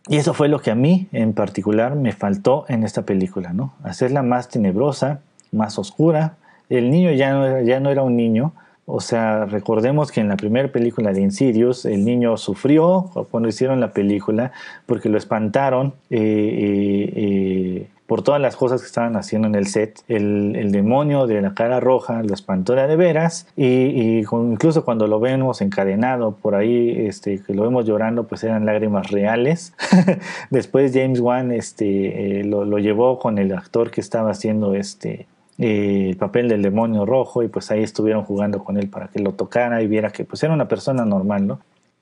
Y 0.07 0.17
eso 0.17 0.34
fue 0.34 0.47
lo 0.47 0.59
que 0.59 0.72
a 0.72 0.76
mí 0.76 1.07
en 1.11 1.34
particular 1.34 1.95
me 1.95 2.13
faltó 2.13 2.65
en 2.67 2.84
esta 2.84 3.03
película, 3.03 3.53
¿no? 3.53 3.74
Hacerla 3.84 4.24
más 4.24 4.49
tenebrosa, 4.49 5.20
más 5.52 5.80
oscura. 5.80 6.38
El 6.70 6.91
niño 6.91 7.12
ya 7.12 7.34
no, 7.34 7.62
ya 7.62 7.80
no 7.80 7.89
era 7.89 8.04
un 8.04 8.16
niño. 8.16 8.54
O 8.91 9.02
sea, 9.02 9.45
recordemos 9.45 10.12
que 10.12 10.20
en 10.20 10.30
la 10.30 10.36
primera 10.36 10.68
película 10.72 11.14
de 11.14 11.22
Insidious 11.22 11.86
el 11.86 12.04
niño 12.04 12.38
sufrió 12.38 13.12
cuando 13.30 13.47
hicieron 13.47 13.80
la 13.80 13.91
película 13.91 14.52
porque 14.88 15.10
lo 15.10 15.20
espantaron 15.20 15.93
eh, 16.10 16.18
eh, 16.18 17.14
eh, 17.16 17.88
por 18.08 18.24
todas 18.24 18.41
las 18.41 18.56
cosas 18.56 18.82
que 18.82 18.88
estaban 18.88 19.16
haciendo 19.16 19.47
en 19.47 19.54
el 19.54 19.68
set. 19.68 20.02
El, 20.08 20.72
demonio 20.72 21.28
de 21.28 21.39
la 21.39 21.54
cara 21.54 21.80
roja 21.80 22.24
lo 22.24 22.34
espantó 22.34 22.74
de 22.74 22.95
veras 22.95 23.45
y, 23.56 24.24
incluso 24.32 24.84
cuando 24.84 25.06
lo 25.06 25.20
vemos 25.20 25.62
encadenado 25.62 26.32
por 26.32 26.56
ahí, 26.56 26.89
este, 27.06 27.43
que 27.43 27.54
lo 27.54 27.62
vemos 27.62 27.86
llorando, 27.86 28.24
pues 28.24 28.43
eran 28.43 28.66
lágrimas 28.66 29.12
reales. 29.12 29.76
Después 30.50 30.93
James 30.95 31.20
Wan 31.20 31.52
este, 31.52 32.43
lo, 32.43 32.80
llevó 32.80 33.20
con 33.20 33.38
el 33.38 33.54
actor 33.54 33.91
que 33.91 34.02
estaba 34.02 34.32
haciendo 34.32 34.74
este, 34.74 35.28
el 35.60 36.16
papel 36.16 36.47
del 36.47 36.62
demonio 36.62 37.05
rojo 37.05 37.43
y 37.43 37.49
pues 37.49 37.70
ahí 37.70 37.84
estuvieron 37.84 38.24
jugando 38.24 38.64
con 38.64 38.78
él 38.78 38.88
para 38.88 39.10
que 39.10 39.20
lo 39.20 39.34
tocara 39.34 39.82
y 39.82 39.88
viera 39.88 40.10
que 40.10 40.24
pues 40.24 40.41
era 40.41 40.53
una 40.53 40.70
persona 40.70 41.03
normal, 41.03 41.45
¿no? 41.45 41.60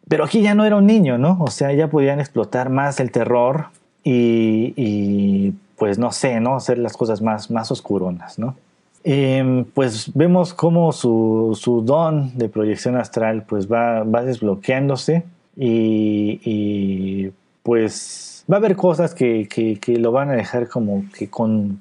Pero 0.08 0.24
aquí 0.24 0.41
ya 0.41 0.53
no 0.53 0.64
era 0.64 0.76
un 0.78 0.86
niño, 0.86 1.18
¿no? 1.18 1.38
O 1.41 1.49
sea, 1.49 1.74
ya 1.74 1.89
podían 1.89 2.20
explotar 2.20 2.70
más 2.70 2.99
el 2.99 3.12
terror 3.12 3.66
y, 4.03 5.53
pues 5.78 5.99
no 5.99 6.12
sé, 6.12 6.39
¿no? 6.39 6.55
Hacer 6.55 6.78
las 6.78 6.95
cosas 6.95 7.22
más, 7.22 7.51
más 7.51 7.72
oscuronas, 7.72 8.39
¿no? 8.39 8.55
Em, 9.03 9.66
pues 9.66 10.12
vemos 10.14 10.53
cómo 10.53 10.91
su, 10.93 11.58
su, 11.60 11.82
don 11.82 12.38
de 12.38 12.49
proyección 12.49 12.95
astral 12.95 13.43
pues 13.43 13.72
va, 13.72 14.03
va 14.03 14.24
desbloqueándose 14.24 15.24
y, 15.58 17.32
pues 17.64 18.45
va 18.49 18.58
a 18.58 18.60
haber 18.60 18.76
cosas 18.78 19.14
que, 19.14 19.47
que, 19.49 19.97
lo 19.97 20.12
van 20.12 20.30
a 20.30 20.34
dejar 20.34 20.70
como 20.70 21.03
que 21.18 21.30
con 21.30 21.80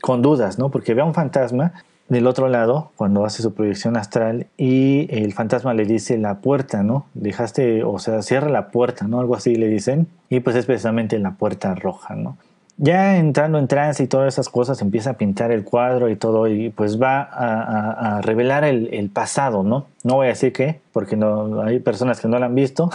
con 0.00 0.22
dudas, 0.22 0.58
¿no? 0.58 0.70
Porque 0.70 0.94
ve 0.94 1.02
a 1.02 1.04
un 1.04 1.14
fantasma 1.14 1.72
del 2.08 2.26
otro 2.26 2.48
lado 2.48 2.90
cuando 2.96 3.24
hace 3.24 3.42
su 3.42 3.52
proyección 3.52 3.96
astral 3.96 4.46
y 4.56 5.08
el 5.10 5.32
fantasma 5.34 5.74
le 5.74 5.84
dice 5.84 6.16
la 6.16 6.36
puerta, 6.36 6.82
¿no? 6.82 7.06
Dejaste, 7.14 7.84
o 7.84 7.98
sea, 7.98 8.22
cierra 8.22 8.48
la 8.48 8.68
puerta, 8.70 9.06
¿no? 9.06 9.20
Algo 9.20 9.34
así 9.36 9.54
le 9.54 9.68
dicen. 9.68 10.08
Y 10.30 10.40
pues 10.40 10.56
es 10.56 10.66
precisamente 10.66 11.18
la 11.18 11.32
puerta 11.32 11.74
roja, 11.74 12.14
¿no? 12.14 12.36
Ya 12.80 13.16
entrando 13.16 13.58
en 13.58 13.66
trance 13.66 14.04
y 14.04 14.06
todas 14.06 14.32
esas 14.32 14.48
cosas, 14.48 14.80
empieza 14.82 15.10
a 15.10 15.12
pintar 15.14 15.50
el 15.50 15.64
cuadro 15.64 16.08
y 16.08 16.14
todo, 16.14 16.46
y 16.46 16.70
pues 16.70 17.02
va 17.02 17.22
a, 17.22 18.20
revelar 18.22 18.62
el, 18.62 19.10
pasado, 19.10 19.64
¿no? 19.64 19.86
No 20.04 20.14
voy 20.14 20.26
a 20.26 20.30
decir 20.30 20.52
qué, 20.52 20.80
porque 20.92 21.16
no, 21.16 21.60
hay 21.62 21.80
personas 21.80 22.20
que 22.20 22.28
no 22.28 22.38
lo 22.38 22.44
han 22.44 22.54
visto, 22.54 22.88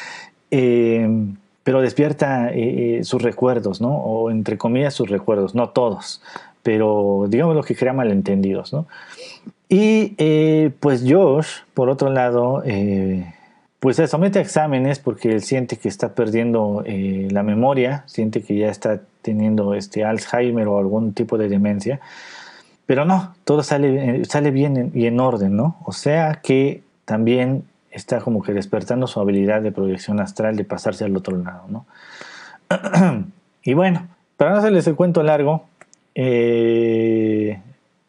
eh, 0.50 1.06
pero 1.64 1.82
despierta 1.82 2.48
eh, 2.50 3.00
eh, 3.00 3.04
sus 3.04 3.20
recuerdos, 3.20 3.82
¿no? 3.82 3.94
O 3.94 4.30
entre 4.30 4.56
comillas 4.56 4.94
sus 4.94 5.10
recuerdos, 5.10 5.54
no 5.54 5.68
todos, 5.68 6.22
pero 6.66 7.26
digamos 7.28 7.54
lo 7.54 7.62
que 7.62 7.76
crea 7.76 7.92
malentendidos, 7.92 8.72
¿no? 8.72 8.88
Y 9.68 10.16
eh, 10.18 10.72
pues 10.80 11.04
Josh, 11.06 11.58
por 11.74 11.88
otro 11.88 12.10
lado, 12.10 12.60
eh, 12.66 13.32
pues 13.78 13.94
se 13.94 14.08
somete 14.08 14.40
a 14.40 14.42
exámenes 14.42 14.98
porque 14.98 15.30
él 15.30 15.42
siente 15.42 15.76
que 15.76 15.88
está 15.88 16.16
perdiendo 16.16 16.82
eh, 16.84 17.28
la 17.30 17.44
memoria, 17.44 18.02
siente 18.06 18.42
que 18.42 18.56
ya 18.58 18.68
está 18.68 19.00
teniendo 19.22 19.74
este 19.74 20.04
Alzheimer 20.04 20.66
o 20.66 20.80
algún 20.80 21.12
tipo 21.12 21.38
de 21.38 21.48
demencia, 21.48 22.00
pero 22.84 23.04
no, 23.04 23.36
todo 23.44 23.62
sale, 23.62 24.24
sale 24.24 24.50
bien 24.50 24.90
y 24.92 25.06
en 25.06 25.20
orden, 25.20 25.54
¿no? 25.54 25.76
O 25.84 25.92
sea 25.92 26.40
que 26.42 26.82
también 27.04 27.62
está 27.92 28.18
como 28.18 28.42
que 28.42 28.52
despertando 28.52 29.06
su 29.06 29.20
habilidad 29.20 29.62
de 29.62 29.70
proyección 29.70 30.18
astral 30.18 30.56
de 30.56 30.64
pasarse 30.64 31.04
al 31.04 31.16
otro 31.16 31.36
lado, 31.36 31.62
¿no? 31.68 31.86
y 33.62 33.74
bueno, 33.74 34.08
para 34.36 34.50
no 34.50 34.56
hacerles 34.56 34.84
el 34.88 34.96
cuento 34.96 35.22
largo, 35.22 35.64
eh, 36.18 37.60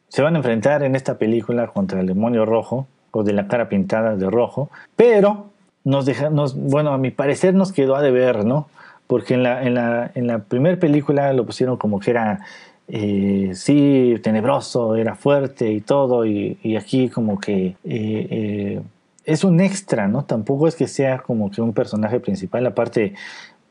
se 0.08 0.22
van 0.22 0.36
a 0.36 0.38
enfrentar 0.38 0.82
en 0.84 0.96
esta 0.96 1.18
película 1.18 1.68
contra 1.68 2.00
el 2.00 2.08
demonio 2.08 2.46
rojo 2.46 2.88
o 3.12 3.24
de 3.24 3.34
la 3.34 3.48
cara 3.48 3.68
pintada 3.68 4.16
de 4.16 4.30
rojo, 4.30 4.70
pero 4.96 5.48
nos 5.84 6.06
deja, 6.06 6.30
bueno, 6.30 6.94
a 6.94 6.98
mi 6.98 7.12
parecer 7.12 7.54
nos 7.54 7.74
quedó 7.74 7.98
a 7.98 8.02
deber, 8.02 8.46
¿no? 8.46 8.70
Porque 9.08 9.34
en 9.34 9.44
la, 9.44 9.62
en 9.62 9.74
la, 9.74 10.12
en 10.16 10.28
la 10.28 10.40
primera 10.40 10.80
película 10.80 11.34
lo 11.34 11.46
pusieron 11.46 11.76
como 11.76 12.00
que 12.00 12.12
era, 12.12 12.40
eh, 12.88 13.52
sí, 13.54 14.16
tenebroso, 14.24 14.96
era 14.96 15.16
fuerte 15.16 15.70
y 15.72 15.82
todo, 15.82 16.26
y, 16.26 16.58
aquí 16.78 17.10
como 17.10 17.40
que 17.40 17.76
eh, 17.84 18.82
es 19.26 19.44
un 19.44 19.60
extra, 19.60 20.08
¿no? 20.08 20.24
Tampoco 20.24 20.68
es 20.68 20.76
que 20.76 20.88
sea 20.88 21.20
como 21.20 21.52
que 21.52 21.62
un 21.62 21.74
personaje 21.74 22.22
principal, 22.22 22.66
aparte, 22.66 23.16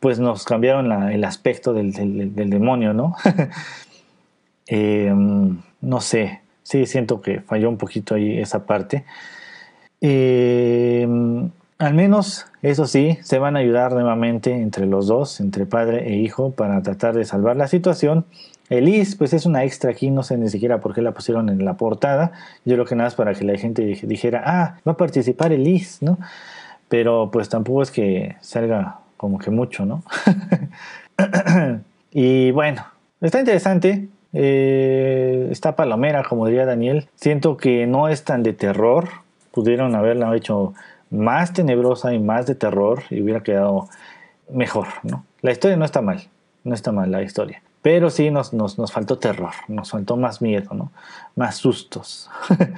pues 0.01 0.19
nos 0.19 0.45
cambiaron 0.45 0.93
el 1.11 1.25
aspecto 1.25 1.73
del 1.73 1.93
demonio, 2.51 2.93
¿no? 2.93 3.17
Em, 4.67 5.59
no 5.81 6.01
sé, 6.01 6.41
sí 6.63 6.87
siento 6.87 7.21
que 7.21 7.41
falló 7.41 7.69
un 7.69 7.77
poquito 7.79 8.15
ahí 8.15 8.39
esa 8.39 8.67
parte. 8.67 9.05
Em, 10.01 11.51
al 11.79 11.95
menos, 11.95 12.47
eso 12.63 12.87
sí, 12.87 13.19
se 13.23 13.39
van 13.39 13.57
a 13.57 13.61
ayudar 13.61 13.93
nuevamente 13.93 14.53
entre 14.53 14.87
los 14.87 15.07
dos, 15.07 15.41
entre 15.41 15.67
padre 15.67 16.09
e 16.09 16.17
hijo, 16.17 16.53
para 16.53 16.83
tratar 16.83 17.15
de 17.15 17.25
salvar 17.25 17.57
la 17.57 17.69
situación. 17.69 18.25
Elise, 18.69 19.17
pues 19.17 19.33
es 19.33 19.47
una 19.47 19.65
extra 19.65 19.91
aquí, 19.91 20.11
no 20.11 20.23
sé 20.23 20.37
ni 20.39 20.49
siquiera 20.49 20.81
por 20.81 20.95
qué 20.95 21.03
la 21.03 21.13
pusieron 21.13 21.49
en 21.49 21.65
la 21.65 21.77
portada. 21.77 22.33
Yo 22.65 22.75
creo 22.75 22.85
que 22.85 22.97
nada 22.97 23.09
es 23.09 23.15
para 23.15 23.35
que 23.35 23.45
la 23.45 23.57
gente 23.59 23.83
dijera, 23.83 24.43
ah, 24.45 24.79
va 24.87 24.93
a 24.93 24.97
participar 24.97 25.53
Elise, 25.53 26.05
¿no? 26.05 26.19
Pero 26.89 27.31
pues 27.33 27.49
tampoco 27.49 27.83
es 27.83 27.91
que 27.91 28.37
salga 28.41 29.01
como 29.17 29.39
que 29.39 29.51
mucho, 29.51 29.87
¿no? 29.87 30.03
y 32.11 32.51
bueno, 32.51 32.85
está 33.21 33.39
interesante. 33.39 34.09
Eh, 34.39 35.49
está 35.51 35.77
palomera, 35.77 36.23
como 36.23 36.47
diría 36.47 36.67
Daniel. 36.67 37.09
Siento 37.15 37.57
que 37.57 37.87
no 37.87 38.09
es 38.09 38.23
tan 38.23 38.43
de 38.43 38.53
terror. 38.53 39.09
Pudieron 39.51 39.95
haberla 39.95 40.37
hecho 40.37 40.75
más 41.11 41.55
tenebrosa 41.55 42.13
y 42.13 42.19
más 42.19 42.47
de 42.47 42.55
terror 42.55 43.03
y 43.09 43.23
hubiera 43.23 43.43
quedado 43.43 43.89
mejor, 44.51 44.89
¿no? 45.05 45.25
La 45.41 45.53
historia 45.53 45.79
no 45.79 45.87
está 45.87 46.03
mal, 46.03 46.29
no 46.65 46.75
está 46.75 46.93
mal 46.93 47.11
la 47.11 47.23
historia. 47.23 47.63
Pero 47.81 48.11
sí 48.11 48.31
nos, 48.31 48.53
nos, 48.53 48.79
nos 48.79 48.93
faltó 48.93 49.17
terror, 49.17 49.53
nos 49.69 49.91
faltó 49.91 50.19
más 50.19 50.43
miedo, 50.43 50.75
¿no? 50.75 50.93
Más 51.35 51.57
sustos. 51.57 52.29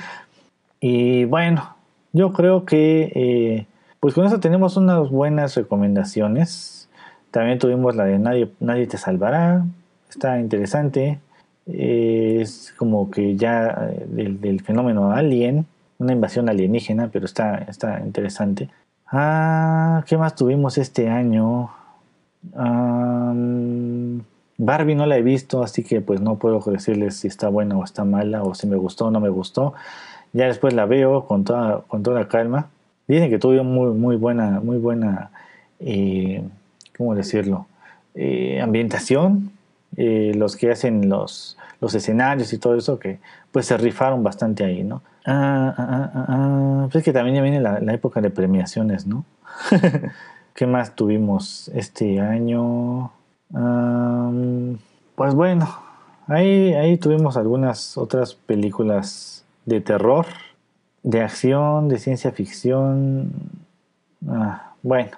y 0.81 1.25
bueno, 1.25 1.75
yo 2.13 2.33
creo 2.33 2.67
que 2.67 3.11
eh, 3.17 3.67
pues 3.99 4.15
con 4.15 4.25
eso 4.27 4.39
tenemos 4.39 4.77
unas 4.77 5.11
buenas 5.11 5.57
recomendaciones. 5.57 6.89
También 7.33 7.59
tuvimos 7.59 7.97
la 7.97 8.05
de 8.05 8.21
Nadie, 8.21 8.53
Nadie 8.61 8.87
te 8.87 8.97
salvará. 8.97 9.65
Está 10.09 10.39
interesante 10.39 11.19
es 11.73 12.75
como 12.77 13.11
que 13.11 13.37
ya 13.37 13.91
eh, 13.93 14.07
del, 14.09 14.61
fenómeno 14.61 15.13
alien, 15.13 15.67
una 15.99 16.13
invasión 16.13 16.49
alienígena, 16.49 17.11
pero 17.13 17.27
está, 17.27 17.59
está 17.69 18.01
interesante. 18.01 18.69
Ah, 19.07 20.05
¿qué 20.07 20.17
más 20.17 20.35
tuvimos 20.35 20.79
este 20.79 21.09
año? 21.09 21.71
Barbie 24.61 24.95
no 24.95 25.07
la 25.07 25.17
he 25.17 25.23
visto, 25.23 25.63
así 25.63 25.85
que 25.85 26.01
pues 26.01 26.21
no 26.21 26.37
puedo 26.37 26.61
decirles 26.71 27.17
si 27.17 27.29
está 27.29 27.49
buena 27.49 27.77
o 27.77 27.85
está 27.85 28.05
mala, 28.05 28.43
o 28.43 28.55
si 28.55 28.67
me 28.67 28.77
gustó 28.77 29.07
o 29.07 29.11
no 29.11 29.21
me 29.21 29.29
gustó. 29.29 29.75
Ya 30.33 30.47
después 30.47 30.75
la 30.75 30.85
veo 30.87 31.27
con 31.27 31.45
toda, 31.45 31.83
con 31.89 32.03
toda 32.03 32.29
calma. 32.29 32.69
Dicen 33.07 33.31
que 33.31 33.39
tuvo 33.39 33.63
muy, 33.65 33.93
muy 33.93 34.17
buena, 34.17 34.61
muy 34.61 34.79
buena, 34.79 35.31
eh, 35.81 36.43
¿cómo 36.97 37.15
decirlo? 37.15 37.67
Eh, 38.15 38.61
ambientación, 38.61 39.53
eh, 40.01 40.31
los 40.33 40.55
que 40.55 40.71
hacen 40.71 41.09
los, 41.09 41.59
los 41.81 41.93
escenarios 41.93 42.53
y 42.53 42.59
todo 42.59 42.77
eso, 42.77 43.01
que 43.01 43.19
pues 43.51 43.67
se 43.67 43.77
rifaron 43.77 44.23
bastante 44.23 44.65
ahí, 44.65 44.85
¿no? 44.85 45.03
Ah, 45.27 45.75
ah, 45.77 46.11
ah, 46.15 46.25
ah 46.29 46.83
pues 46.85 46.97
es 46.97 47.03
que 47.03 47.13
también 47.13 47.35
ya 47.35 47.43
viene 47.43 47.61
la, 47.61 47.93
época 47.93 48.21
de 48.21 48.31
premiaciones, 48.31 49.09
¿no? 49.09 49.25
¿Qué 50.55 50.69
más 50.69 50.95
tuvimos 50.95 51.69
este 51.75 52.21
año? 52.21 53.11
pues 55.17 55.35
bueno, 55.35 55.69
ahí, 56.29 56.75
ahí 56.75 56.97
tuvimos 56.97 57.37
algunas 57.37 57.99
otras 57.99 58.35
películas 58.35 59.45
de 59.67 59.81
terror, 59.81 60.27
de 61.03 61.23
acción, 61.23 61.89
de 61.89 61.99
ciencia 61.99 62.31
ficción. 62.31 63.33
bueno, 64.85 65.11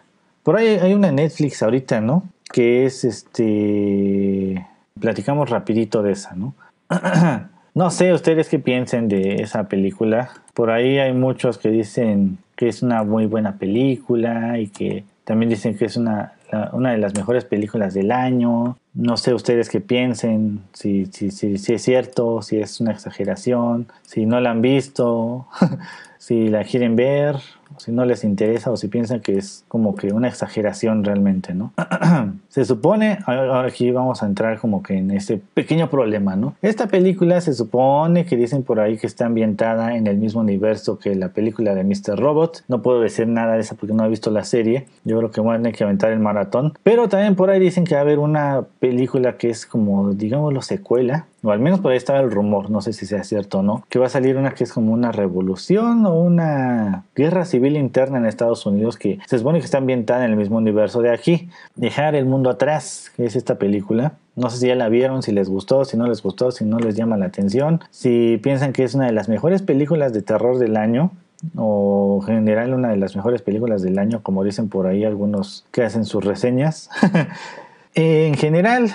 por 0.43 0.57
ahí 0.57 0.69
hay 0.81 0.95
una 0.95 1.13
Netflix 1.13 1.63
ahorita, 1.63 2.01
¿no? 2.01 2.23
Que 2.51 2.87
es 2.87 3.05
este 3.05 4.70
platicamos 5.01 5.51
rapidito 5.51 6.03
de 6.03 6.13
esa, 6.13 6.35
¿no? 6.35 6.55
no 7.75 7.91
sé 7.91 8.13
ustedes 8.13 8.49
qué 8.49 8.59
piensen 8.59 9.09
de 9.09 9.43
esa 9.43 9.69
película. 9.69 10.31
Por 10.55 10.71
ahí 10.71 10.99
hay 10.99 11.13
muchos 11.13 11.59
que 11.59 11.71
dicen 11.71 12.39
que 12.57 12.69
es 12.69 12.83
una 12.83 13.03
muy 13.05 13.27
buena 13.27 13.57
película 13.57 14.59
y 14.59 14.69
que 14.69 15.05
también 15.25 15.49
dicen 15.49 15.77
que 15.77 15.85
es 15.85 15.97
una, 15.97 16.33
una 16.73 16.93
de 16.93 16.99
las 16.99 17.15
mejores 17.15 17.45
películas 17.45 17.95
del 17.95 18.11
año. 18.11 18.77
No 18.95 19.17
sé 19.17 19.33
ustedes 19.33 19.69
qué 19.69 19.81
piensen, 19.81 20.61
si, 20.73 21.07
si, 21.07 21.31
si, 21.31 21.57
si 21.59 21.75
es 21.75 21.83
cierto, 21.83 22.43
si 22.43 22.59
es 22.61 22.81
una 22.81 22.93
exageración, 22.93 23.87
si 24.03 24.27
no 24.27 24.41
la 24.41 24.51
han 24.51 24.61
visto, 24.61 25.47
si 26.21 26.49
la 26.49 26.63
quieren 26.65 26.95
ver 26.95 27.37
si 27.79 27.93
no 27.93 28.05
les 28.05 28.25
interesa 28.25 28.71
o 28.71 28.77
si 28.77 28.89
piensan 28.89 29.21
que 29.21 29.39
es 29.39 29.65
como 29.69 29.95
que 29.95 30.13
una 30.13 30.29
exageración 30.29 31.05
realmente, 31.05 31.55
¿no? 31.55 31.73
se 32.49 32.65
supone, 32.65 33.19
ahora 33.27 33.67
aquí 33.67 33.91
vamos 33.91 34.23
a 34.23 34.27
entrar 34.27 34.59
como 34.59 34.83
que 34.83 34.99
en 34.99 35.11
ese 35.11 35.41
pequeño 35.55 35.89
problema, 35.89 36.37
¿no? 36.37 36.55
Esta 36.63 36.89
película 36.89 37.41
se 37.41 37.55
supone 37.55 38.25
que 38.27 38.37
dicen 38.37 38.63
por 38.63 38.81
ahí 38.81 38.97
que 38.97 39.07
está 39.07 39.27
ambientada 39.27 39.97
en 39.97 40.07
el 40.07 40.19
mismo 40.19 40.41
universo 40.41 40.99
que 40.99 41.15
la 41.15 41.29
película 41.29 41.75
de 41.75 41.85
Mr. 41.85 42.19
Robot. 42.19 42.65
No 42.69 42.83
puedo 42.83 43.01
decir 43.01 43.27
nada 43.29 43.55
de 43.55 43.61
esa 43.61 43.77
porque 43.77 43.95
no 43.95 44.05
he 44.05 44.09
visto 44.09 44.31
la 44.31 44.45
serie. 44.45 44.87
Yo 45.05 45.19
creo 45.19 45.31
que 45.31 45.41
van 45.41 45.55
a 45.55 45.59
tener 45.59 45.75
que 45.75 45.85
aventar 45.85 46.13
el 46.13 46.21
maratón. 46.21 46.75
Pero 46.83 47.09
también 47.09 47.35
por 47.35 47.51
ahí 47.51 47.61
dicen 47.61 47.85
que 47.85 47.95
va 47.95 48.01
a 48.01 48.05
haber 48.05 48.19
una 48.19 48.63
película 48.81 49.37
que 49.37 49.51
es 49.51 49.67
como, 49.67 50.13
digámoslo, 50.13 50.63
secuela 50.63 51.27
o 51.43 51.51
al 51.51 51.59
menos 51.59 51.81
por 51.81 51.93
ahí 51.93 51.97
estaba 51.97 52.21
el 52.21 52.31
rumor, 52.31 52.71
no 52.71 52.81
sé 52.81 52.93
si 52.93 53.07
sea 53.07 53.25
cierto 53.25 53.61
o 53.61 53.63
no, 53.63 53.85
que 53.89 53.99
va 53.99 54.07
a 54.07 54.11
salir 54.11 54.37
una 54.37 54.53
que 54.53 54.65
es 54.65 54.73
como 54.73 54.93
una 54.93 55.11
revolución 55.13 56.05
o 56.05 56.15
una 56.15 57.05
guerra 57.15 57.45
civil 57.45 57.77
interna 57.77 58.19
en 58.19 58.27
Estados 58.27 58.67
Unidos 58.67 58.97
que 58.97 59.19
se 59.27 59.39
supone 59.39 59.59
que 59.59 59.65
está 59.65 59.79
ambientada 59.79 60.25
en 60.25 60.33
el 60.33 60.37
mismo 60.37 60.59
universo 60.59 61.01
de 61.01 61.11
aquí. 61.11 61.49
Dejar 61.77 62.15
el 62.15 62.27
mundo 62.27 62.51
atrás, 62.51 63.11
que 63.17 63.25
es 63.25 63.37
esta 63.37 63.57
película. 63.57 64.15
No 64.37 64.51
sé 64.51 64.59
si 64.59 64.67
ya 64.67 64.75
la 64.75 64.89
vieron, 64.89 65.23
si 65.23 65.33
les 65.33 65.49
gustó, 65.49 65.85
si 65.85 65.97
no 65.97 66.07
les 66.07 66.23
gustó, 66.23 66.51
si 66.51 66.65
no 66.65 66.79
les 66.79 66.95
llama 66.95 67.17
la 67.17 67.27
atención, 67.27 67.81
si 67.91 68.39
piensan 68.43 68.73
que 68.73 68.85
es 68.85 68.95
una 68.95 69.07
de 69.07 69.13
las 69.13 69.29
mejores 69.29 69.63
películas 69.63 70.13
de 70.13 70.23
terror 70.23 70.59
del 70.59 70.77
año, 70.77 71.11
o 71.57 72.23
en 72.29 72.37
general 72.37 72.75
una 72.75 72.91
de 72.91 72.97
las 72.97 73.17
mejores 73.17 73.43
películas 73.43 73.83
del 73.83 73.99
año, 73.99 74.23
como 74.23 74.45
dicen 74.45 74.69
por 74.69 74.87
ahí 74.87 75.05
algunos 75.05 75.65
que 75.73 75.83
hacen 75.83 76.05
sus 76.05 76.25
reseñas. 76.25 76.91
en 77.95 78.35
general, 78.35 78.91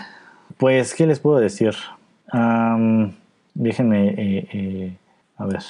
pues, 0.58 0.93
¿qué 0.93 1.08
les 1.08 1.20
puedo 1.20 1.39
decir? 1.39 1.74
Déjenme, 3.54 4.08
eh, 4.10 4.48
eh, 4.54 4.98
a 5.38 5.46
ver. 5.46 5.62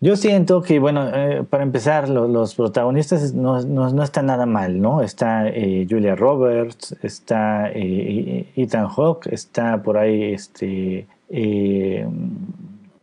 Yo 0.00 0.16
siento 0.16 0.62
que, 0.62 0.78
bueno, 0.78 1.08
eh, 1.12 1.42
para 1.48 1.64
empezar, 1.64 2.08
los 2.08 2.54
protagonistas 2.54 3.34
no, 3.34 3.60
no, 3.62 4.02
están 4.02 4.26
nada 4.26 4.46
mal, 4.46 4.80
¿no? 4.80 5.02
Está 5.02 5.46
Julia 5.90 6.14
Roberts, 6.14 6.96
está 7.02 7.68
Ethan 7.74 8.88
Hawke, 8.88 9.26
está 9.32 9.82
por 9.82 9.98
ahí 9.98 10.34
este 10.34 11.06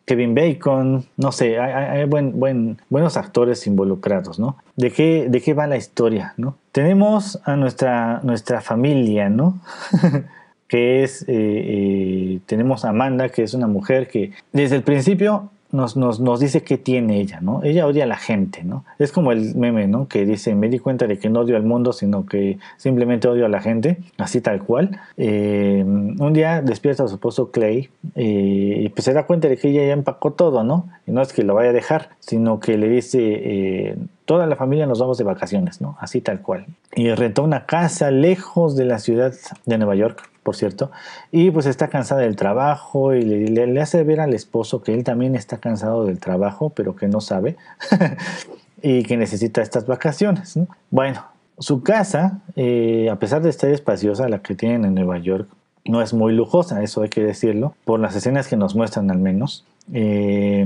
Kevin 0.05 0.35
Bacon, 0.35 1.03
no 1.17 1.31
sé, 1.31 1.59
hay, 1.59 2.05
buen, 2.05 2.39
buen, 2.39 2.77
buenos 2.89 3.17
actores 3.17 3.65
involucrados, 3.65 4.39
¿no? 4.39 4.55
¿De 4.75 4.91
qué, 4.91 5.27
¿De 5.29 5.41
qué 5.41 5.53
va 5.55 5.65
la 5.65 5.77
historia, 5.77 6.33
no? 6.37 6.55
Tenemos 6.71 7.41
a 7.43 7.55
nuestra, 7.55 8.19
nuestra 8.23 8.61
familia, 8.61 9.29
¿no? 9.29 9.59
que 10.67 11.03
es, 11.03 11.23
eh, 11.23 11.25
eh, 11.29 12.39
tenemos 12.45 12.85
a 12.85 12.89
Amanda, 12.89 13.29
que 13.29 13.43
es 13.43 13.53
una 13.53 13.67
mujer 13.67 14.07
que 14.07 14.31
desde 14.51 14.77
el 14.77 14.83
principio 14.83 15.51
nos, 15.71 15.97
nos, 15.97 16.21
nos, 16.21 16.39
dice 16.39 16.63
qué 16.63 16.77
tiene 16.77 17.19
ella, 17.19 17.41
¿no? 17.41 17.61
Ella 17.63 17.85
odia 17.85 18.05
a 18.05 18.07
la 18.07 18.15
gente, 18.15 18.63
¿no? 18.63 18.85
Es 18.97 19.11
como 19.11 19.33
el 19.33 19.55
meme, 19.55 19.87
¿no? 19.87 20.07
Que 20.07 20.25
dice, 20.25 20.55
me 20.55 20.69
di 20.69 20.79
cuenta 20.79 21.05
de 21.05 21.19
que 21.19 21.29
no 21.29 21.41
odio 21.41 21.57
al 21.57 21.63
mundo, 21.63 21.91
sino 21.91 22.25
que 22.25 22.59
simplemente 22.77 23.27
odio 23.27 23.45
a 23.45 23.49
la 23.49 23.59
gente, 23.61 23.97
así 24.17 24.39
tal 24.39 24.63
cual. 24.63 25.01
Eh, 25.17 25.83
un 25.85 26.33
día 26.33 26.61
despierta 26.61 27.03
a 27.03 27.07
su 27.07 27.15
esposo 27.15 27.51
Clay 27.51 27.89
y 28.15 28.87
pues 28.89 29.03
se 29.03 29.13
da 29.13 29.25
cuenta 29.25 29.49
de 29.49 29.57
que 29.57 29.69
ella 29.69 29.85
ya 29.85 29.93
empacó 29.93 30.31
todo, 30.31 30.63
¿no? 30.63 30.87
Y 31.05 31.11
no 31.11 31.21
es 31.21 31.33
que 31.33 31.43
lo 31.43 31.55
vaya 31.55 31.71
a 31.71 31.73
dejar, 31.73 32.09
sino 32.19 32.61
que 32.61 32.77
le 32.77 32.87
dice, 32.87 33.97
toda 34.23 34.47
la 34.47 34.55
familia 34.55 34.85
nos 34.85 34.99
vamos 34.99 35.17
de 35.17 35.25
vacaciones, 35.25 35.81
¿no? 35.81 35.97
Así 35.99 36.21
tal 36.21 36.41
cual. 36.41 36.67
Y 36.95 37.09
rentó 37.09 37.43
una 37.43 37.65
casa 37.65 38.11
lejos 38.11 38.77
de 38.77 38.85
la 38.85 38.99
ciudad 38.99 39.33
de 39.65 39.77
Nueva 39.77 39.95
York 39.95 40.29
por 40.45 40.55
cierto, 40.55 40.91
y 41.31 41.49
pues 41.49 41.65
está 41.65 41.87
cansada 41.87 42.21
del 42.21 42.35
trabajo 42.35 43.15
y 43.15 43.23
le, 43.23 43.81
hace 43.81 44.03
ver 44.03 44.19
al 44.21 44.35
esposo 44.35 44.83
que 44.83 44.93
él 44.93 45.03
también 45.03 45.35
está 45.35 45.57
cansado 45.57 46.05
del 46.05 46.19
trabajo, 46.19 46.69
pero 46.69 46.95
que 46.95 47.07
no 47.07 47.19
sabe 47.19 47.57
y 48.83 49.01
que 49.01 49.17
necesita 49.17 49.63
estas 49.63 49.87
vacaciones. 49.87 50.59
Bueno, 50.91 51.25
su 51.57 51.81
casa, 51.81 52.41
eh, 52.55 53.09
a 53.11 53.15
pesar 53.15 53.41
de 53.41 53.49
estar 53.49 53.71
espaciosa, 53.71 54.29
la 54.29 54.43
que 54.43 54.53
tienen 54.53 54.85
en 54.85 54.93
Nueva 54.93 55.17
York, 55.17 55.49
no 55.83 55.99
es 56.03 56.13
muy 56.13 56.31
lujosa, 56.31 56.83
eso 56.83 57.01
hay 57.01 57.09
que 57.09 57.23
decirlo, 57.23 57.73
por 57.83 57.99
las 57.99 58.15
escenas 58.15 58.47
que 58.47 58.55
nos 58.55 58.75
muestran 58.75 59.09
al 59.09 59.17
menos. 59.17 59.65
Eh, 59.93 60.63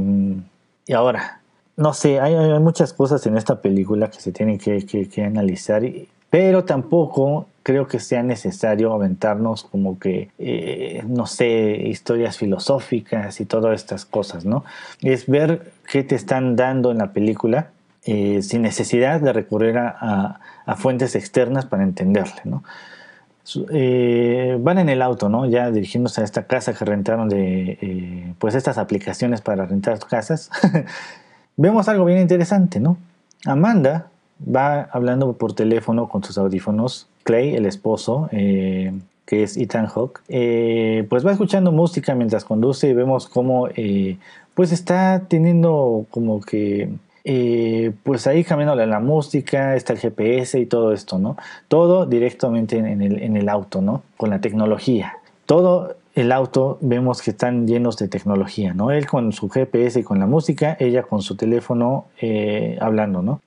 y 0.88 0.92
ahora, 0.94 1.40
no 1.78 1.94
sé, 1.94 2.20
hay, 2.20 2.36
muchas 2.60 2.92
cosas 2.92 3.26
en 3.28 3.38
esta 3.38 3.62
película 3.62 4.12
que 4.12 4.20
se 4.20 4.34
tienen 4.34 4.60
que 4.60 5.24
analizar, 5.24 5.84
pero 6.30 6.66
tampoco 6.66 7.48
creo 7.70 7.88
que 7.88 8.00
sea 8.00 8.24
necesario 8.24 8.92
aventarnos 8.94 9.64
como 9.64 10.00
que, 10.00 10.32
eh, 10.40 11.04
no 11.08 11.28
sé, 11.28 11.84
historias 11.86 12.36
filosóficas 12.36 13.40
y 13.42 13.46
todas 13.46 13.76
estas 13.76 14.06
cosas, 14.06 14.44
¿no? 14.44 14.66
Es 15.04 15.28
ver 15.28 15.72
qué 15.88 16.04
te 16.04 16.16
están 16.16 16.56
dando 16.56 16.90
en 16.90 16.98
la 16.98 17.14
película 17.14 17.68
eh, 18.06 18.42
sin 18.42 18.64
necesidad 18.64 19.22
de 19.22 19.34
recurrir 19.34 19.78
a, 19.78 20.40
fuentes 20.78 21.14
externas 21.16 21.68
para 21.68 21.84
entenderle, 21.84 22.42
¿no? 22.44 22.64
Eh, 23.72 24.58
van 24.60 24.80
en 24.80 24.90
el 24.90 25.04
auto, 25.04 25.30
¿no? 25.30 25.46
Ya 25.46 25.70
dirigiéndose 25.70 26.22
a 26.22 26.24
esta 26.24 26.48
casa 26.48 26.74
que 26.74 26.86
rentaron 26.86 27.30
de, 27.30 28.34
pues 28.40 28.56
estas 28.56 28.80
aplicaciones 28.80 29.42
para 29.42 29.68
rentar 29.68 30.00
casas. 30.00 30.50
Vemos 31.56 31.88
algo 31.88 32.06
bien 32.06 32.18
interesante, 32.18 32.80
¿no? 32.80 32.98
Amanda 33.46 34.08
va 34.44 34.84
hablando 34.92 35.34
por 35.34 35.54
teléfono 35.54 36.08
con 36.08 36.24
sus 36.24 36.38
audífonos 36.38 37.08
Clay, 37.24 37.56
el 37.56 37.66
esposo, 37.66 38.30
eh, 38.32 38.94
que 39.26 39.44
es 39.44 39.58
Ethan 39.58 39.86
Hawke, 39.88 40.22
eh, 40.30 41.06
pues 41.10 41.26
va 41.26 41.32
escuchando 41.32 41.72
música 41.72 42.16
mientras 42.16 42.44
conduce 42.44 42.90
y 42.90 42.94
vemos 42.94 43.28
cómo 43.28 43.68
eh, 43.76 44.18
pues 44.56 44.72
está 44.72 45.24
teniendo 45.28 46.06
como 46.10 46.42
que 46.42 46.90
pues 48.02 48.26
ahí 48.26 48.44
cambiando 48.44 48.74
la 48.74 49.00
música, 49.00 49.76
está 49.76 49.94
el 49.94 50.00
GPS 50.00 50.60
y 50.60 50.66
todo 50.66 50.94
esto, 50.94 51.20
¿no? 51.20 51.38
Todo 51.68 52.08
directamente 52.08 52.80
en 52.80 53.04
el, 53.04 53.22
en 53.22 53.38
el 53.38 53.50
auto, 53.50 53.82
¿no? 53.84 54.02
Con 54.18 54.32
la 54.32 54.42
tecnología. 54.42 55.14
Todo 55.46 55.96
el 56.16 56.32
auto 56.32 56.80
vemos 56.82 57.22
que 57.22 57.30
están 57.30 57.68
llenos 57.68 57.98
de 57.98 58.08
tecnología, 58.08 58.74
¿no? 58.74 58.90
Él 58.90 59.06
con 59.06 59.32
su 59.32 59.48
GPS 59.48 60.00
y 60.00 60.04
con 60.04 60.18
la 60.18 60.26
música, 60.26 60.76
ella 60.80 61.04
con 61.04 61.22
su 61.22 61.36
teléfono 61.36 62.06
hablando, 62.80 63.22
¿no? 63.22 63.42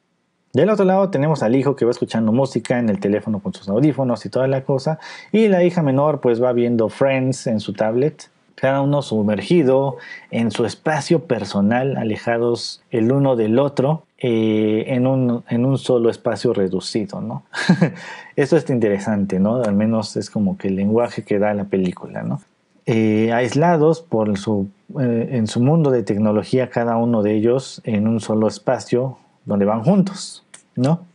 Del 0.52 0.68
otro 0.68 0.84
lado 0.84 1.08
tenemos 1.08 1.42
al 1.42 1.56
hijo 1.56 1.76
que 1.76 1.86
va 1.86 1.90
escuchando 1.90 2.30
música 2.30 2.78
en 2.78 2.90
el 2.90 3.00
teléfono 3.00 3.38
con 3.40 3.54
sus 3.54 3.70
audífonos 3.70 4.26
y 4.26 4.28
toda 4.28 4.46
la 4.48 4.64
cosa. 4.64 4.98
Y 5.32 5.48
la 5.48 5.64
hija 5.64 5.82
menor 5.82 6.20
pues 6.20 6.42
va 6.42 6.52
viendo 6.52 6.90
Friends 6.90 7.46
en 7.46 7.58
su 7.58 7.72
tablet. 7.72 8.28
Cada 8.54 8.82
uno 8.82 9.00
sumergido 9.00 9.96
en 10.30 10.50
su 10.50 10.66
espacio 10.66 11.24
personal, 11.24 11.96
alejados 11.96 12.82
el 12.90 13.10
uno 13.10 13.34
del 13.34 13.58
otro, 13.58 14.04
eh, 14.18 14.84
en, 14.88 15.06
un, 15.06 15.42
en, 15.48 15.64
un, 15.64 15.78
solo 15.78 16.10
espacio 16.10 16.52
reducido, 16.52 17.22
¿no? 17.22 17.44
Eso 18.36 18.56
es 18.56 18.68
interesante, 18.68 19.40
¿no? 19.40 19.62
Al 19.62 19.74
menos 19.74 20.16
es 20.16 20.30
como 20.30 20.58
que 20.58 20.68
el 20.68 20.76
lenguaje 20.76 21.24
que 21.24 21.38
da 21.38 21.54
la 21.54 21.64
película, 21.64 22.22
¿no? 22.22 22.40
Eh, 22.84 23.32
aislados 23.32 24.00
por 24.00 24.36
su, 24.38 24.68
eh, 25.00 25.30
en 25.32 25.46
su 25.46 25.60
mundo 25.60 25.90
de 25.90 26.02
tecnología, 26.02 26.68
cada 26.68 26.98
uno 26.98 27.22
de 27.22 27.34
ellos 27.34 27.80
en 27.84 28.06
un 28.06 28.20
solo 28.20 28.46
espacio 28.46 29.18
donde 29.44 29.64
van 29.64 29.82
juntos, 29.82 30.44
¿no? 30.76 31.06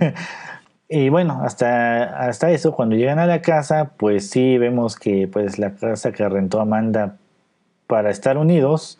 y 0.88 1.08
bueno, 1.08 1.40
hasta, 1.42 2.26
hasta 2.26 2.50
eso, 2.50 2.72
cuando 2.72 2.96
llegan 2.96 3.18
a 3.18 3.26
la 3.26 3.42
casa, 3.42 3.92
pues 3.96 4.30
sí 4.30 4.58
vemos 4.58 4.96
que 4.96 5.28
pues 5.28 5.58
la 5.58 5.74
casa 5.74 6.12
que 6.12 6.28
rentó 6.28 6.60
Amanda 6.60 7.16
para 7.86 8.10
estar 8.10 8.38
unidos, 8.38 8.98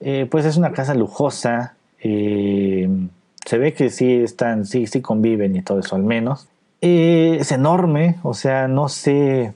eh, 0.00 0.26
pues 0.30 0.44
es 0.44 0.56
una 0.56 0.72
casa 0.72 0.94
lujosa. 0.94 1.74
Eh, 2.00 2.88
se 3.44 3.58
ve 3.58 3.74
que 3.74 3.90
sí 3.90 4.14
están, 4.14 4.66
sí, 4.66 4.86
sí 4.86 5.00
conviven 5.00 5.56
y 5.56 5.62
todo 5.62 5.80
eso 5.80 5.96
al 5.96 6.02
menos. 6.02 6.48
Eh, 6.80 7.38
es 7.40 7.52
enorme, 7.52 8.16
o 8.22 8.34
sea, 8.34 8.68
no 8.68 8.88
sé, 8.88 9.54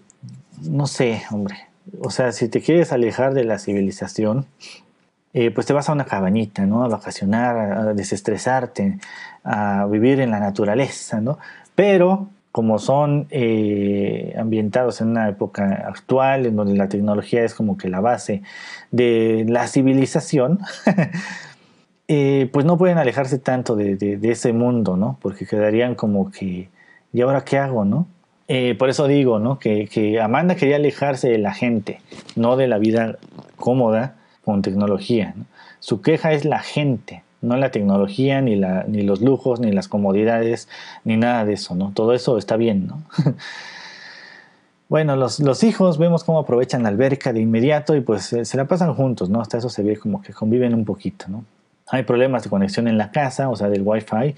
no 0.62 0.86
sé, 0.86 1.22
hombre. 1.30 1.56
O 2.00 2.10
sea, 2.10 2.32
si 2.32 2.48
te 2.48 2.60
quieres 2.60 2.92
alejar 2.92 3.34
de 3.34 3.44
la 3.44 3.58
civilización, 3.58 4.46
eh, 5.34 5.50
pues 5.50 5.66
te 5.66 5.72
vas 5.74 5.88
a 5.88 5.92
una 5.92 6.06
cabañita, 6.06 6.64
¿no? 6.64 6.84
A 6.84 6.88
vacacionar, 6.88 7.56
a 7.56 7.94
desestresarte, 7.94 8.98
a 9.44 9.86
vivir 9.86 10.20
en 10.20 10.30
la 10.30 10.40
naturaleza, 10.40 11.20
¿no? 11.20 11.38
Pero 11.74 12.28
como 12.50 12.78
son 12.78 13.26
eh, 13.30 14.34
ambientados 14.38 15.00
en 15.00 15.08
una 15.08 15.28
época 15.28 15.84
actual, 15.86 16.46
en 16.46 16.56
donde 16.56 16.74
la 16.74 16.88
tecnología 16.88 17.44
es 17.44 17.54
como 17.54 17.76
que 17.76 17.88
la 17.88 18.00
base 18.00 18.42
de 18.90 19.44
la 19.46 19.68
civilización, 19.68 20.60
eh, 22.08 22.48
pues 22.50 22.64
no 22.64 22.78
pueden 22.78 22.96
alejarse 22.96 23.38
tanto 23.38 23.76
de, 23.76 24.18
ese 24.22 24.54
mundo, 24.54 24.96
¿no? 24.96 25.18
Porque 25.20 25.46
quedarían 25.46 25.94
como 25.94 26.30
que, 26.30 26.70
¿y 27.12 27.20
ahora 27.20 27.44
qué 27.44 27.58
hago, 27.58 27.84
no? 27.84 28.08
por 28.78 28.88
eso 28.88 29.06
digo, 29.06 29.38
¿no? 29.38 29.58
Que, 29.58 29.88
que 29.88 30.22
Amanda 30.22 30.54
quería 30.56 30.76
alejarse 30.76 31.28
de 31.28 31.36
la 31.36 31.52
gente, 31.52 32.00
no 32.34 32.56
de 32.56 32.66
la 32.66 32.78
vida 32.78 33.18
cómoda 33.56 34.17
con 34.48 34.62
tecnología. 34.62 35.34
Su 35.78 36.00
queja 36.00 36.32
es 36.32 36.46
la 36.46 36.60
gente, 36.60 37.22
no 37.42 37.58
la 37.58 37.70
tecnología, 37.70 38.40
ni, 38.40 38.56
la, 38.56 38.84
ni 38.88 39.02
los 39.02 39.20
lujos, 39.20 39.60
ni 39.60 39.72
las 39.72 39.88
comodidades, 39.88 40.70
ni 41.04 41.18
nada 41.18 41.44
de 41.44 41.52
eso, 41.52 41.74
¿no? 41.74 41.92
Todo 41.92 42.14
eso 42.14 42.38
está 42.38 42.56
bien, 42.56 42.86
¿no? 42.86 43.02
bueno, 44.88 45.16
los, 45.16 45.38
los, 45.40 45.62
hijos 45.64 45.98
vemos 45.98 46.24
cómo 46.24 46.38
aprovechan 46.38 46.82
la 46.82 46.88
alberca 46.88 47.34
de 47.34 47.40
inmediato 47.40 47.94
y 47.94 48.00
pues 48.00 48.22
se, 48.22 48.56
la 48.56 48.64
pasan 48.64 48.94
juntos, 48.94 49.28
¿no? 49.28 49.42
Hasta 49.42 49.58
eso 49.58 49.68
se 49.68 49.82
ve 49.82 49.98
como 49.98 50.22
que 50.22 50.32
conviven 50.32 50.72
un 50.72 50.86
poquito, 50.86 51.26
¿no? 51.28 51.44
Hay 51.88 52.04
problemas 52.04 52.42
de 52.42 52.48
conexión 52.48 52.88
en 52.88 52.96
la 52.96 53.10
casa, 53.10 53.50
o 53.50 53.56
sea, 53.56 53.68
del 53.68 53.82
wifi. 53.84 54.34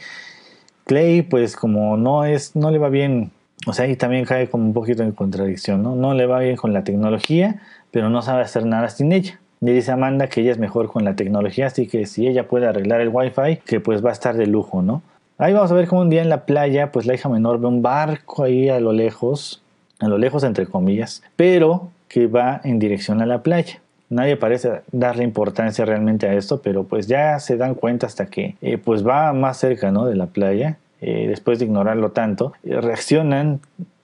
Clay, 0.87 1.23
pues 1.23 1.55
como 1.55 1.97
no 1.97 2.25
es, 2.25 2.57
no 2.57 2.73
le 2.73 2.79
va 2.79 2.89
bien, 2.89 3.31
o 3.65 3.73
sea, 3.73 3.85
ahí 3.85 3.95
también 3.95 4.25
cae 4.25 4.51
como 4.51 4.65
un 4.65 4.75
poquito 4.75 5.05
en 5.05 5.13
contradicción, 5.13 5.85
¿no? 5.85 5.95
No 5.95 6.15
le 6.15 6.27
va 6.27 6.41
bien 6.41 6.57
con 6.57 6.73
la 6.73 6.83
tecnología, 6.83 7.63
pero 7.93 8.11
no 8.11 8.23
sabe 8.23 8.43
hacer 8.43 8.67
nada 8.67 8.89
sin 8.89 9.13
ella. 9.13 9.39
Le 9.61 9.73
dice 9.73 9.93
Amanda 9.93 10.29
que 10.29 10.41
ella 10.41 10.53
es 10.53 10.59
mejor 10.59 10.89
con 10.89 11.05
la 11.05 11.15
tecnología, 11.17 11.67
así 11.67 11.87
que 11.87 12.07
si 12.07 12.27
ella 12.27 12.49
puede 12.49 12.67
arreglar 12.67 13.03
el 13.03 13.11
wifi, 13.11 13.59
que 13.67 13.79
pues 13.79 14.03
va 14.05 14.09
a 14.09 14.13
estar 14.13 14.37
de 14.37 14.47
lujo, 14.47 14.81
¿no? 14.81 15.03
Ahí 15.37 15.53
vamos 15.53 15.71
a 15.71 15.75
ver 15.75 15.87
cómo 15.87 16.01
un 16.03 16.11
día 16.11 16.23
en 16.23 16.29
la 16.29 16.45
playa, 16.45 16.93
pues 16.93 17.07
la 17.07 17.15
hija 17.15 17.29
menor 17.29 17.61
ve 17.61 17.67
un 17.67 17.83
barco 17.83 18.45
ahí 18.45 18.69
a 18.69 18.81
lo 18.81 18.93
lejos, 18.93 19.63
a 19.99 20.09
lo 20.09 20.19
lejos 20.19 20.45
entre 20.45 20.67
comillas, 20.67 21.23
pero 21.37 21.91
que 22.09 22.27
va 22.27 22.61
en 22.65 22.79
dirección 22.79 23.21
a 23.21 23.27
la 23.27 23.43
playa. 23.43 23.81
Nadie 24.09 24.37
parece 24.37 24.81
darle 24.93 25.25
importancia 25.25 25.85
realmente 25.85 26.27
a 26.27 26.35
esto, 26.35 26.61
pero 26.63 26.85
pues 26.85 27.07
ya 27.07 27.39
se 27.39 27.57
dan 27.57 27.75
cuenta 27.75 28.07
hasta 28.07 28.27
que 28.27 28.57
eh, 28.61 28.77
pues 28.77 29.07
va 29.07 29.33
más 29.33 29.59
cerca 29.59 29.91
¿no? 29.93 30.07
de 30.07 30.17
la 30.17 30.27
playa, 30.27 30.79
eh, 31.01 31.27
después 31.29 31.59
de 31.59 31.67
ignorarlo 31.67 32.11
tanto, 32.11 32.53
eh, 32.65 32.81
reaccionan 32.81 33.61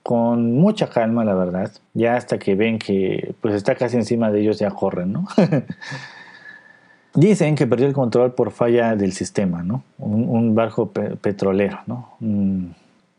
con 0.07 0.53
mucha 0.53 0.87
calma, 0.87 1.25
la 1.25 1.33
verdad. 1.33 1.69
Ya 1.93 2.15
hasta 2.15 2.39
que 2.39 2.55
ven 2.55 2.79
que 2.79 3.35
pues 3.41 3.53
está 3.53 3.75
casi 3.75 3.97
encima 3.97 4.31
de 4.31 4.39
ellos, 4.39 4.57
ya 4.57 4.71
corren, 4.71 5.11
¿no? 5.11 5.27
Dicen 7.13 7.55
que 7.55 7.67
perdió 7.67 7.87
el 7.87 7.93
control 7.93 8.33
por 8.33 8.51
falla 8.51 8.95
del 8.95 9.11
sistema, 9.11 9.63
¿no? 9.63 9.83
Un, 9.97 10.55
barco 10.55 10.91
petrolero, 10.91 11.79
¿no? 11.87 12.11
Mm, 12.21 12.67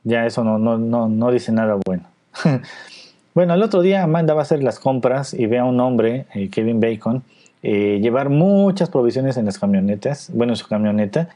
ya 0.05 0.25
eso 0.25 0.43
no, 0.45 0.59
no, 0.59 0.79
no, 0.79 1.11
no 1.11 1.31
dice 1.31 1.53
nada 1.53 1.77
bueno. 1.85 2.05
bueno, 3.35 3.53
el 3.53 3.63
otro 3.63 3.83
día 3.83 4.03
Amanda 4.03 4.33
va 4.33 4.41
a 4.41 4.45
hacer 4.45 4.63
las 4.63 4.79
compras 4.79 5.35
y 5.35 5.45
ve 5.45 5.59
a 5.59 5.67
un 5.67 5.79
hombre, 5.81 6.25
eh, 6.33 6.49
Kevin 6.49 6.81
Bacon, 6.81 7.23
eh, 7.63 7.99
llevar 8.01 8.31
muchas 8.31 8.89
provisiones 8.89 9.37
en 9.37 9.45
las 9.45 9.59
camionetas, 9.59 10.31
bueno, 10.33 10.55
en 10.55 10.57
su 10.57 10.67
camioneta. 10.67 11.29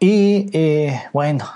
Y 0.00 0.50
eh, 0.52 1.00
bueno, 1.14 1.46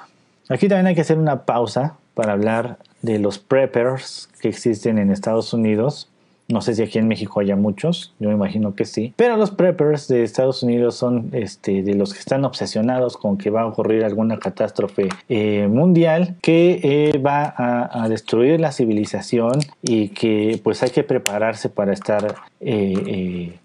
aquí 0.48 0.68
también 0.68 0.86
hay 0.86 0.94
que 0.94 1.02
hacer 1.02 1.18
una 1.18 1.42
pausa 1.42 1.96
para 2.14 2.32
hablar 2.32 2.78
de 3.02 3.18
los 3.18 3.38
preppers 3.38 4.28
que 4.40 4.48
existen 4.48 4.98
en 4.98 5.10
Estados 5.10 5.52
Unidos 5.52 6.08
No 6.48 6.60
sé 6.60 6.74
si 6.74 6.82
aquí 6.82 6.98
en 6.98 7.08
México 7.08 7.40
haya 7.40 7.56
muchos, 7.56 8.12
yo 8.18 8.28
me 8.28 8.34
imagino 8.34 8.74
que 8.74 8.84
sí. 8.84 9.14
Pero 9.16 9.36
los 9.36 9.50
preppers 9.50 10.08
de 10.08 10.22
Estados 10.22 10.62
Unidos 10.62 10.96
son 10.96 11.30
este, 11.32 11.82
de 11.82 11.94
los 11.94 12.12
que 12.12 12.18
están 12.18 12.44
obsesionados 12.44 13.16
con 13.16 13.38
que 13.38 13.48
va 13.48 13.62
a 13.62 13.66
ocurrir 13.66 14.04
alguna 14.04 14.38
catástrofe 14.38 15.08
eh, 15.28 15.66
mundial 15.68 16.36
que 16.42 16.80
eh, 16.82 17.18
va 17.18 17.54
a, 17.56 18.08
destruir 18.08 18.60
la 18.60 18.72
civilización 18.72 19.60
y 19.82 20.08
que 20.08 20.60
pues 20.62 20.82
hay 20.82 20.90
que 20.90 21.04
prepararse 21.04 21.68
para 21.68 21.92
estar... 21.92 22.34
Eh, 22.60 23.58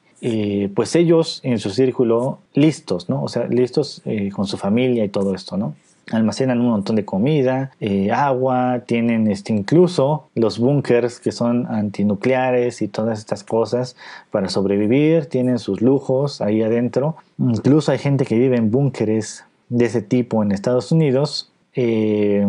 pues 0.74 0.96
ellos 0.96 1.42
en 1.44 1.60
su 1.60 1.70
círculo 1.70 2.40
listos, 2.56 3.08
¿no? 3.08 3.24
O 3.24 3.28
sea, 3.28 3.46
listos 3.48 4.02
con 4.34 4.48
su 4.48 4.58
familia 4.58 5.06
y 5.06 5.10
todo 5.10 5.36
esto, 5.36 5.58
¿no? 5.58 5.76
Almacenan 6.12 6.60
un 6.62 6.70
montón 6.70 6.96
de 6.96 7.06
comida, 7.06 7.72
eh, 7.80 8.12
agua, 8.12 8.84
tienen 8.86 9.30
este, 9.30 9.54
incluso 9.54 10.30
los 10.36 10.60
búnkers 10.60 11.20
que 11.20 11.32
son 11.32 11.68
antinucleares 11.68 12.82
y 12.82 12.88
todas 12.88 13.20
estas 13.20 13.44
cosas 13.44 13.96
para 14.32 14.50
sobrevivir, 14.50 15.26
tienen 15.26 15.60
sus 15.60 15.82
lujos 15.82 16.42
ahí 16.42 16.62
adentro. 16.62 17.18
Incluso 17.38 17.92
hay 17.92 17.98
gente 17.98 18.26
que 18.26 18.38
vive 18.38 18.58
en 18.58 18.72
búnkeres 18.72 19.46
de 19.70 19.86
ese 19.86 20.02
tipo 20.02 20.44
en 20.44 20.52
Estados 20.52 20.92
Unidos. 20.92 21.52
Eh, 21.76 22.46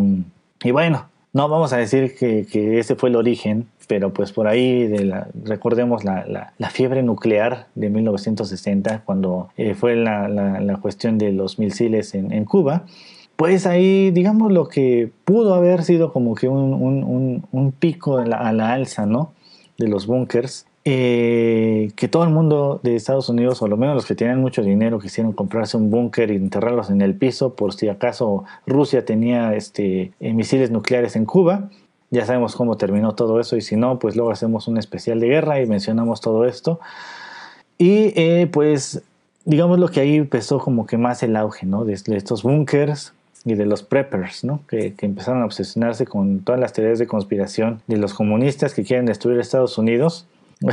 y 0.63 0.71
bueno, 0.71 1.07
no 1.33 1.49
vamos 1.49 1.73
a 1.73 1.77
decir 1.77 2.15
que, 2.15 2.79
ese 2.79 2.95
fue 2.95 3.09
el 3.09 3.15
origen, 3.15 3.67
pero 3.87 4.13
pues 4.13 4.31
por 4.31 4.47
ahí 4.47 4.87
de 4.87 5.03
la, 5.05 5.27
recordemos 5.43 6.03
la, 6.03 6.53
fiebre 6.71 7.03
nuclear 7.03 7.67
de 7.75 7.89
1960, 7.89 9.03
cuando 9.05 9.49
eh, 9.57 9.75
fue 9.75 9.95
la, 9.95 10.79
cuestión 10.81 11.17
de 11.17 11.33
los 11.33 11.59
misiles 11.59 12.15
en, 12.15 12.31
en 12.31 12.45
Cuba 12.45 12.85
pues 13.39 13.65
ahí, 13.65 14.11
digamos, 14.11 14.51
lo 14.51 14.67
que 14.67 15.13
pudo 15.23 15.53
haber 15.53 15.83
sido 15.83 16.11
como 16.11 16.35
que 16.35 16.49
un, 16.49 17.73
pico 17.79 18.17
a 18.17 18.25
la, 18.25 18.73
alza, 18.73 19.05
¿no? 19.05 19.31
De 19.77 19.87
los 19.87 20.07
bunkers. 20.07 20.65
Eh, 20.83 21.89
que 21.95 22.09
todo 22.09 22.25
el 22.25 22.31
mundo 22.31 22.81
de 22.83 22.97
Estados 22.97 23.29
Unidos, 23.29 23.61
o 23.61 23.69
lo 23.69 23.77
menos 23.77 23.95
los 23.95 24.05
que 24.05 24.13
tienen 24.13 24.41
mucho 24.41 24.61
dinero, 24.61 24.99
quisieron 24.99 25.31
comprarse 25.31 25.77
un 25.77 25.89
búnker 25.89 26.31
y 26.31 26.35
enterrarlos 26.35 26.89
en 26.89 26.99
el 26.99 27.15
piso 27.15 27.55
por 27.55 27.73
si 27.73 27.87
acaso 27.87 28.43
Rusia 28.67 29.05
tenía 29.05 29.55
este, 29.55 30.11
eh, 30.19 30.33
misiles 30.33 30.69
nucleares 30.69 31.15
en 31.15 31.23
Cuba. 31.23 31.69
Ya 32.09 32.25
sabemos 32.25 32.57
cómo 32.57 32.75
terminó 32.75 33.15
todo 33.15 33.39
eso 33.39 33.55
y 33.55 33.61
si 33.61 33.77
no, 33.77 33.99
pues 33.99 34.17
luego 34.17 34.31
hacemos 34.31 34.67
un 34.67 34.77
especial 34.77 35.21
de 35.21 35.27
guerra 35.27 35.61
y 35.61 35.65
mencionamos 35.65 36.19
todo 36.19 36.43
esto. 36.43 36.81
Y 37.77 38.11
eh, 38.19 38.49
pues 38.51 39.01
digamos 39.45 39.79
lo 39.79 39.87
que 39.87 40.01
ahí 40.01 40.17
empezó 40.17 40.59
como 40.59 40.85
que 40.85 40.97
más 40.97 41.23
el 41.23 41.37
auge, 41.37 41.65
¿no? 41.65 41.85
De, 41.85 41.93
estos 41.93 42.43
búnkers 42.43 43.13
y 43.45 43.55
de 43.55 43.65
los 43.65 43.83
preppers, 43.83 44.43
¿no? 44.43 44.61
Que, 44.67 44.93
empezaron 45.01 45.41
a 45.41 45.45
obsesionarse 45.45 46.05
con 46.05 46.39
todas 46.41 46.59
las 46.59 46.73
teorías 46.73 46.99
de 46.99 47.07
conspiración 47.07 47.81
de 47.87 47.97
los 47.97 48.13
comunistas 48.13 48.73
que 48.73 48.83
quieren 48.83 49.05
destruir 49.05 49.39
Estados 49.39 49.77
Unidos 49.77 50.27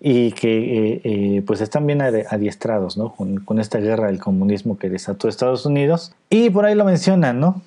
y 0.00 0.32
que 0.32 0.94
eh, 0.94 1.00
eh, 1.04 1.42
pues 1.46 1.60
están 1.60 1.86
bien 1.86 2.02
adiestrados 2.02 2.96
¿no? 2.96 3.14
Con, 3.14 3.58
esta 3.58 3.78
guerra 3.78 4.08
del 4.08 4.18
comunismo 4.18 4.78
que 4.78 4.88
desató 4.90 5.28
Estados 5.28 5.66
Unidos. 5.66 6.14
Y 6.30 6.50
por 6.50 6.64
ahí 6.64 6.74
lo 6.74 6.84
mencionan, 6.84 7.40
¿no? 7.40 7.62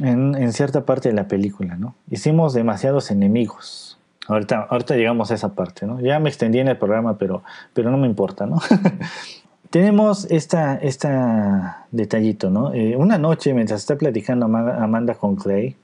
En, 0.00 0.52
cierta 0.52 0.86
parte 0.86 1.10
de 1.10 1.14
la 1.14 1.28
película, 1.28 1.76
¿no? 1.76 1.94
Hicimos 2.10 2.54
demasiados 2.54 3.10
enemigos. 3.10 3.98
Ahorita, 4.28 4.66
ahorita 4.70 4.96
llegamos 4.96 5.30
a 5.30 5.34
esa 5.34 5.54
parte, 5.54 5.84
¿no? 5.86 6.00
Ya 6.00 6.18
me 6.18 6.30
extendí 6.30 6.58
en 6.60 6.68
el 6.68 6.78
programa, 6.78 7.18
pero, 7.18 7.42
pero 7.74 7.90
no 7.90 7.98
me 7.98 8.06
importa, 8.06 8.46
¿no? 8.46 8.58
tenemos 9.72 10.26
esta, 10.30 10.76
esta 10.76 11.86
detallito, 11.90 12.50
¿no? 12.50 12.74
Eh, 12.74 12.94
una 12.94 13.16
noche, 13.16 13.54
mientras 13.54 13.80
está 13.80 13.96
platicando 13.96 14.44
Amanda 14.44 15.14
con 15.14 15.34
Clay, 15.34 15.76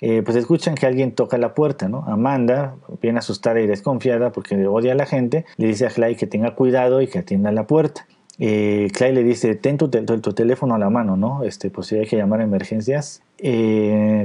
eh, 0.00 0.22
pues 0.24 0.36
escuchan 0.36 0.74
que 0.74 0.84
alguien 0.84 1.12
toca 1.12 1.38
la 1.38 1.54
puerta, 1.54 1.88
¿no? 1.88 2.04
Amanda, 2.08 2.74
bien 3.00 3.16
asustada 3.16 3.60
y 3.60 3.68
desconfiada 3.68 4.32
porque 4.32 4.66
odia 4.66 4.92
a 4.92 4.94
la 4.96 5.06
gente, 5.06 5.46
le 5.58 5.68
dice 5.68 5.86
a 5.86 5.90
Clay 5.90 6.16
que 6.16 6.26
tenga 6.26 6.56
cuidado 6.56 7.00
y 7.00 7.06
que 7.06 7.20
atienda 7.20 7.52
la 7.52 7.68
puerta. 7.68 8.04
Eh, 8.40 8.88
Clay 8.92 9.14
le 9.14 9.22
dice, 9.22 9.54
ten 9.54 9.78
tu, 9.78 9.88
teléfono 9.88 10.74
a 10.74 10.78
la 10.78 10.90
mano, 10.90 11.16
¿no? 11.16 11.44
Este, 11.44 11.70
pues 11.70 11.86
si 11.86 11.96
hay 11.96 12.06
que 12.06 12.16
llamar 12.16 12.40
a 12.40 12.44
emergencias. 12.44 13.22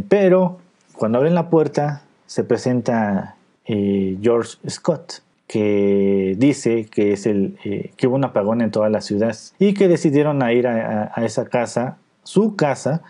pero 0.09 0.57
cuando 0.97 1.19
abren 1.19 1.35
la 1.35 1.51
puerta, 1.51 2.01
se 2.25 2.43
presenta 2.43 3.35
George 3.67 4.57
Scott, 4.67 5.21
que 5.51 6.33
dice 6.37 6.85
que 6.85 7.11
es 7.11 7.25
el 7.25 7.57
eh, 7.65 7.91
que 7.97 8.07
hubo 8.07 8.15
un 8.15 8.23
apagón 8.23 8.61
en 8.61 8.71
toda 8.71 8.89
la 8.89 9.01
ciudad 9.01 9.35
y 9.59 9.73
que 9.73 9.89
decidieron 9.89 10.41
ir 10.49 10.65
a, 10.65 11.11
esa 11.25 11.43
casa, 11.43 11.97
su 12.23 12.55
casa, 12.55 13.01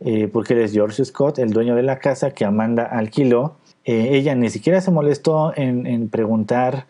eh, 0.00 0.26
porque 0.26 0.54
él 0.54 0.62
es 0.62 0.72
George 0.72 1.04
Scott, 1.04 1.38
el 1.38 1.52
dueño 1.52 1.76
de 1.76 1.84
la 1.84 2.00
casa 2.00 2.32
que 2.32 2.44
Amanda 2.44 2.82
alquiló. 2.82 3.54
Eh, 3.84 4.08
ella 4.16 4.34
ni 4.34 4.50
siquiera 4.50 4.80
se 4.80 4.90
molestó 4.90 5.52
en, 5.54 6.08
preguntar 6.08 6.86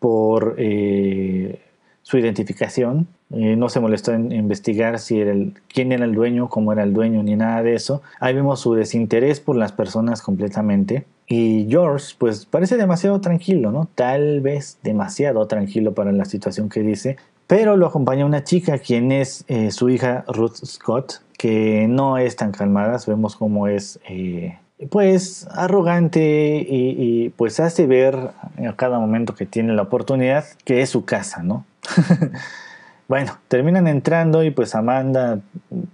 por 0.00 0.56
su 0.56 2.16
identificación, 2.16 3.06
no 3.28 3.68
se 3.68 3.80
molestó 3.80 4.14
en 4.14 4.32
investigar 4.32 4.98
si 4.98 5.20
era 5.20 5.34
quién 5.68 5.92
era 5.92 6.06
el 6.06 6.14
dueño, 6.14 6.48
cómo 6.48 6.72
era 6.72 6.84
el 6.84 6.94
dueño, 6.94 7.22
ni 7.22 7.36
nada 7.36 7.62
de 7.62 7.74
eso. 7.74 8.00
Ahí 8.18 8.34
vemos 8.34 8.60
su 8.60 8.72
desinterés 8.72 9.40
por 9.40 9.56
las 9.56 9.72
personas 9.72 10.22
completamente. 10.22 11.04
Y 11.28 11.66
George, 11.68 12.14
pues 12.16 12.46
parece 12.46 12.78
demasiado 12.78 13.20
tranquilo, 13.20 13.70
¿no? 13.70 13.88
Tal 13.94 14.40
vez 14.40 14.78
demasiado 14.82 15.46
tranquilo 15.46 15.92
para 15.92 16.10
la 16.10 16.24
situación 16.24 16.70
que 16.70 16.80
dice. 16.80 17.18
Pero 17.46 17.76
lo 17.76 17.86
acompaña 17.86 18.24
una 18.24 18.44
chica, 18.44 18.78
quien 18.78 19.12
es 19.12 19.44
eh, 19.48 19.70
su 19.70 19.90
hija 19.90 20.24
Ruth 20.28 20.56
Scott, 20.64 21.22
que 21.36 21.86
no 21.88 22.16
es 22.16 22.36
tan 22.36 22.52
calmada. 22.52 22.98
Vemos 23.06 23.36
cómo 23.36 23.68
es, 23.68 24.00
eh, 24.08 24.58
pues, 24.90 25.46
arrogante 25.52 26.66
y, 26.66 26.94
y, 26.98 27.28
pues 27.30 27.60
hace 27.60 27.86
ver 27.86 28.16
a 28.16 28.72
cada 28.76 28.98
momento 28.98 29.34
que 29.34 29.44
tiene 29.44 29.74
la 29.74 29.82
oportunidad 29.82 30.44
que 30.64 30.80
es 30.80 30.90
su 30.90 31.04
casa, 31.04 31.42
¿no? 31.42 31.64
Bueno, 33.08 33.38
terminan 33.48 33.86
entrando 33.86 34.44
y 34.44 34.50
pues 34.50 34.74
Amanda, 34.74 35.40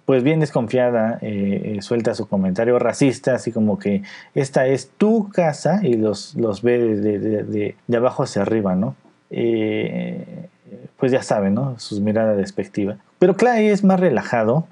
pues 0.05 0.25
bien 0.25 0.41
desconfiada, 0.41 1.19
eh, 1.23 1.77
eh, 1.77 1.83
suelta 1.83 2.13
su 2.13 2.27
comentario 2.27 2.77
racista, 2.81 3.37
así 3.37 3.53
como 3.53 3.79
que 3.79 4.03
esta 4.35 4.67
es 4.67 4.91
tu 4.99 5.29
casa 5.29 5.79
y 5.85 5.95
los, 5.95 6.35
los 6.35 6.63
ve 6.63 7.77
de, 7.87 7.97
abajo 7.97 8.25
hacia 8.25 8.43
arriba, 8.43 8.75
¿no? 8.75 8.97
Eh, 9.31 10.49
pues 10.99 11.13
ya 11.13 11.23
saben, 11.23 11.55
¿no? 11.55 11.79
Sus 11.79 12.01
miradas 12.01 12.37
despectiva. 12.37 12.97
Pero 13.21 13.37
Clay 13.37 13.69
es 13.69 13.85
más 13.85 14.01
relajado, 14.01 14.67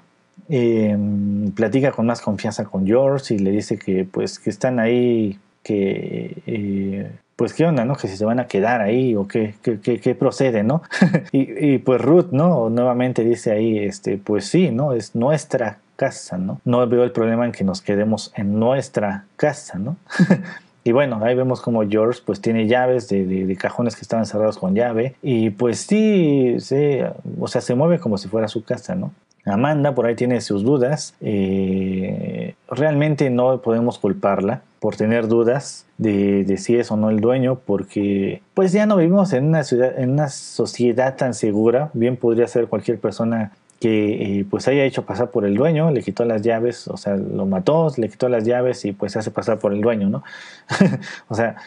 platica 1.55 1.91
con 1.91 2.07
más 2.07 2.19
confianza 2.19 2.65
con 2.65 2.85
George 2.85 3.35
y 3.35 3.39
le 3.39 3.51
dice 3.51 3.79
que 3.79 4.03
pues 4.03 4.37
que 4.37 4.49
están 4.49 4.79
ahí, 4.79 5.39
que 5.63 7.09
pues 7.35 7.53
qué 7.53 7.65
onda, 7.65 7.85
¿no? 7.85 7.95
Que 7.95 8.07
si 8.07 8.17
se 8.17 8.25
van 8.25 8.39
a 8.39 8.47
quedar 8.47 8.81
ahí 8.81 9.15
o 9.15 9.27
qué, 9.27 9.55
qué, 9.61 10.15
procede, 10.15 10.63
¿no? 10.63 10.83
y, 11.31 11.77
pues 11.79 12.01
Ruth, 12.01 12.31
¿no? 12.31 12.69
Nuevamente 12.69 13.23
dice 13.23 13.51
ahí, 13.51 13.79
este, 13.79 14.17
pues 14.17 14.45
sí, 14.45 14.71
¿no? 14.71 14.93
Es 14.93 15.15
nuestra 15.15 15.79
casa, 15.95 16.37
¿no? 16.37 16.61
No 16.65 16.87
veo 16.87 17.03
el 17.03 17.11
problema 17.11 17.45
en 17.45 17.51
que 17.51 17.63
nos 17.63 17.81
quedemos 17.81 18.31
en 18.35 18.59
nuestra 18.59 19.25
casa, 19.35 19.77
¿no? 19.79 19.97
Y 20.85 20.91
bueno, 20.91 21.19
ahí 21.23 21.33
vemos 21.33 21.61
como 21.61 21.87
George 21.87 22.19
pues 22.25 22.41
tiene 22.41 22.67
llaves 22.67 23.07
de, 23.07 23.57
cajones 23.57 23.95
que 23.95 24.01
estaban 24.01 24.25
cerrados 24.25 24.57
con 24.57 24.75
llave 24.75 25.15
y 25.21 25.49
pues 25.51 25.79
sí, 25.79 26.57
sí, 26.59 26.99
o 27.39 27.47
sea, 27.47 27.61
se 27.61 27.73
mueve 27.73 27.99
como 27.99 28.17
si 28.17 28.27
fuera 28.27 28.49
su 28.49 28.65
casa, 28.65 28.93
¿no? 28.93 29.13
Amanda 29.45 29.93
por 29.93 30.05
ahí 30.05 30.15
tiene 30.15 30.39
sus 30.41 30.63
dudas, 30.63 31.15
eh, 31.19 32.55
realmente 32.69 33.29
no 33.29 33.61
podemos 33.61 33.99
culparla 33.99 34.61
por 34.79 34.95
tener 34.95 35.27
dudas 35.27 35.85
de, 35.97 36.57
si 36.57 36.77
es 36.77 36.91
o 36.91 36.97
no 36.97 37.09
el 37.09 37.19
dueño, 37.19 37.59
porque 37.65 38.41
pues 38.53 38.71
ya 38.71 38.85
no 38.85 38.97
vivimos 38.97 39.33
en 39.33 39.45
una 39.45 39.63
ciudad, 39.63 39.97
en 39.99 40.11
una 40.11 40.29
sociedad 40.29 41.15
tan 41.15 41.33
segura. 41.33 41.89
Bien 41.93 42.17
podría 42.17 42.47
ser 42.47 42.67
cualquier 42.67 42.99
persona 42.99 43.51
que 43.79 44.39
eh, 44.39 44.45
pues 44.49 44.67
haya 44.69 44.85
hecho 44.85 45.05
pasar 45.05 45.29
por 45.29 45.45
el 45.45 45.55
dueño, 45.55 45.91
le 45.91 46.01
quitó 46.01 46.23
las 46.23 46.41
llaves, 46.41 46.87
o 46.87 46.95
sea, 46.95 47.17
lo 47.17 47.45
mató, 47.45 47.91
le 47.97 48.07
quitó 48.07 48.29
las 48.29 48.45
llaves 48.45 48.85
y 48.85 48.93
pues 48.93 49.11
se 49.11 49.19
hace 49.19 49.31
pasar 49.31 49.59
por 49.59 49.73
el 49.73 49.81
dueño, 49.81 50.09
¿no? 50.09 50.23
o 51.27 51.35
sea, 51.35 51.57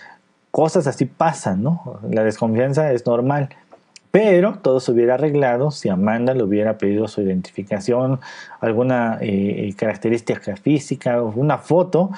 cosas 0.51 0.87
así 0.87 1.05
pasan, 1.05 1.63
¿no? 1.63 2.01
La 2.11 2.25
desconfianza 2.25 2.91
es 2.93 3.05
normal. 3.05 3.51
Pero 4.17 4.59
todo 4.63 4.81
se 4.81 4.93
hubiera 4.93 5.15
arreglado 5.15 5.71
si 5.71 5.91
Amanda 5.91 6.33
le 6.33 6.43
hubiera 6.43 6.79
pedido 6.79 7.07
su 7.07 7.21
identificación, 7.21 8.21
alguna 8.61 9.19
eh, 9.21 9.75
característica 9.77 10.57
física, 10.57 11.21
una 11.21 11.59
foto 11.59 12.13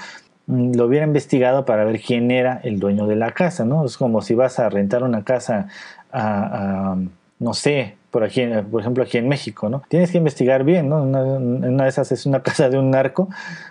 Mm, 0.49 0.77
lo 0.77 0.87
hubiera 0.87 1.07
investigado 1.07 1.65
para 1.67 1.85
ver 1.85 2.01
quién 2.01 2.31
era 2.31 2.59
el 2.65 2.81
dueño 2.81 3.07
de 3.07 3.17
la 3.17 3.33
casa, 3.33 3.65
¿no? 3.67 3.85
Es 3.85 3.99
como 3.99 4.23
si 4.23 4.35
vas 4.35 4.59
a 4.59 4.69
rentar 4.71 5.03
una 5.03 5.23
casa 5.23 5.69
a, 6.11 6.97
no 7.39 7.55
sé, 7.55 7.97
por 8.11 8.25
aquí, 8.25 8.43
por 8.71 8.81
ejemplo, 8.81 9.05
aquí 9.05 9.19
en 9.19 9.29
México, 9.29 9.69
¿no? 9.69 9.83
Tienes 9.89 10.11
que 10.11 10.19
investigar 10.19 10.65
bien, 10.65 10.89
¿no? 10.89 11.03
Una, 11.03 11.85
de 11.85 11.89
esas 11.89 12.11
es 12.13 12.25
una 12.25 12.43
casa 12.43 12.71
de 12.71 12.79
un 12.79 12.91
narco, 12.91 13.29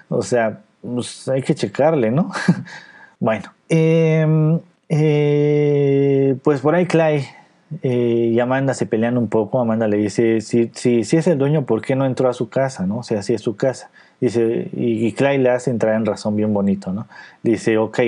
o 0.10 0.22
sea, 0.22 0.60
pues 0.82 1.28
hay 1.28 1.42
que 1.42 1.56
checarle, 1.56 2.12
¿no? 2.12 2.32
bueno, 3.20 3.52
em, 3.70 4.60
eh, 4.90 6.36
pues 6.44 6.62
por 6.62 6.76
ahí 6.76 6.86
Clay 6.86 7.26
eh, 7.84 8.32
y 8.34 8.39
Amanda 8.39 8.74
se 8.74 8.86
pelean 8.86 9.18
un 9.18 9.28
poco. 9.28 9.59
Amanda 9.59 9.88
le 9.88 9.97
dice, 9.97 10.41
si, 10.41 10.72
si, 10.74 11.03
si 11.03 11.18
es 11.18 11.28
el 11.28 11.38
dueño, 11.38 11.65
¿por 11.65 11.82
qué 11.82 11.95
no 11.95 12.05
entró 12.05 12.30
a 12.30 12.34
su 12.34 12.49
casa? 12.49 12.86
¿no? 12.86 12.99
O 12.99 13.03
sea, 13.03 13.22
si 13.24 13.34
es 13.34 13.41
su 13.41 13.55
casa. 13.55 13.89
Dice, 14.20 14.70
y, 14.74 15.11
Clay 15.13 15.38
le 15.38 15.49
hace 15.49 15.70
entrar 15.70 15.95
en 15.95 16.05
razón 16.05 16.36
bien 16.36 16.53
bonito, 16.53 16.91
¿no? 16.91 17.07
Dice, 17.43 17.78
ok, 17.78 17.99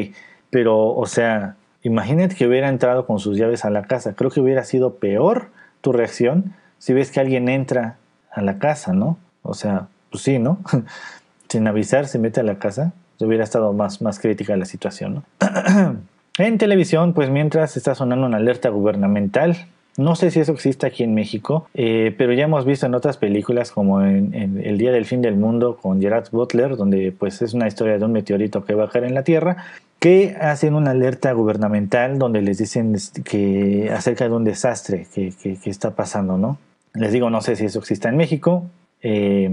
pero, 0.50 0.96
o 0.96 1.06
sea, 1.06 1.56
Imagínate 1.84 2.36
que 2.36 2.46
hubiera 2.46 2.68
entrado 2.68 3.06
con 3.06 3.20
sus 3.20 3.38
llaves 3.38 3.64
a 3.64 3.70
la 3.70 3.84
casa. 3.84 4.14
Creo 4.14 4.30
que 4.30 4.42
hubiera 4.42 4.64
sido 4.64 4.96
peor 4.96 5.50
tu 5.82 5.94
reacción 5.94 6.54
si 6.78 6.94
ves 6.94 7.12
que 7.12 7.20
alguien 7.20 7.48
entra 7.48 7.98
a 8.32 8.42
la 8.42 8.60
casa, 8.60 8.94
¿no? 8.94 9.18
O 9.44 9.54
sea, 9.54 9.88
pues 10.12 10.24
sí, 10.24 10.40
¿no? 10.40 10.60
Sin 11.48 11.68
avisar 11.68 12.08
se 12.08 12.20
mete 12.20 12.42
a 12.42 12.44
la 12.44 12.60
casa. 12.60 12.94
Hubiera 13.20 13.44
estado 13.44 13.74
más, 13.74 14.02
más 14.02 14.20
crítica 14.20 14.56
la 14.56 14.66
situación, 14.66 15.16
¿no? 15.16 15.24
en 16.48 16.58
televisión, 16.58 17.14
pues 17.14 17.30
mientras 17.30 17.78
está 17.78 17.96
sonando 17.96 18.28
una 18.28 18.38
alerta 18.38 18.70
gubernamental, 18.70 19.68
no 20.00 20.16
sé 20.16 20.32
si 20.32 20.40
eso 20.40 20.54
existe 20.54 20.88
aquí 20.88 21.04
en 21.04 21.14
México, 21.14 21.68
eh, 21.74 22.16
pero 22.18 22.32
ya 22.32 22.46
hemos 22.46 22.66
visto 22.66 22.86
en 22.86 22.96
otras 22.96 23.18
películas 23.18 23.72
como 23.72 24.02
en, 24.02 24.62
El 24.64 24.78
Día 24.78 24.94
del 24.94 25.06
Fin 25.06 25.22
del 25.22 25.36
Mundo 25.36 25.76
con 25.76 26.02
Gerard 26.02 26.30
Butler, 26.32 26.78
donde 26.78 27.12
pues 27.12 27.42
es 27.42 27.54
una 27.54 27.68
historia 27.68 27.98
de 27.98 28.06
un 28.06 28.14
meteorito 28.14 28.64
que 28.64 28.76
va 28.76 28.86
a 28.86 28.90
caer 28.90 29.04
en 29.04 29.14
la 29.14 29.24
Tierra, 29.24 29.58
que 30.00 30.38
hacen 30.40 30.74
una 30.74 30.92
alerta 30.92 31.34
gubernamental 31.34 32.18
donde 32.18 32.42
les 32.42 32.58
dicen 32.60 32.96
que 33.26 33.92
acerca 33.94 34.30
de 34.30 34.36
un 34.36 34.46
desastre 34.46 35.06
que, 35.14 35.34
está 35.66 35.92
pasando, 35.92 36.38
¿no? 36.38 36.58
Les 36.94 37.12
digo, 37.12 37.30
no 37.30 37.42
sé 37.42 37.58
si 37.58 37.66
eso 37.66 37.80
existe 37.80 38.08
en 38.08 38.16
México, 38.16 38.64
eh, 39.02 39.52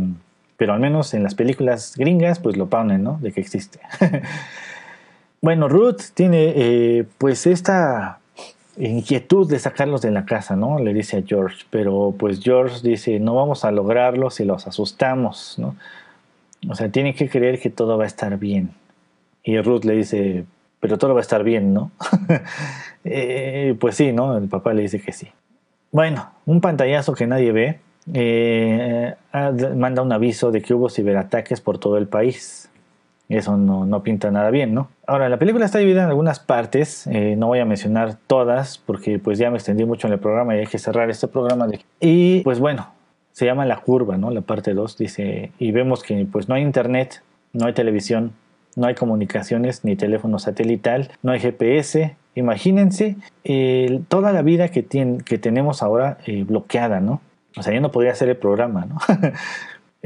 pero 0.56 0.74
al 0.74 0.80
menos 0.80 1.12
en 1.14 1.24
las 1.24 1.34
películas 1.34 1.94
gringas 1.96 2.38
pues 2.38 2.56
lo 2.56 2.68
ponen, 2.68 3.02
¿no? 3.02 3.18
De 3.20 3.32
que 3.32 3.40
existe. 3.40 3.80
bueno, 5.46 5.68
Ruth 5.68 6.00
tiene 6.12 6.54
eh, 6.56 7.04
pues 7.18 7.46
esta 7.46 8.18
inquietud 8.76 9.48
de 9.48 9.60
sacarlos 9.60 10.02
de 10.02 10.10
la 10.10 10.24
casa, 10.24 10.56
¿no? 10.56 10.80
Le 10.80 10.92
dice 10.92 11.18
a 11.18 11.22
George, 11.24 11.58
pero 11.70 12.12
pues 12.18 12.40
George 12.42 12.80
dice, 12.82 13.20
no 13.20 13.36
vamos 13.36 13.64
a 13.64 13.70
lograrlo 13.70 14.30
si 14.30 14.44
los 14.44 14.66
asustamos, 14.66 15.54
¿no? 15.56 15.76
O 16.68 16.74
sea, 16.74 16.88
tiene 16.88 17.14
que 17.14 17.28
creer 17.28 17.60
que 17.60 17.70
todo 17.70 17.96
va 17.96 18.02
a 18.02 18.08
estar 18.08 18.36
bien. 18.40 18.70
Y 19.44 19.56
Ruth 19.60 19.84
le 19.84 19.94
dice, 19.94 20.46
pero 20.80 20.98
todo 20.98 21.14
va 21.14 21.20
a 21.20 21.22
estar 21.22 21.44
bien, 21.44 21.72
¿no? 21.72 21.92
Eh, 23.08 23.76
pues 23.78 23.94
sí, 23.94 24.10
¿no? 24.10 24.36
El 24.36 24.48
papá 24.48 24.74
le 24.74 24.82
dice 24.82 25.00
que 25.00 25.12
sí. 25.12 25.28
Bueno, 25.92 26.28
un 26.44 26.60
pantallazo 26.60 27.14
que 27.14 27.28
nadie 27.28 27.52
ve 27.52 27.78
eh, 28.12 29.14
manda 29.76 30.02
un 30.02 30.10
aviso 30.10 30.50
de 30.50 30.60
que 30.60 30.74
hubo 30.74 30.90
ciberataques 30.90 31.60
por 31.60 31.78
todo 31.78 31.98
el 31.98 32.08
país. 32.08 32.65
Eso 33.28 33.56
no, 33.56 34.02
pinta 34.02 34.30
nada 34.30 34.50
bien, 34.50 34.72
¿no? 34.72 34.88
Ahora, 35.06 35.28
la 35.28 35.36
película 35.36 35.64
está 35.64 35.78
dividida 35.78 36.04
en 36.04 36.08
algunas 36.08 36.38
partes, 36.38 37.08
eh, 37.08 37.34
no 37.36 37.48
voy 37.48 37.58
a 37.58 37.64
mencionar 37.64 38.16
todas 38.26 38.78
porque 38.78 39.18
pues 39.18 39.38
ya 39.38 39.50
me 39.50 39.56
extendí 39.56 39.84
mucho 39.84 40.06
en 40.06 40.12
el 40.12 40.20
programa 40.20 40.54
y 40.54 40.60
hay 40.60 40.66
que 40.66 40.78
cerrar 40.78 41.10
este 41.10 41.26
programa. 41.26 41.66
Y 42.00 42.40
pues 42.42 42.60
bueno, 42.60 42.88
se 43.32 43.44
llama 43.44 43.66
La 43.66 43.78
Curva, 43.78 44.16
¿no? 44.16 44.30
La 44.30 44.42
parte 44.42 44.74
2 44.74 44.96
dice, 44.96 45.50
y 45.58 45.72
vemos 45.72 46.04
que 46.04 46.26
pues 46.30 46.48
no 46.48 46.54
hay 46.54 46.62
internet, 46.62 47.22
no 47.52 47.66
hay 47.66 47.72
televisión, 47.72 48.32
no 48.76 48.86
hay 48.86 48.94
comunicaciones 48.94 49.84
ni 49.84 49.96
teléfono 49.96 50.38
satelital, 50.38 51.10
no 51.22 51.32
hay 51.32 51.40
GPS. 51.40 52.14
Imagínense 52.36 53.16
toda 54.08 54.30
la 54.30 54.42
vida 54.42 54.68
que, 54.68 54.84
que 54.84 55.38
tenemos 55.38 55.82
ahora 55.82 56.18
eh, 56.26 56.44
bloqueada, 56.44 57.00
¿no? 57.00 57.20
O 57.56 57.62
sea, 57.62 57.72
yo 57.72 57.80
no 57.80 57.90
podría 57.90 58.12
hacer 58.12 58.28
el 58.28 58.36
programa, 58.36 58.86
¿no? 58.86 58.98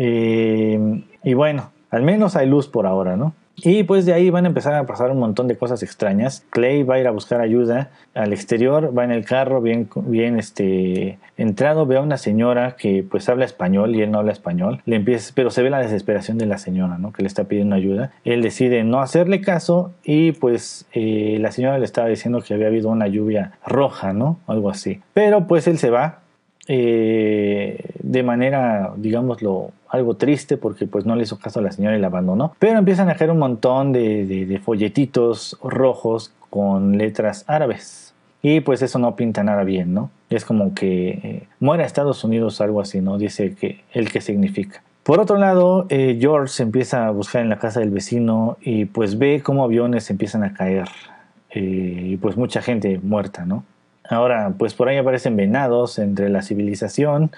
Eh, 0.03 1.05
y 1.25 1.35
bueno, 1.35 1.73
al 1.91 2.03
menos 2.03 2.37
hay 2.37 2.49
luz 2.49 2.69
por 2.69 2.87
ahora, 2.87 3.17
¿no? 3.17 3.35
Y 3.63 3.83
pues 3.83 4.07
de 4.07 4.15
ahí 4.15 4.31
van 4.31 4.47
a 4.47 4.49
empezar 4.49 4.75
a 4.75 4.87
pasar 4.87 5.11
un 5.11 5.19
montón 5.19 5.47
de 5.47 5.57
cosas 5.57 5.83
extrañas. 5.83 6.47
Clay 6.51 6.83
va 6.83 6.95
a 6.95 7.01
ir 7.01 7.07
a 7.07 7.11
buscar 7.11 7.41
ayuda 7.41 7.91
al 8.15 8.33
exterior, 8.33 8.97
va 8.97 9.05
en 9.05 9.11
el 9.11 9.25
carro 9.25 9.61
bien, 9.61 9.89
bien 10.07 10.39
este, 10.39 11.19
entrado, 11.37 11.85
ve 11.85 11.99
a 11.99 12.01
una 12.01 12.17
señora 12.17 12.77
que 12.77 13.05
pues 13.09 13.29
habla 13.29 13.45
español 13.45 13.95
y 13.95 14.03
él 14.03 14.11
no 14.11 14.19
habla 14.19 14.33
español. 14.33 14.81
Le 14.87 14.97
empieza, 14.97 15.33
pero 15.35 15.51
se 15.51 15.63
ve 15.63 15.71
la 15.71 15.81
desesperación 15.81 16.39
de 16.39 16.47
la 16.47 16.59
señora, 16.59 16.97
¿no? 16.97 17.13
Que 17.13 17.23
le 17.23 17.29
está 17.29 17.45
pidiendo 17.45 17.77
ayuda. 17.77 18.13
Él 18.25 18.41
decide 18.41 18.83
no 18.85 19.01
hacerle 19.01 19.41
caso 19.43 19.93
y 20.05 20.33
pues 20.33 20.87
eh, 20.93 21.37
la 21.41 21.53
señora 21.53 21.79
le 21.79 21.85
estaba 21.85 22.09
diciendo 22.09 22.41
que 22.41 22.55
había 22.55 22.69
habido 22.69 22.89
una 22.89 23.09
lluvia 23.09 23.53
roja, 23.67 24.15
¿no? 24.15 24.39
Algo 24.47 24.71
así. 24.71 25.01
Pero 25.13 25.47
pues 25.47 25.67
él 25.67 25.77
se 25.77 25.91
va 25.91 26.21
eh, 26.67 27.85
de 28.03 28.23
manera, 28.23 28.93
digámoslo, 28.97 29.73
algo 29.91 30.15
triste 30.15 30.57
porque 30.57 30.87
pues 30.87 31.05
no 31.05 31.17
le 31.17 31.25
hizo 31.25 31.39
caso 31.39 31.59
a 31.59 31.63
la 31.63 31.73
señora 31.73 31.97
y 31.97 32.01
la 32.01 32.07
abandonó. 32.07 32.55
Pero 32.59 32.79
empiezan 32.79 33.11
a 33.11 33.17
caer 33.17 33.31
un 33.31 33.39
montón 33.39 33.93
de, 33.93 34.61
folletitos 34.65 35.59
rojos 35.63 36.33
con 36.49 36.97
letras 36.97 37.45
árabes. 37.47 38.15
Y 38.43 38.61
pues 38.61 38.81
eso 38.81 38.99
no 38.99 39.17
pinta 39.17 39.43
nada 39.43 39.65
bien, 39.65 39.93
¿no? 39.93 40.11
Es 40.31 40.47
como 40.47 40.73
que 40.73 41.09
eh, 41.11 41.49
muera 41.59 41.85
Estados 41.85 42.25
Unidos, 42.25 42.61
algo 42.63 42.81
así, 42.81 43.01
¿no? 43.01 43.19
Dice 43.19 43.55
que 43.55 43.83
el 43.93 44.11
que 44.11 44.23
significa. 44.23 44.83
Por 45.03 45.21
otro 45.21 45.37
lado, 45.37 45.87
eh, 45.91 46.17
George 46.19 46.63
empieza 46.63 47.07
a 47.07 47.11
buscar 47.11 47.43
en 47.43 47.51
la 47.51 47.59
casa 47.59 47.81
del 47.81 47.91
vecino 47.91 48.57
y 48.63 48.87
pues 48.87 49.19
ve 49.19 49.43
cómo 49.45 49.65
aviones 49.65 50.09
empiezan 50.09 50.45
a 50.45 50.55
caer. 50.55 50.89
y 51.53 52.17
pues 52.19 52.37
mucha 52.37 52.63
gente 52.63 53.01
muerta, 53.03 53.45
¿no? 53.45 53.65
Ahora, 54.09 54.53
pues 54.57 54.75
por 54.75 54.89
ahí 54.89 54.97
aparecen 54.97 55.37
venados 55.37 55.99
entre 55.99 56.29
la 56.29 56.43
civilización 56.43 57.33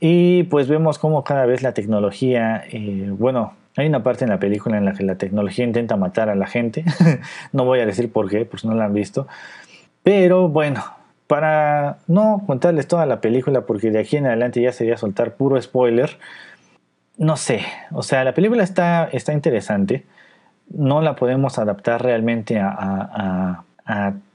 y 0.00 0.44
pues 0.44 0.68
vemos 0.68 0.98
cómo 0.98 1.24
cada 1.24 1.46
vez 1.46 1.62
la 1.62 1.72
tecnología, 1.72 2.64
eh, 2.70 3.08
bueno, 3.10 3.54
hay 3.76 3.86
una 3.86 4.02
parte 4.02 4.24
en 4.24 4.30
la 4.30 4.38
película 4.38 4.78
en 4.78 4.84
la 4.84 4.92
que 4.92 5.04
la 5.04 5.16
tecnología 5.16 5.64
intenta 5.64 5.96
matar 5.96 6.28
a 6.28 6.34
la 6.34 6.46
gente, 6.46 6.84
no 7.52 7.64
voy 7.64 7.80
a 7.80 7.86
decir 7.86 8.10
por 8.10 8.28
qué, 8.28 8.44
pues 8.44 8.64
no 8.64 8.74
la 8.74 8.86
han 8.86 8.94
visto, 8.94 9.26
pero 10.02 10.48
bueno, 10.48 10.84
para 11.26 11.98
no 12.06 12.42
contarles 12.46 12.86
toda 12.86 13.06
la 13.06 13.20
película, 13.20 13.62
porque 13.62 13.90
de 13.90 13.98
aquí 13.98 14.16
en 14.16 14.26
adelante 14.26 14.60
ya 14.60 14.72
sería 14.72 14.96
soltar 14.96 15.34
puro 15.34 15.60
spoiler, 15.60 16.18
no 17.18 17.36
sé, 17.36 17.62
o 17.92 18.02
sea, 18.02 18.24
la 18.24 18.34
película 18.34 18.62
está, 18.62 19.08
está 19.12 19.32
interesante, 19.32 20.04
no 20.68 21.00
la 21.00 21.16
podemos 21.16 21.58
adaptar 21.58 22.02
realmente 22.02 22.58
a 22.60 23.62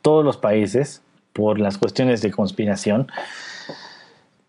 todos 0.01 0.25
los 0.25 0.37
países, 0.37 1.03
por 1.33 1.59
las 1.59 1.77
cuestiones 1.77 2.21
de 2.21 2.31
conspiración. 2.31 3.07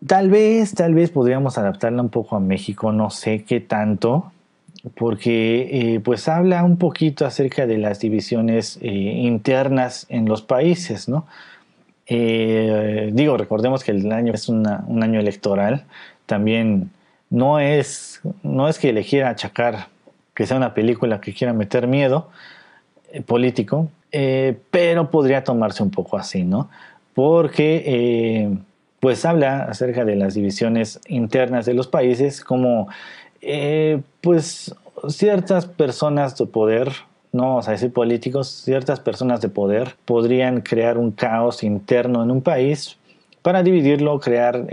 Tal 0.07 0.29
vez, 0.29 0.73
tal 0.73 0.95
vez 0.95 1.11
podríamos 1.11 1.57
adaptarla 1.57 2.01
un 2.01 2.09
poco 2.09 2.35
a 2.35 2.39
México, 2.39 2.91
no 2.91 3.09
sé 3.09 3.43
qué 3.43 3.61
tanto, 3.61 4.31
porque 4.95 5.95
eh, 5.95 5.99
pues 6.01 6.27
habla 6.27 6.63
un 6.63 6.77
poquito 6.77 7.25
acerca 7.25 7.65
de 7.67 7.77
las 7.77 7.99
divisiones 7.99 8.79
eh, 8.81 8.89
internas 8.89 10.05
en 10.09 10.25
los 10.25 10.41
países, 10.41 11.07
¿no? 11.07 11.25
Eh, 12.07 13.11
digo, 13.13 13.37
recordemos 13.37 13.83
que 13.83 13.91
el 13.91 14.11
año 14.11 14.33
es 14.33 14.49
un 14.49 14.67
año 14.67 15.19
electoral, 15.19 15.85
también 16.25 16.91
no 17.29 17.59
es, 17.59 18.19
no 18.41 18.67
es 18.67 18.79
que 18.79 18.91
le 18.91 19.05
quiera 19.05 19.29
achacar 19.29 19.87
que 20.33 20.45
sea 20.45 20.57
una 20.57 20.73
película 20.73 21.21
que 21.21 21.33
quiera 21.33 21.53
meter 21.53 21.87
miedo 21.87 22.29
político, 23.25 23.89
pero 24.09 25.11
podría 25.11 25.43
tomarse 25.43 25.81
un 25.81 25.91
poco 25.91 26.17
así, 26.17 26.43
¿no? 26.43 26.69
Porque 27.13 28.49
pues 29.03 29.25
habla 29.25 29.63
acerca 29.63 30.05
de 30.05 30.15
las 30.15 30.33
divisiones 30.33 31.01
internas 31.09 31.65
de 31.65 31.73
los 31.73 31.87
países, 31.87 32.41
como 32.41 32.87
eh, 33.41 33.99
pues 34.21 34.73
ciertas 35.09 35.65
personas 35.65 36.37
de 36.37 36.45
poder, 36.45 36.89
no 37.33 37.49
vamos 37.49 37.67
a 37.67 37.71
decir 37.71 37.91
políticos, 37.91 38.47
ciertas 38.47 39.01
personas 39.01 39.41
de 39.41 39.49
poder 39.49 39.97
podrían 40.05 40.61
crear 40.61 40.97
un 40.97 41.11
caos 41.11 41.63
interno 41.63 42.23
en 42.23 42.31
un 42.31 42.41
país 42.41 42.97
para 43.41 43.61
dividirlo, 43.61 44.21
crear 44.21 44.67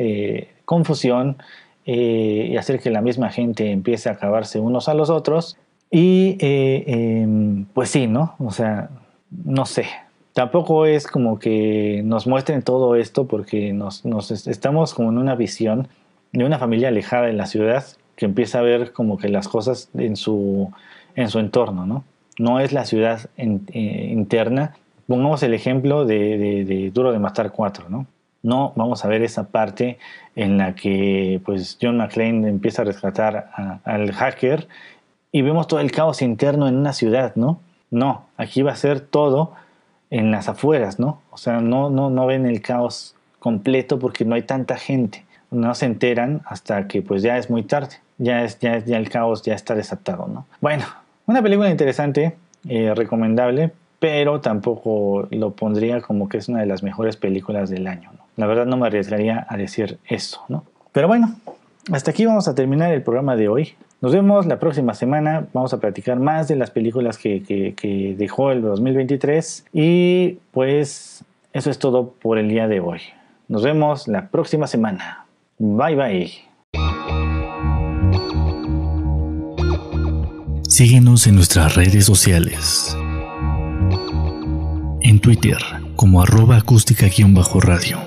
confusión 0.64 1.38
y 1.84 2.56
hacer 2.56 2.78
que 2.78 2.90
la 2.90 3.00
misma 3.00 3.30
gente 3.30 3.72
empiece 3.72 4.10
a 4.10 4.12
acabarse 4.12 4.60
unos 4.60 4.88
a 4.88 4.94
los 4.94 5.10
otros. 5.10 5.56
Y 5.90 6.36
em, 6.38 7.64
pues 7.74 7.90
sí, 7.90 8.06
¿no? 8.06 8.36
O 8.38 8.52
sea, 8.52 8.90
no 9.32 9.66
sé, 9.66 9.86
tampoco 10.40 10.86
es 10.86 11.06
como 11.06 11.38
que 11.38 12.00
nos 12.02 12.26
muestren 12.26 12.62
todo 12.62 12.94
esto 12.94 13.26
porque 13.26 13.74
nos, 13.74 14.02
estamos 14.46 14.94
como 14.94 15.10
en 15.10 15.18
una 15.18 15.34
visión 15.34 15.88
de 16.32 16.46
una 16.46 16.58
familia 16.58 16.88
alejada 16.88 17.26
de 17.26 17.34
la 17.34 17.44
ciudad 17.44 17.84
que 18.16 18.24
empieza 18.24 18.60
a 18.60 18.62
ver 18.62 18.94
como 18.94 19.18
que 19.18 19.28
las 19.28 19.48
cosas 19.48 19.90
en 19.92 20.16
su, 20.16 20.72
en 21.14 21.28
su 21.28 21.40
entorno, 21.40 21.84
¿no? 21.84 22.04
No 22.38 22.58
es 22.58 22.72
la 22.72 22.86
ciudad 22.86 23.28
eh, 23.36 24.08
interna. 24.10 24.76
Pongamos 25.06 25.42
el 25.42 25.52
ejemplo 25.52 26.06
de, 26.06 26.90
Duro 26.94 27.12
de 27.12 27.18
Matar 27.18 27.52
4, 27.52 27.90
¿no? 27.90 28.06
No 28.42 28.72
vamos 28.76 29.04
a 29.04 29.08
ver 29.08 29.20
esa 29.20 29.48
parte 29.48 29.98
en 30.36 30.56
la 30.56 30.74
que 30.74 31.42
pues 31.44 31.76
John 31.82 31.98
McClane 31.98 32.48
empieza 32.48 32.80
a 32.80 32.86
rescatar 32.86 33.50
al 33.84 34.12
hacker 34.12 34.68
y 35.32 35.42
vemos 35.42 35.66
todo 35.66 35.80
el 35.80 35.92
caos 35.92 36.22
interno 36.22 36.66
en 36.66 36.78
una 36.78 36.94
ciudad, 36.94 37.36
¿no? 37.36 37.60
No, 37.90 38.24
aquí 38.38 38.62
va 38.62 38.72
a 38.72 38.76
ser 38.76 39.00
todo 39.00 39.52
en 40.10 40.30
las 40.30 40.48
afueras, 40.48 40.98
¿no? 40.98 41.20
O 41.30 41.36
sea, 41.36 41.60
no, 41.60 41.88
no, 41.90 42.10
no 42.10 42.26
ven 42.26 42.46
el 42.46 42.60
caos 42.60 43.14
completo 43.38 43.98
porque 43.98 44.24
no 44.24 44.34
hay 44.34 44.42
tanta 44.42 44.76
gente. 44.76 45.24
No 45.50 45.74
se 45.74 45.86
enteran 45.86 46.42
hasta 46.44 46.86
que 46.86 47.02
pues 47.02 47.22
ya 47.22 47.38
es 47.38 47.50
muy 47.50 47.62
tarde. 47.62 47.96
Ya, 48.18 48.44
es, 48.44 48.58
ya, 48.58 48.78
ya 48.78 48.98
el 48.98 49.08
caos 49.08 49.42
ya 49.42 49.54
está 49.54 49.74
desatado, 49.74 50.28
¿no? 50.28 50.46
Bueno, 50.60 50.84
una 51.26 51.42
película 51.42 51.70
interesante, 51.70 52.36
eh, 52.68 52.92
recomendable, 52.94 53.72
pero 53.98 54.40
tampoco 54.40 55.28
lo 55.30 55.52
pondría 55.52 56.00
como 56.00 56.28
que 56.28 56.38
es 56.38 56.48
una 56.48 56.60
de 56.60 56.66
las 56.66 56.82
mejores 56.82 57.16
películas 57.16 57.70
del 57.70 57.86
año, 57.86 58.10
¿no? 58.12 58.20
La 58.36 58.46
verdad 58.46 58.66
no 58.66 58.76
me 58.76 58.86
arriesgaría 58.86 59.46
a 59.48 59.56
decir 59.56 59.98
eso, 60.06 60.42
¿no? 60.48 60.64
Pero 60.92 61.08
bueno, 61.08 61.34
hasta 61.92 62.10
aquí 62.10 62.24
vamos 62.24 62.48
a 62.48 62.54
terminar 62.54 62.92
el 62.92 63.02
programa 63.02 63.36
de 63.36 63.48
hoy. 63.48 63.74
Nos 64.00 64.12
vemos 64.12 64.46
la 64.46 64.58
próxima 64.58 64.94
semana. 64.94 65.46
Vamos 65.52 65.74
a 65.74 65.78
platicar 65.78 66.18
más 66.18 66.48
de 66.48 66.56
las 66.56 66.70
películas 66.70 67.18
que, 67.18 67.42
que 67.42 68.14
dejó 68.16 68.50
el 68.50 68.62
2023. 68.62 69.66
Y 69.72 70.38
pues 70.52 71.24
eso 71.52 71.70
es 71.70 71.78
todo 71.78 72.14
por 72.22 72.38
el 72.38 72.48
día 72.48 72.66
de 72.68 72.80
hoy. 72.80 73.00
Nos 73.48 73.62
vemos 73.62 74.08
la 74.08 74.28
próxima 74.28 74.66
semana. 74.66 75.26
Bye 75.58 75.96
bye. 75.96 76.30
Síguenos 80.68 81.26
en 81.26 81.34
nuestras 81.34 81.74
redes 81.74 82.06
sociales. 82.06 82.96
En 85.02 85.20
Twitter 85.20 85.58
como 85.96 86.22
arroba 86.22 86.56
acústica-radio. 86.56 87.98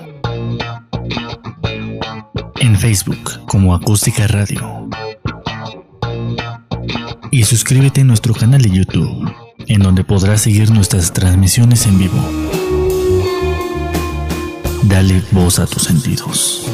En 2.60 2.76
Facebook 2.76 3.46
como 3.46 3.74
acústica 3.74 4.26
radio. 4.26 4.88
Y 7.34 7.42
suscríbete 7.42 8.02
a 8.02 8.04
nuestro 8.04 8.32
canal 8.32 8.62
de 8.62 8.70
YouTube, 8.70 9.28
en 9.66 9.82
donde 9.82 10.04
podrás 10.04 10.42
seguir 10.42 10.70
nuestras 10.70 11.12
transmisiones 11.12 11.84
en 11.84 11.98
vivo. 11.98 12.30
Dale 14.84 15.20
voz 15.32 15.58
a 15.58 15.66
tus 15.66 15.82
sentidos. 15.82 16.64